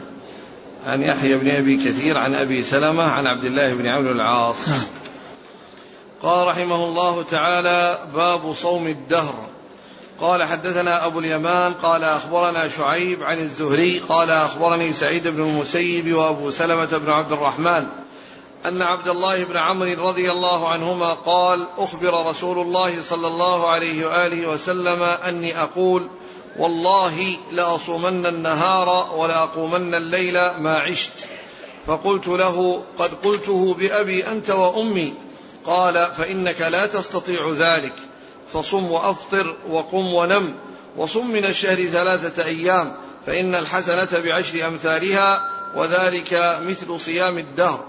عن 0.87 1.01
يحيى 1.01 1.37
بن 1.37 1.49
أبي 1.49 1.77
كثير 1.77 2.17
عن 2.17 2.35
أبي 2.35 2.63
سلمة 2.63 3.03
عن 3.03 3.27
عبد 3.27 3.43
الله 3.43 3.73
بن 3.73 3.87
عمرو 3.87 4.11
العاص. 4.11 4.69
نعم. 4.69 4.85
قال 6.21 6.47
رحمه 6.47 6.85
الله 6.85 7.23
تعالى 7.23 7.99
باب 8.13 8.53
صوم 8.53 8.87
الدهر. 8.87 9.35
قال 10.21 10.43
حدثنا 10.43 11.05
أبو 11.05 11.19
اليمان 11.19 11.73
قال 11.73 12.03
أخبرنا 12.03 12.67
شعيب 12.67 13.23
عن 13.23 13.39
الزهري 13.39 13.99
قال 13.99 14.29
أخبرني 14.29 14.93
سعيد 14.93 15.27
بن 15.27 15.43
المسيب 15.43 16.13
وأبو 16.13 16.51
سلمة 16.51 16.97
بن 16.97 17.09
عبد 17.09 17.31
الرحمن 17.31 17.87
أن 18.65 18.81
عبد 18.81 19.07
الله 19.07 19.43
بن 19.43 19.57
عمرو 19.57 20.09
رضي 20.09 20.31
الله 20.31 20.69
عنهما 20.69 21.13
قال 21.13 21.67
أخبر 21.77 22.29
رسول 22.29 22.59
الله 22.59 23.01
صلى 23.01 23.27
الله 23.27 23.69
عليه 23.69 24.05
وآله 24.05 24.47
وسلم 24.47 25.03
أني 25.03 25.61
أقول 25.61 26.07
والله 26.57 27.37
لأصومن 27.51 28.25
النهار 28.25 29.15
ولأقومن 29.15 29.95
الليل 29.95 30.33
ما 30.33 30.77
عشت. 30.79 31.11
فقلت 31.87 32.27
له 32.27 32.83
قد 32.99 33.13
قلته 33.13 33.73
بأبي 33.73 34.27
أنت 34.27 34.49
وأمي. 34.49 35.13
قال 35.65 36.11
فإنك 36.17 36.61
لا 36.61 36.85
تستطيع 36.85 37.53
ذلك. 37.57 37.95
فصم 38.53 38.91
وأفطر 38.91 39.55
وقم 39.69 40.13
ونم. 40.13 40.55
وصم 40.97 41.31
من 41.31 41.45
الشهر 41.45 41.85
ثلاثة 41.85 42.45
أيام. 42.45 42.97
فإن 43.25 43.55
الحسنة 43.55 44.19
بعشر 44.19 44.67
أمثالها 44.67 45.49
وذلك 45.75 46.59
مثل 46.61 46.99
صيام 46.99 47.37
الدهر. 47.37 47.83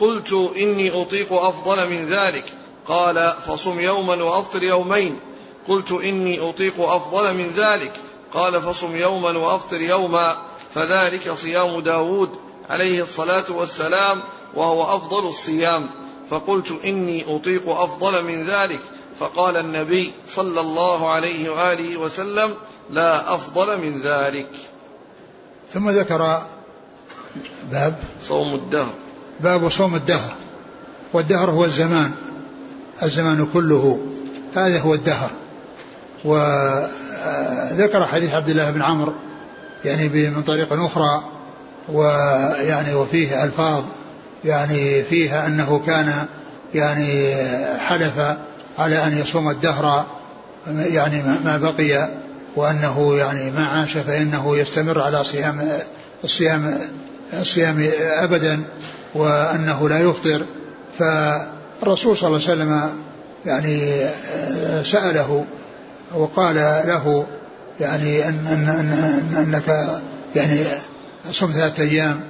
قلت 0.00 0.32
إني 0.56 1.02
أطيق 1.02 1.32
أفضل 1.32 1.90
من 1.90 2.08
ذلك. 2.08 2.44
قال 2.88 3.34
فصم 3.46 3.80
يوما 3.80 4.22
وأفطر 4.22 4.62
يومين. 4.62 5.20
قلت 5.68 5.92
إني 5.92 6.50
أطيق 6.50 6.80
أفضل 6.80 7.34
من 7.34 7.50
ذلك. 7.56 7.92
قال 8.34 8.62
فصم 8.62 8.96
يوما 8.96 9.38
وأفطر 9.38 9.80
يوما. 9.80 10.36
فذلك 10.74 11.32
صيام 11.32 11.80
داود 11.80 12.30
عليه 12.70 13.02
الصلاة 13.02 13.44
والسلام 13.50 14.22
وهو 14.54 14.96
أفضل 14.96 15.26
الصيام. 15.26 15.90
فقلت 16.30 16.78
إني 16.84 17.36
أطيق 17.36 17.68
أفضل 17.68 18.24
من 18.24 18.50
ذلك. 18.50 18.80
فقال 19.20 19.56
النبي 19.56 20.12
صلى 20.28 20.60
الله 20.60 21.08
عليه 21.10 21.50
وآله 21.50 21.96
وسلم 21.96 22.54
لا 22.90 23.34
أفضل 23.34 23.78
من 23.78 24.00
ذلك. 24.02 24.50
ثم 25.72 25.90
ذكر 25.90 26.42
باب. 27.72 27.98
صوم 28.22 28.54
الدهر. 28.54 28.94
باب 29.40 29.68
صوم 29.68 29.94
الدهر. 29.94 30.34
والدهر 31.12 31.50
هو 31.50 31.64
الزمان. 31.64 32.12
الزمان 33.02 33.46
كله. 33.54 34.06
هذا 34.54 34.80
هو 34.80 34.94
الدهر. 34.94 35.30
وذكر 36.24 38.06
حديث 38.06 38.34
عبد 38.34 38.48
الله 38.48 38.70
بن 38.70 38.82
عمرو 38.82 39.14
يعني 39.84 40.08
من 40.08 40.42
طريق 40.42 40.72
أخرى 40.72 41.22
ويعني 41.88 42.94
وفيه 42.94 43.44
ألفاظ 43.44 43.84
يعني 44.44 45.02
فيها 45.02 45.46
أنه 45.46 45.82
كان 45.86 46.12
يعني 46.74 47.34
حلف 47.78 48.36
على 48.78 49.06
أن 49.06 49.18
يصوم 49.18 49.50
الدهر 49.50 50.06
يعني 50.66 51.22
ما 51.44 51.56
بقي 51.56 52.08
وأنه 52.56 53.16
يعني 53.16 53.50
ما 53.50 53.66
عاش 53.66 53.96
فإنه 53.96 54.56
يستمر 54.56 55.00
على 55.00 55.24
صيام 55.24 55.68
الصيام 56.24 56.78
الصيام 57.40 57.88
أبدا 58.00 58.62
وأنه 59.14 59.88
لا 59.88 60.00
يفطر. 60.00 60.42
فالرسول 60.98 62.16
صلى 62.16 62.28
الله 62.28 62.40
عليه 62.48 62.52
وسلم 62.52 62.90
يعني 63.46 64.06
سأله 64.84 65.44
وقال 66.14 66.54
له 66.54 67.26
يعني 67.80 68.28
أن 68.28 68.46
أن 68.46 68.68
أن 68.68 68.92
أن 68.92 69.34
أنك 69.34 70.00
يعني 70.36 70.64
صم 71.30 71.50
ثلاثة 71.50 71.82
أيام. 71.82 72.20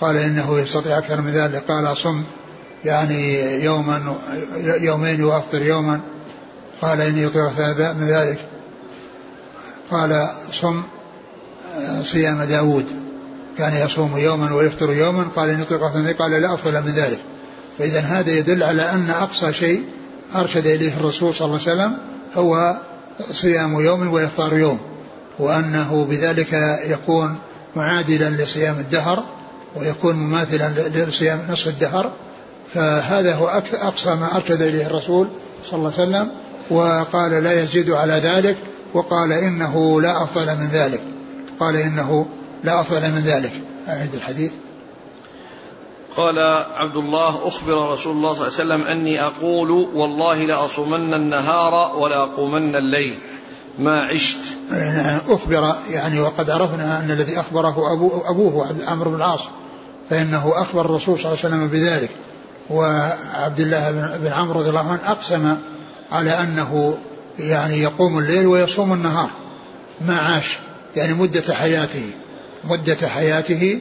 قال 0.00 0.16
إنه 0.16 0.58
يستطيع 0.58 0.98
أكثر 0.98 1.20
من 1.20 1.30
ذلك. 1.30 1.62
قال 1.68 1.96
صم 1.96 2.22
يعني 2.84 3.40
يوما 3.64 4.16
يومين 4.56 5.24
وأفطر 5.24 5.62
يوما. 5.62 6.00
قال 6.82 7.00
إني 7.00 7.22
يطيق 7.22 7.48
ثلاثة 7.48 7.92
من 7.92 8.06
ذلك. 8.06 8.38
قال 9.90 10.28
صم 10.52 10.82
صيام 12.04 12.42
داود. 12.42 12.86
كان 13.58 13.86
يصوم 13.86 14.16
يوما 14.16 14.54
ويفطر 14.54 14.92
يوما. 14.92 15.26
قال 15.36 15.50
إني 15.50 15.64
ثلاثة 15.64 16.12
قال 16.12 16.30
لا 16.30 16.54
أفضل 16.54 16.82
من 16.82 16.92
ذلك. 16.92 17.18
فإذا 17.78 18.00
هذا 18.00 18.30
يدل 18.30 18.62
على 18.62 18.82
أن 18.82 19.10
أقصى 19.10 19.52
شيء 19.52 19.84
أرشد 20.34 20.66
إليه 20.66 20.92
الرسول 20.96 21.34
صلى 21.34 21.46
الله 21.46 21.60
عليه 21.66 21.72
وسلم 21.72 21.98
هو 22.36 22.76
صيام 23.32 23.80
يوم 23.80 24.12
وإفطار 24.12 24.58
يوم 24.58 24.78
وأنه 25.38 26.06
بذلك 26.10 26.52
يكون 26.86 27.38
معادلا 27.76 28.30
لصيام 28.30 28.78
الدهر 28.78 29.24
ويكون 29.76 30.16
مماثلا 30.16 30.88
لصيام 30.88 31.40
نصف 31.48 31.68
الدهر. 31.68 32.12
فهذا 32.74 33.34
هو 33.34 33.48
أقصى 33.82 34.14
ما 34.14 34.36
أرشد 34.36 34.62
إليه 34.62 34.86
الرسول 34.86 35.28
صلى 35.70 35.78
الله 35.78 35.92
عليه 35.98 36.08
وسلم 36.08 36.30
وقال 36.70 37.44
لا 37.44 37.62
يزيد 37.62 37.90
على 37.90 38.12
ذلك 38.12 38.56
وقال 38.94 39.32
إنه 39.32 40.00
لا 40.00 40.22
أفضل 40.24 40.46
من 40.56 40.68
ذلك. 40.72 41.02
قال 41.60 41.76
إنه 41.76 42.26
لا 42.64 42.80
أفضل 42.80 43.00
من 43.00 43.22
ذلك. 43.26 43.52
أعيد 43.88 44.14
الحديث. 44.14 44.50
قال 46.16 46.38
عبد 46.74 46.96
الله 46.96 47.48
أخبر 47.48 47.92
رسول 47.92 48.16
الله 48.16 48.34
صلى 48.34 48.46
الله 48.46 48.74
عليه 48.74 48.74
وسلم 48.74 48.82
أني 48.82 49.22
أقول 49.24 49.70
والله 49.70 50.44
لأصومن 50.44 51.14
النهار 51.14 51.96
ولا 51.96 52.22
أقومن 52.22 52.76
الليل. 52.76 53.18
ما 53.78 54.02
عشت. 54.02 54.38
أخبر 55.28 55.74
يعني 55.90 56.20
وقد 56.20 56.50
عرفنا 56.50 56.98
أن 56.98 57.10
الذي 57.10 57.40
أخبره 57.40 57.92
أبوه, 57.92 58.30
أبوه 58.30 58.76
عمرو 58.88 59.10
بن 59.10 59.16
العاص 59.16 59.40
فإنه 60.10 60.52
أخبر 60.54 60.80
الرسول 60.80 61.18
صلى 61.18 61.32
الله 61.32 61.44
عليه 61.44 61.54
وسلم 61.54 61.68
بذلك. 61.68 62.10
وعبد 62.70 63.60
الله 63.60 63.90
بن 64.18 64.32
عمرو 64.32 64.60
رضي 64.60 64.68
الله 64.68 64.88
عنه 64.88 65.00
أقسم 65.06 65.56
على 66.12 66.30
أنه 66.30 66.98
يعني 67.38 67.78
يقوم 67.82 68.18
الليل 68.18 68.46
ويصوم 68.46 68.92
النهار. 68.92 69.30
ما 70.00 70.18
عاش. 70.18 70.58
يعني 70.96 71.14
مدة 71.14 71.54
حياته. 71.54 72.10
مدة 72.64 73.08
حياته 73.08 73.80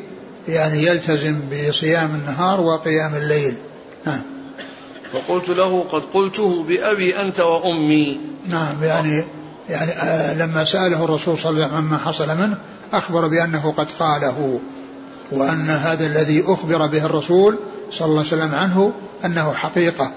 يعني 0.50 0.86
يلتزم 0.86 1.40
بصيام 1.50 2.16
النهار 2.16 2.62
وقيام 2.62 3.16
الليل. 3.16 3.56
نعم 4.06 4.22
فقلت 5.14 5.50
له 5.50 5.84
قد 5.84 6.02
قلته 6.14 6.64
بأبي 6.64 7.16
أنت 7.16 7.40
وأمي. 7.40 8.20
نعم 8.46 8.84
يعني 8.84 9.24
يعني 9.70 9.92
آه 9.92 10.34
لما 10.34 10.64
سأله 10.64 11.04
الرسول 11.04 11.38
صلى 11.38 11.50
الله 11.50 11.64
عليه 11.64 11.74
وسلم 11.74 11.78
عما 11.78 11.98
حصل 11.98 12.38
منه 12.38 12.58
أخبر 12.94 13.28
بأنه 13.28 13.74
قد 13.78 13.88
قاله 14.00 14.60
وأن 15.32 15.70
هذا 15.70 16.06
الذي 16.06 16.44
أخبر 16.48 16.88
به 16.88 17.06
الرسول 17.06 17.58
صلى 17.92 18.06
الله 18.06 18.20
عليه 18.20 18.28
وسلم 18.28 18.56
عنه 18.56 18.94
أنه 19.26 19.54
حقيقة. 19.54 20.12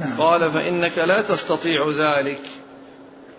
نعم. 0.00 0.16
قال 0.18 0.52
فإنك 0.52 0.98
لا 0.98 1.22
تستطيع 1.22 1.80
ذلك. 1.98 2.40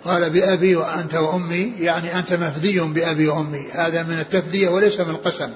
قال 0.05 0.29
بأبي 0.29 0.75
وأنت 0.75 1.15
وأمي 1.15 1.73
يعني 1.79 2.19
أنت 2.19 2.33
مفدي 2.33 2.79
بأبي 2.79 3.27
وأمي. 3.27 3.65
هذا 3.71 4.03
من 4.03 4.19
التفدية 4.19 4.69
وليس 4.69 4.99
من 4.99 5.09
القسم. 5.09 5.49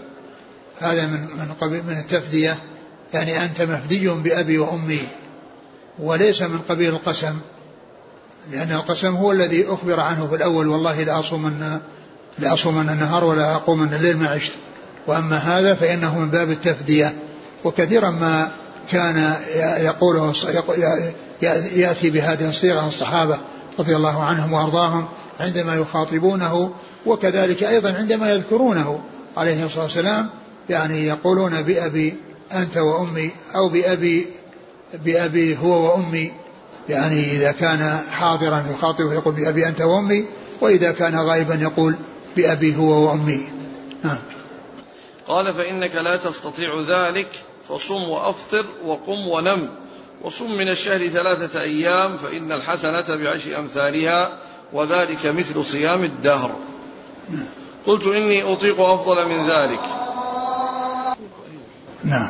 هذا 0.80 1.06
من 1.06 1.20
من 1.22 1.54
قبيل 1.62 1.84
من 1.84 1.98
التفدية. 1.98 2.58
يعني 3.14 3.46
أنت 3.46 3.62
مفدي 3.62 4.08
بأبي 4.08 4.58
وأمي. 4.58 5.00
وليس 6.00 6.42
من 6.42 6.60
قبيل 6.70 6.90
القسم. 6.90 7.36
لأن 8.52 8.72
القسم 8.72 9.16
هو 9.16 9.32
الذي 9.32 9.66
أخبر 9.68 10.00
عنه 10.00 10.28
في 10.28 10.36
الأول 10.36 10.68
والله 10.68 11.04
لأصومن 11.04 11.80
لأصومن 12.40 12.90
النهار 12.90 13.24
ولا 13.24 13.56
أقومن 13.56 13.94
الليل 13.94 14.18
ما 14.18 14.30
عشت. 14.30 14.52
وأما 15.08 15.38
هذا 15.38 15.74
فإنه 15.74 16.20
من 16.20 16.30
باب 16.30 16.52
التفدية. 16.52 17.14
وكثيرا 17.64 18.10
ما 18.10 18.52
كان 18.92 19.34
يقوله 19.80 20.34
يأتي 21.76 22.10
بهذه 22.10 22.50
الصيغة 22.50 22.88
الصحابة. 22.88 23.38
رضي 23.80 23.96
الله 23.96 24.24
عنهم 24.24 24.54
وأرضاهم 24.54 25.08
عندما 25.40 25.76
يخاطبونه 25.76 26.72
وكذلك 27.06 27.64
أيضا 27.64 27.94
عندما 27.94 28.34
يذكرونه 28.34 29.00
عليه 29.38 29.66
الصلاة 29.66 29.84
والسلام 29.84 30.30
يعني 30.70 31.08
يقولون 31.08 31.62
بأبي 31.62 32.18
أنت 32.54 32.78
وأمي 32.78 33.32
أو 33.56 33.70
بأبي 33.70 34.28
بأبي 34.94 35.58
هو 35.58 35.92
وأمي 35.92 36.32
يعني 36.90 37.32
إذا 37.32 37.52
كان 37.52 38.00
حاضرا 38.12 38.64
يخاطبه 38.74 39.14
يقول 39.14 39.34
بأبي 39.34 39.68
أنت 39.68 39.82
وأمي 39.82 40.26
وإذا 40.62 40.92
كان 40.92 41.16
غائبا 41.16 41.56
يقول 41.56 41.96
بأبي 42.36 42.76
هو 42.76 43.10
وأمي. 43.10 43.48
نعم. 44.04 44.18
قال 45.28 45.54
فإنك 45.54 45.96
لا 45.96 46.18
تستطيع 46.18 46.70
ذلك 46.90 47.30
فصم 47.70 48.10
وأفطر 48.10 48.66
وقم 48.86 49.28
ونم. 49.28 49.79
وصم 50.24 50.52
من 50.52 50.70
الشهر 50.70 51.08
ثلاثة 51.08 51.62
أيام 51.62 52.18
فإن 52.18 52.52
الحسنة 52.52 53.16
بعشر 53.16 53.60
أمثالها 53.60 54.38
وذلك 54.74 55.26
مثل 55.26 55.66
صيام 55.66 56.04
الدهر. 56.04 56.56
قلت 57.88 58.08
إني 58.08 58.54
أطيق 58.54 58.82
أفضل 58.82 59.30
من 59.30 59.50
ذلك. 59.50 59.80
نعم. 62.04 62.30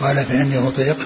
قال 0.00 0.16
فإني 0.16 0.68
أطيق. 0.68 0.96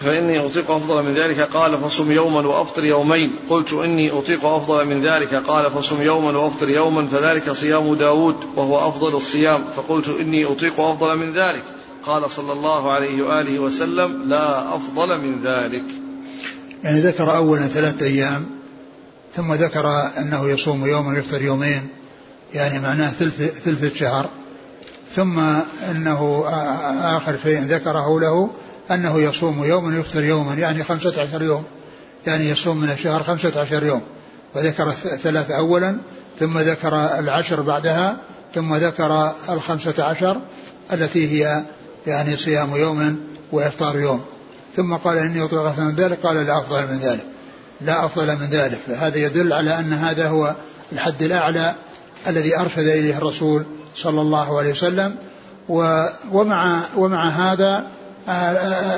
فإني 0.00 0.46
أطيق 0.46 0.70
أفضل 0.70 1.02
من 1.02 1.14
ذلك. 1.14 1.40
قال 1.40 1.78
فصم 1.78 2.12
يوما 2.12 2.40
وأفطر 2.46 2.84
يومين. 2.84 3.36
قلت 3.50 3.72
إني 3.72 4.18
أطيق 4.18 4.44
أفضل 4.44 4.84
من 4.84 5.02
ذلك. 5.02 5.34
قال 5.34 5.70
فصم 5.70 6.02
يوما 6.02 6.38
وأفطر 6.38 6.68
يوما 6.68 7.06
فذلك 7.06 7.52
صيام 7.52 7.94
داود 7.94 8.36
وهو 8.56 8.88
أفضل 8.88 9.14
الصيام. 9.16 9.64
فقلت 9.64 10.08
إني 10.08 10.44
أطيق 10.44 10.80
أفضل 10.80 11.16
من 11.16 11.32
ذلك. 11.32 11.75
قال 12.06 12.30
صلى 12.30 12.52
الله 12.52 12.92
عليه 12.92 13.22
وآله 13.22 13.58
وسلم 13.58 14.28
لا 14.28 14.76
أفضل 14.76 15.20
من 15.20 15.42
ذلك. 15.42 15.84
يعني 16.84 17.00
ذكر 17.00 17.36
أولا 17.36 17.66
ثلاثة 17.66 18.06
أيام 18.06 18.46
ثم 19.36 19.54
ذكر 19.54 20.10
أنه 20.18 20.48
يصوم 20.48 20.86
يوما 20.86 21.08
ويفطر 21.08 21.42
يومين 21.42 21.88
يعني 22.54 22.80
معناه 22.80 23.10
ثلث 23.10 23.62
ثلث 23.64 23.84
الشهر. 23.84 24.28
ثم 25.14 25.38
أنه 25.90 26.44
آخر 27.16 27.36
شيء 27.42 27.60
ذكره 27.60 28.20
له 28.20 28.50
أنه 28.90 29.20
يصوم 29.20 29.64
يوما 29.64 29.96
ويفطر 29.96 30.24
يوما 30.24 30.54
يعني 30.54 30.84
خمسة 30.84 31.22
عشر 31.22 31.42
يوم. 31.42 31.64
يعني 32.26 32.50
يصوم 32.50 32.76
من 32.76 32.90
الشهر 32.90 33.22
خمسة 33.22 33.60
عشر 33.60 33.84
يوم. 33.84 34.02
وذكر 34.54 34.88
الثلاثة 34.88 35.56
أولا 35.56 35.98
ثم 36.40 36.58
ذكر 36.58 37.18
العشر 37.18 37.60
بعدها 37.60 38.16
ثم 38.54 38.74
ذكر 38.74 39.32
الخمسة 39.48 40.04
عشر 40.04 40.40
التي 40.92 41.30
هي 41.30 41.64
يعني 42.06 42.36
صيام 42.36 42.76
يوم 42.76 43.20
وإفطار 43.52 44.00
يوم. 44.00 44.24
ثم 44.76 44.94
قال 44.94 45.18
إني 45.18 45.44
أطلق 45.44 45.78
من 45.78 45.94
ذلك 45.94 46.18
قال 46.22 46.36
لا 46.36 46.58
أفضل 46.58 46.86
من 46.86 46.98
ذلك. 46.98 47.24
لا 47.80 48.04
أفضل 48.04 48.26
من 48.36 48.48
ذلك. 48.50 48.78
فهذا 48.86 49.18
يدل 49.18 49.52
على 49.52 49.78
أن 49.78 49.92
هذا 49.92 50.28
هو 50.28 50.54
الحد 50.92 51.22
الأعلى 51.22 51.74
الذي 52.26 52.58
أرشد 52.58 52.78
إليه 52.78 53.16
الرسول 53.18 53.66
صلى 53.96 54.20
الله 54.20 54.58
عليه 54.58 54.70
وسلم. 54.70 55.16
ومع 56.32 56.80
ومع 56.96 57.28
هذا 57.28 57.86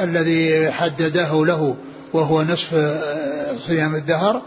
الذي 0.02 0.72
حدده 0.72 1.44
له 1.44 1.76
وهو 2.12 2.42
نصف 2.42 2.98
صيام 3.66 3.94
الدهر 3.94 4.42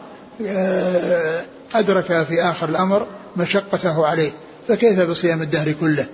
أدرك 1.76 2.26
في 2.30 2.42
آخر 2.42 2.70
الأمر 2.70 3.08
مشقته 3.38 4.06
عليه. 4.06 4.32
فكيف 4.68 5.00
بصيام 5.00 5.42
الدهر 5.42 5.72
كله؟ 5.72 6.06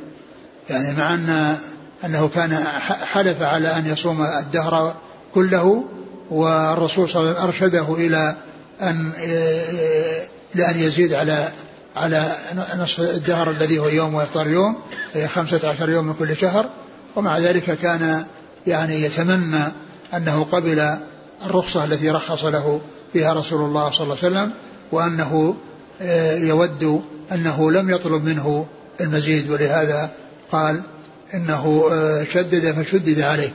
يعني 0.70 0.98
مع 0.98 1.14
أن 1.14 1.58
أنه 2.06 2.28
كان 2.28 2.64
حلف 3.14 3.42
على 3.42 3.68
أن 3.68 3.88
يصوم 3.88 4.22
الدهر 4.22 4.96
كله 5.34 5.84
والرسول 6.30 7.10
صلى 7.10 7.22
الله 7.22 7.32
عليه 7.32 7.40
وسلم 7.40 7.48
أرشده 7.48 7.94
إلى 7.94 8.36
أن 8.82 9.12
لأن 10.56 10.80
يزيد 10.80 11.14
على 11.14 11.50
على 11.96 12.32
نصف 12.78 13.00
الدهر 13.00 13.50
الذي 13.50 13.80
هو 13.80 13.88
يوم 13.88 14.16
ويفطر 14.16 14.48
يوم 14.48 14.76
هي 15.14 15.28
خمسة 15.28 15.70
عشر 15.70 15.90
يوم 15.90 16.06
من 16.06 16.14
كل 16.14 16.38
شهر. 16.38 16.70
ومع 17.16 17.38
ذلك 17.38 17.64
كان 17.64 18.26
يعني 18.68 19.02
يتمنى 19.02 19.64
أنه 20.14 20.44
قبل 20.52 20.98
الرخصة 21.46 21.84
التي 21.84 22.10
رخص 22.10 22.46
له 22.46 22.82
فيها 23.14 23.34
رسول 23.34 23.62
الله 23.62 23.92
صلى 23.92 24.04
الله 24.04 24.18
عليه 24.24 24.28
وسلم 24.28 24.52
وأنه 24.92 25.56
آه، 26.02 26.36
يود 26.36 27.02
أنه 27.32 27.72
لم 27.72 27.90
يطلب 27.90 28.26
منه 28.26 28.66
المزيد 29.02 29.52
ولهذا 29.52 30.12
قال 30.52 30.82
إنه 31.34 31.90
آه، 31.92 32.24
شدد 32.24 32.72
فشدد 32.72 33.22
عليه. 33.22 33.52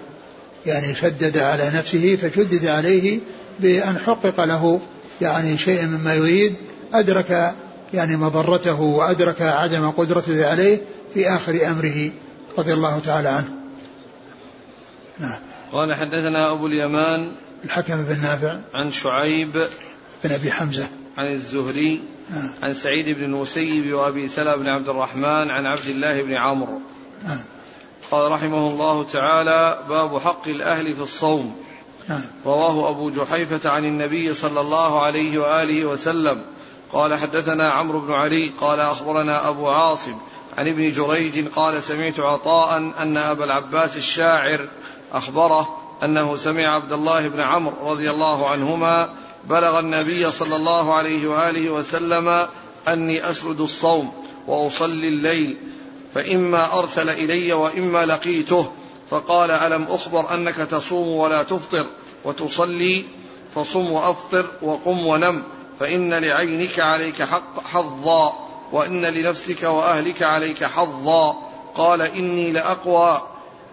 يعني 0.67 0.95
شدد 0.95 1.39
على 1.39 1.71
نفسه 1.75 2.17
فشدد 2.17 2.67
عليه 2.67 3.21
بأن 3.61 3.99
حقق 3.99 4.45
له 4.45 4.81
يعني 5.21 5.59
شيء 5.59 5.87
مما 5.87 6.15
يريد 6.15 6.55
أدرك 6.93 7.55
يعني 7.95 8.17
مضرته 8.17 8.81
وأدرك 8.81 9.43
عدم 9.43 9.91
قدرته 9.91 10.51
عليه 10.51 10.81
في 11.15 11.29
آخر 11.29 11.53
أمره 11.53 12.11
رضي 12.59 12.73
الله 12.73 12.99
تعالى 12.99 13.29
عنه. 13.29 13.49
نعم. 15.19 15.39
قال 15.73 15.95
حدثنا 15.95 16.53
أبو 16.53 16.67
اليمان 16.67 17.33
الحكم 17.65 18.05
بن 18.05 18.21
نافع 18.23 18.59
عن 18.75 18.93
شعيب 18.93 19.53
بن 20.25 20.31
أبي 20.31 20.53
حمزة. 20.53 20.89
عن 21.19 21.33
الزهري 21.33 22.01
نعم. 22.31 22.51
عن 22.63 22.75
سعيد 22.75 23.09
بن 23.19 23.25
المسيب 23.25 23.93
وأبي 23.93 24.29
سلمة 24.29 24.57
بن 24.57 24.67
عبد 24.67 24.89
الرحمن 24.89 25.51
عن 25.51 25.67
عبد 25.67 25.87
الله 25.87 26.23
بن 26.23 26.33
عمرو. 26.33 26.81
نعم. 27.25 27.39
قال 28.13 28.33
رحمه 28.33 28.71
الله 28.71 29.05
تعالى 29.05 29.79
باب 29.89 30.19
حق 30.19 30.49
الأهل 30.49 30.95
في 30.95 31.03
الصوم. 31.03 31.57
نعم. 32.09 32.25
رواه 32.47 32.91
أبو 32.91 33.11
جحيفة 33.11 33.71
عن 33.71 33.85
النبي 33.85 34.35
صلى 34.35 34.61
الله 34.61 35.03
عليه 35.03 35.39
وآله 35.39 35.85
وسلم. 35.85 36.45
قال 36.93 37.15
حدثنا 37.15 37.73
عمرو 37.73 38.01
بن 38.01 38.13
علي 38.13 38.51
قال 38.61 38.81
أخبرنا 38.81 39.49
أبو 39.49 39.69
عاصم 39.69 40.15
عن 40.59 40.69
ابن 40.69 40.91
جريج 40.91 41.49
قال 41.49 41.83
سمعت 41.83 42.21
عطاء 42.21 42.79
أن 42.79 43.17
أبا 43.17 43.45
العباس 43.45 43.97
الشاعر 43.97 44.69
أخبره 45.13 45.79
أنه 46.03 46.37
سمع 46.37 46.63
عبد 46.63 46.93
الله 46.93 47.29
بن 47.29 47.41
عمرو 47.41 47.91
رضي 47.91 48.11
الله 48.11 48.49
عنهما 48.49 49.09
بلغ 49.45 49.79
النبي 49.79 50.31
صلى 50.31 50.57
الله 50.57 50.95
عليه 50.95 51.29
وآله 51.29 51.71
وسلم 51.71 52.49
أني 52.89 53.31
أسرد 53.31 53.61
الصوم 53.61 54.13
وأصلي 54.47 55.09
الليل. 55.09 55.59
فإما 56.15 56.79
أرسل 56.79 57.11
إلي 57.11 57.53
وإما 57.53 58.07
لقيته. 58.07 58.73
فقال 59.11 59.51
ألم 59.51 59.83
أخبر 59.83 60.35
أنك 60.35 60.55
تصوم 60.55 61.09
ولا 61.09 61.43
تفطر 61.43 61.87
وتصلي؟ 62.25 63.05
فصم 63.55 63.93
وأفطر 63.93 64.47
وقم 64.63 65.07
ونم. 65.07 65.45
فإن 65.81 66.15
لعينك 66.15 66.81
عليك 66.81 67.23
حق 67.23 67.67
حظا 67.67 68.33
وإن 68.73 69.05
لنفسك 69.05 69.63
وأهلك 69.63 70.23
عليك 70.23 70.65
حظا. 70.65 71.37
قال 71.75 72.03
إني 72.03 72.51
لأقوى 72.51 73.23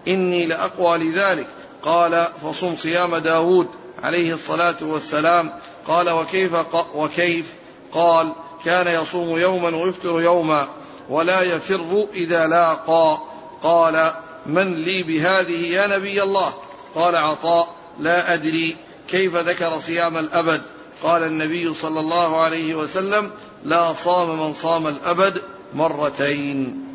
إني 0.07 0.45
لأقوى 0.45 0.97
لذلك. 0.97 1.47
قال 1.83 2.27
فصم 2.43 2.75
صيام 2.75 3.15
داود 3.15 3.67
عليه 4.03 4.33
الصلاة 4.33 4.77
والسلام. 4.81 5.53
قال 5.87 6.09
وكيف 6.09 6.55
وكيف؟ 6.95 7.53
قال 7.93 8.33
كان 8.65 9.01
يصوم 9.01 9.37
يوما 9.37 9.77
ويفطر 9.77 10.21
يوما. 10.21 10.67
ولا 11.09 11.41
يفر 11.41 12.07
إذا 12.13 12.47
لاقى. 12.47 13.17
قال 13.63 14.13
من 14.45 14.73
لي 14.73 15.03
بهذه 15.03 15.65
يا 15.65 15.97
نبي 15.97 16.23
الله؟ 16.23 16.53
قال 16.95 17.15
عطاء. 17.15 17.75
لا 17.99 18.33
أدري 18.33 18.75
كيف 19.07 19.35
ذكر 19.35 19.79
صيام 19.79 20.17
الأبد. 20.17 20.61
قال 21.03 21.23
النبي 21.23 21.73
صلى 21.73 21.99
الله 21.99 22.41
عليه 22.41 22.75
وسلم 22.75 23.31
لا 23.65 23.93
صام 23.93 24.39
من 24.39 24.53
صام 24.53 24.87
الأبد 24.87 25.41
مرتين. 25.73 26.85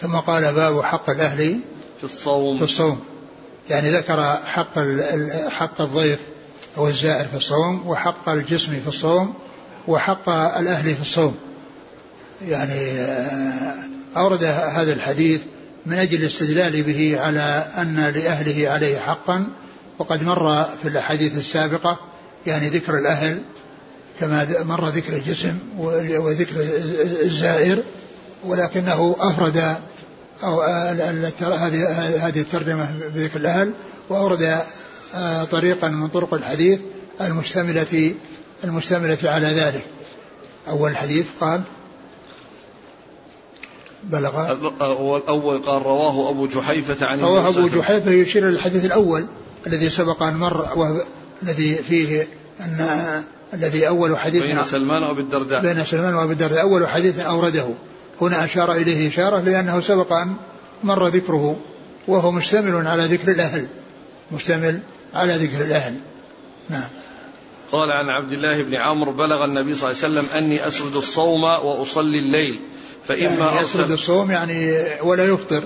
ثم 0.00 0.16
قال 0.16 0.54
باب 0.54 0.82
حق 0.82 1.10
الأهل 1.10 1.60
في 1.98 2.04
الصوم. 2.04 2.58
في 2.58 2.64
الصوم. 2.64 3.00
يعني 3.70 3.90
ذكر 3.90 4.36
حق 4.44 4.78
حق 5.48 5.80
الضيف 5.80 6.20
أو 6.78 6.88
الزائر 6.88 7.24
في 7.24 7.36
الصوم 7.36 7.88
وحق 7.88 8.28
الجسم 8.28 8.80
في 8.80 8.88
الصوم 8.88 9.34
وحق 9.88 10.28
الأهل 10.28 10.94
في 10.94 11.00
الصوم. 11.00 11.36
يعني 12.42 12.90
آه، 12.90 13.74
أورد 14.16 14.44
هذا 14.44 14.92
الحديث 14.92 15.40
من 15.86 15.98
أجل 15.98 16.20
الاستدلال 16.20 16.82
به 16.82 17.20
على 17.20 17.66
أن 17.78 17.96
لأهله 17.96 18.68
عليه 18.68 18.98
حقا. 18.98 19.46
وقد 19.98 20.22
مر 20.22 20.64
في 20.82 20.88
الأحاديث 20.88 21.38
السابقة 21.38 21.98
يعني 22.46 22.68
ذكر 22.68 22.98
الأهل 22.98 23.42
كما 24.20 24.46
مر 24.62 24.88
ذكر 24.88 25.12
الجسم 25.12 25.58
وذكر 25.78 26.54
الزائر 27.22 27.82
ولكنه 28.44 29.16
أفرد 29.18 29.76
أو 30.42 30.62
هذه 30.62 31.88
هذه 32.26 32.40
الترجمة 32.40 32.88
بذكر 33.14 33.40
الأهل. 33.40 33.72
وأورد 34.08 34.60
آه، 35.14 35.44
طريقا 35.44 35.88
من 35.88 36.08
طرق 36.08 36.34
الحديث 36.34 36.80
المشتملة 37.20 38.14
المشتملة 38.64 39.18
على 39.24 39.46
ذلك. 39.46 39.84
أول 40.68 40.90
الحديث 40.90 41.26
قال 41.40 41.62
بلغ. 44.10 44.52
الأول 44.52 45.62
قال 45.62 45.82
رواه 45.82 46.30
أبو 46.30 46.46
جحيفة 46.46 47.06
عن 47.06 47.20
رواه 47.20 47.48
أبو 47.48 47.68
جحيفة 47.68 48.10
يشير 48.10 48.48
إلى 48.48 48.56
الحديث 48.56 48.84
الأول 48.84 49.26
الذي 49.66 49.90
سبق 49.90 50.22
أن 50.22 50.36
مر 50.36 50.66
الذي 51.42 51.74
فيه 51.74 52.28
أن 52.60 52.86
الذي 53.54 53.88
أول 53.88 54.18
حديث 54.18 54.42
بين 54.42 54.62
سلمان 54.64 55.02
وأبي 55.02 55.20
الدرداء. 55.20 55.62
بين 55.62 55.84
سلمان 55.84 56.14
وأبي 56.14 56.32
الدرداء. 56.32 56.62
أول 56.62 56.88
حديث 56.88 57.20
أورده. 57.20 57.68
هنا 58.20 58.44
أشار 58.44 58.72
إليه 58.72 59.08
إشارة 59.08 59.40
لأنه 59.40 59.80
سبق 59.80 60.12
أن 60.12 60.34
مر 60.84 61.06
ذكره 61.06 61.56
وهو 62.08 62.32
مشتمل 62.32 62.86
على 62.86 63.04
ذكر 63.04 63.30
الأهل. 63.30 63.66
مشتمل 64.32 64.80
على 65.14 65.36
ذكر 65.36 65.64
الأهل. 65.64 65.94
نعم. 66.70 66.88
قال 67.72 67.92
عن 67.92 68.08
عبد 68.08 68.32
الله 68.32 68.62
بن 68.62 68.74
عمرو 68.74 69.12
بلغ 69.12 69.44
النبي 69.44 69.74
صلى 69.74 69.90
الله 69.90 70.02
عليه 70.02 70.14
وسلم 70.20 70.38
أني 70.38 70.68
أسرد 70.68 70.96
الصوم 70.96 71.42
وأصلي 71.42 72.18
الليل. 72.18 72.60
فإما 73.08 73.46
يعني 73.46 73.60
يسرد 73.60 73.90
الصوم 73.90 74.30
يعني 74.30 74.86
ولا 75.02 75.26
يفطر 75.26 75.62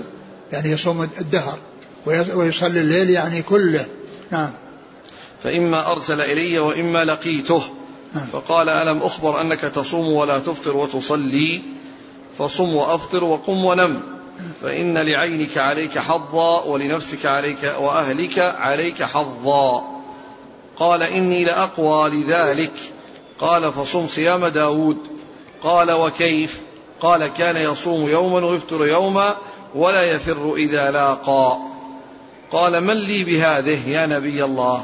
يعني 0.51 0.69
يصوم 0.69 1.09
الدهر 1.19 1.57
ويصلي 2.05 2.81
الليل 2.81 3.09
يعني 3.09 3.41
كله. 3.41 3.85
نعم. 4.31 4.53
فإما 5.43 5.91
أرسل 5.91 6.21
إلي 6.21 6.59
وإما 6.59 7.05
لقيته. 7.05 7.63
نعم. 8.15 8.25
فقال 8.25 8.69
ألم 8.69 8.97
أخبر 8.97 9.41
أنك 9.41 9.59
تصوم 9.59 10.11
ولا 10.13 10.39
تفطر 10.39 10.77
وتصلي؟ 10.77 11.61
فصم 12.37 12.75
وأفطر 12.75 13.23
وقم 13.23 13.65
ونم. 13.65 14.01
فإن 14.61 14.97
لعينك 14.97 15.57
عليك 15.57 15.99
حظا 15.99 16.63
ولنفسك 16.63 17.25
عليك 17.25 17.63
وأهلك 17.63 18.39
عليك 18.39 19.03
حظا. 19.03 19.83
قال 20.77 21.03
إني 21.03 21.43
لأقوى 21.43 22.09
لذلك. 22.09 22.73
قال 23.39 23.73
فصم 23.73 24.07
صيام 24.07 24.45
داود. 24.45 24.97
قال 25.63 25.91
وكيف؟ 25.91 26.61
قال 27.01 27.27
كان 27.27 27.55
يصوم 27.71 28.09
يوما 28.09 28.47
ويفطر 28.47 28.85
يوما 28.85 29.35
ولا 29.75 30.03
يفر 30.03 30.53
إذا 30.55 30.91
لاقى. 30.91 31.57
قال 32.51 32.81
من 32.81 32.93
لي 32.93 33.23
بهذه 33.23 33.89
يا 33.89 34.05
نبي 34.05 34.43
الله؟ 34.43 34.83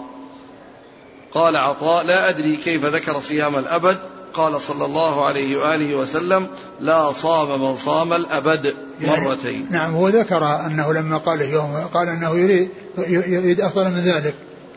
قال 1.33 1.55
عطاء 1.55 2.05
لا 2.05 2.29
أدري 2.29 2.55
كيف 2.55 2.85
ذكر 2.85 3.19
صيام 3.19 3.55
الأبد. 3.55 3.97
قال 4.33 4.61
صلى 4.61 4.85
الله 4.85 5.25
عليه 5.25 5.57
وآله 5.57 5.95
وسلم 5.95 6.49
لا 6.79 7.11
صام 7.11 7.61
من 7.61 7.75
صام 7.75 8.13
الأبد 8.13 8.75
مرتين. 9.01 9.53
يعني 9.53 9.67
نعم 9.71 9.95
هو 9.95 10.07
ذكر 10.07 10.65
أنه 10.65 10.93
لما 10.93 11.17
قال 11.17 11.41
يوم 11.41 11.75
قال 11.93 12.09
أنه 12.09 12.37
يريد, 12.37 12.69
يريد 13.07 13.61
أفضل 13.61 13.91
من 13.91 13.99
ذلك 13.99 14.35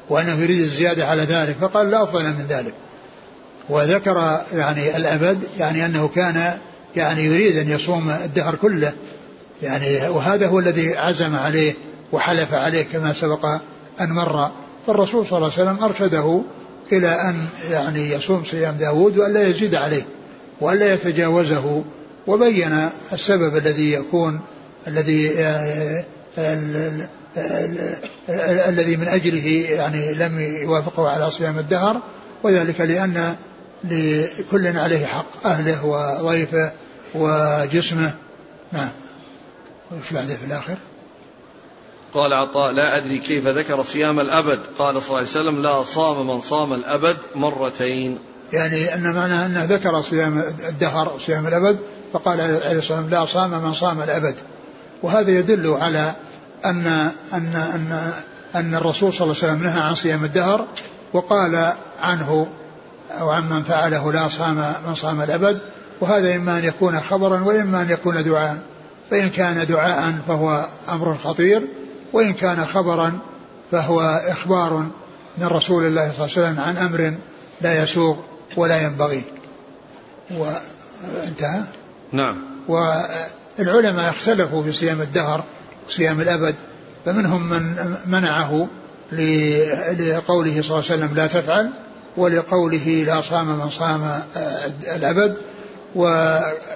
وأنه 0.09 0.43
يريد 0.43 0.61
الزيادة 0.61 1.07
على 1.07 1.23
ذلك 1.23 1.57
فقال 1.61 1.91
لا 1.91 2.03
أفضل 2.03 2.25
من 2.25 2.47
ذلك. 2.49 2.75
وذكر 3.69 4.41
يعني 4.53 4.97
الأبد 4.97 5.45
يعني 5.59 5.87
أنه 5.87 6.09
كان 6.09 6.59
يعني 6.97 7.25
يريد 7.25 7.57
أن 7.57 7.69
يصوم 7.69 8.11
الدهر 8.11 8.55
كله. 8.55 8.93
يعني 9.63 10.09
وهذا 10.09 10.47
هو 10.47 10.59
الذي 10.59 10.97
عزم 10.97 11.37
عليه 11.37 11.75
وحلف 12.13 12.55
عليه 12.55 12.83
كما 12.83 13.13
سبق 13.13 13.47
أن 14.01 14.11
مر. 14.11 14.51
فالرسول 14.87 15.27
صلى 15.27 15.39
الله 15.39 15.53
عليه 15.59 15.63
وسلم 15.63 15.85
أرشده 15.85 16.43
إلى 16.93 17.09
أن 17.09 17.47
يعني 17.71 18.11
يصوم 18.11 18.45
صيام 18.45 18.75
داود 18.77 19.19
وأن 19.19 19.33
لا 19.33 19.47
يزيد 19.47 19.75
عليه 19.75 20.03
وأن 20.61 20.79
لا 20.79 20.95
يتجاوزه 20.95 21.85
وبين 22.27 22.89
السبب 23.13 23.57
الذي 23.57 23.93
يكون 23.93 24.41
الذي 24.87 25.31
الذي 28.69 28.97
من 28.97 29.09
أجله 29.09 29.47
يعني 29.71 30.15
لم 30.15 30.41
يوافقه 30.41 31.09
على 31.09 31.31
صيام 31.31 31.59
الدهر 31.59 32.01
وذلك 32.43 32.81
لأن 32.81 33.37
لكل 33.85 34.67
عليه 34.79 35.07
حق 35.07 35.47
أهله 35.47 35.87
وضيفه 36.23 36.73
وجسمه 37.15 38.15
نعم. 38.73 38.89
وش 39.93 40.13
بعده 40.13 40.37
في 40.37 40.47
الآخر؟ 40.47 40.77
قال 42.15 42.33
عطاء 42.33 42.73
لا 42.73 42.99
أدري 42.99 43.19
كيف 43.19 43.47
ذكر 43.47 43.83
صيام 43.83 44.21
الأبد. 44.21 44.61
قال 44.79 45.03
صلى 45.03 45.09
الله 45.09 45.17
عليه 45.17 45.29
وسلم 45.29 45.63
لا 45.63 45.83
صام 45.83 46.27
من 46.27 46.41
صام 46.41 46.73
الأبد 46.73 47.17
مرتين. 47.35 48.19
يعني 48.53 48.95
أن 48.95 49.15
معنى 49.15 49.47
أنه 49.47 49.65
ذكر 49.65 50.03
صيام 50.03 50.39
الدهر 50.69 51.19
صيام 51.27 51.47
الأبد 51.47 51.79
فقال 52.13 52.41
عليه 52.41 52.57
الصلاة 52.57 52.77
والسلام 52.77 53.09
لا 53.09 53.27
صام 53.27 53.51
من 53.51 53.75
صام 53.75 54.03
الأبد. 54.03 54.35
وهذا 55.03 55.31
يدل 55.31 55.71
على 55.81 56.15
أن 56.65 56.87
أن 57.33 57.55
أن 57.75 58.13
أن 58.55 58.75
الرسول 58.75 59.13
صلى 59.13 59.25
الله 59.25 59.37
عليه 59.43 59.53
وسلم 59.53 59.63
نهى 59.63 59.81
عن 59.81 59.95
صيام 59.95 60.25
الدهر 60.25 60.67
وقال 61.13 61.73
عنه 62.03 62.49
أو 63.21 63.31
عمن 63.31 63.63
فعله 63.63 64.13
لا 64.13 64.29
صام 64.29 64.75
من 64.87 64.95
صام 64.95 65.21
الأبد. 65.23 65.61
وهذا 66.01 66.37
إما 66.37 66.59
أن 66.59 66.65
يكون 66.65 67.01
خبرا 67.01 67.41
وإما 67.41 67.83
أن 67.83 67.91
يكون 67.91 68.25
دعاء. 68.25 68.59
فإن 69.11 69.31
كان 69.31 69.67
دعاء 69.67 70.15
فهو 70.29 70.67
أمر 70.89 71.17
خطير 71.25 71.63
وإن 72.13 72.33
كان 72.33 72.65
خبرا 72.65 73.19
فهو 73.71 74.01
إخبار 74.29 74.87
من 75.39 75.47
رسول 75.47 75.87
الله 75.87 76.13
صلى 76.17 76.27
الله 76.27 76.37
عليه 76.37 76.49
وسلم 76.49 76.61
عن 76.61 76.77
أمر 76.77 77.15
لا 77.61 77.83
يسوغ 77.83 78.17
ولا 78.57 78.83
ينبغي. 78.83 79.23
وانتهى 80.31 81.63
نعم. 82.13 82.37
والعلماء 82.69 84.11
اختلفوا 84.11 84.63
في 84.63 84.73
صيام 84.73 85.01
الدهر 85.01 85.45
صيام 85.89 86.21
الأبد 86.21 86.55
فمنهم 87.05 87.51
من 87.51 87.95
منعه 88.07 88.69
لقوله 89.13 90.63
صلى 90.63 90.79
الله 90.79 90.85
عليه 90.91 90.95
وسلم 90.95 91.11
لا 91.15 91.27
تفعل 91.27 91.71
ولقوله 92.17 93.05
لا 93.07 93.21
صام 93.21 93.59
من 93.59 93.71
صام 93.71 94.03
آه، 94.37 94.71
الأبد 95.97 96.71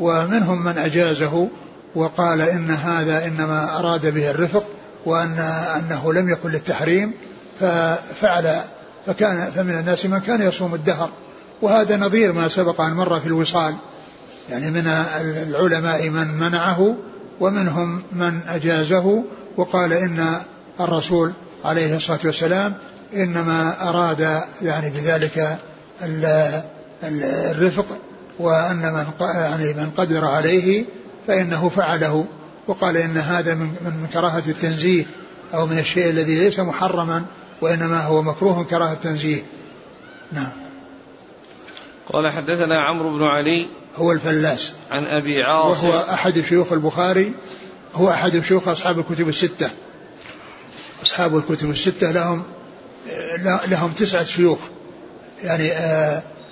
ومنهم 0.00 0.64
من 0.64 0.78
أجازه 0.78 1.48
وقال 1.94 2.40
إن 2.40 2.70
هذا 2.70 3.26
إنما 3.26 3.78
أراد 3.78 4.14
به 4.14 4.30
الرفق 4.30 4.64
وأن 5.06 5.38
أنه 5.78 6.12
لم 6.12 6.28
يكن 6.28 6.50
للتحريم 6.50 7.12
ففعل 7.60 8.60
فكان 9.06 9.50
فمن 9.56 9.78
الناس 9.78 10.06
من 10.06 10.18
كان 10.18 10.42
يصوم 10.42 10.74
الدهر. 10.74 11.10
وهذا 11.62 11.96
نظير 11.96 12.32
ما 12.32 12.48
سبق 12.48 12.80
أن 12.80 12.92
مر 12.92 13.20
في 13.20 13.26
الوصال. 13.26 13.74
يعني 14.50 14.70
من 14.70 14.86
العلماء 15.48 16.08
من 16.10 16.38
منعه 16.38 16.96
ومنهم 17.40 18.02
من 18.12 18.40
أجازه 18.48 19.24
وقال 19.56 19.92
إن 19.92 20.36
الرسول 20.80 21.32
عليه 21.64 21.96
الصلاة 21.96 22.18
والسلام 22.24 22.74
إنما 23.14 23.88
أراد 23.88 24.40
يعني 24.62 24.90
بذلك 24.90 25.58
الرفق 27.02 27.86
وأن 28.38 28.76
من 28.76 29.06
يعني 29.20 29.64
من 29.64 29.90
قدر 29.96 30.24
عليه 30.24 30.84
فإنه 31.26 31.68
فعله. 31.68 32.26
وقال 32.66 32.96
إن 32.96 33.16
هذا 33.16 33.54
من 33.54 33.66
من 33.66 34.08
كراهة 34.12 34.42
التنزيه 34.48 35.06
أو 35.54 35.66
من 35.66 35.78
الشيء 35.78 36.10
الذي 36.10 36.38
ليس 36.38 36.60
محرما 36.60 37.24
وإنما 37.60 38.00
هو 38.00 38.22
مكروه 38.22 38.64
كراهة 38.64 38.92
التنزيه. 38.92 39.42
نعم. 40.32 40.52
قال 42.12 42.32
حدثنا 42.32 42.82
عمرو 42.82 43.18
بن 43.18 43.22
علي 43.22 43.68
هو 43.96 44.12
الفلاس. 44.12 44.72
عن 44.90 45.04
أبي 45.04 45.42
عاصم. 45.42 45.88
وهو 45.88 46.04
أحد 46.10 46.40
شيوخ 46.40 46.72
البخاري. 46.72 47.32
هو 47.94 48.10
أحد 48.10 48.40
شيوخ 48.40 48.68
أصحاب 48.68 48.98
الكتب 48.98 49.28
الستة. 49.28 49.70
أصحاب 51.02 51.36
الكتب 51.36 51.70
الستة 51.70 52.10
لهم 52.10 52.42
لهم 53.66 53.92
تسعة 53.92 54.24
شيوخ. 54.24 54.58
يعني 55.42 55.72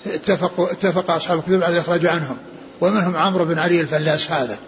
اتفقوا 0.06 0.72
اتفق 0.72 1.10
أصحاب 1.10 1.38
الكتب 1.38 1.62
على 1.62 1.76
الإخراج 1.76 2.06
عنهم. 2.06 2.36
ومنهم 2.80 3.16
عمرو 3.16 3.44
بن 3.44 3.58
علي 3.58 3.80
الفلاس 3.80 4.30
هذا. 4.30 4.58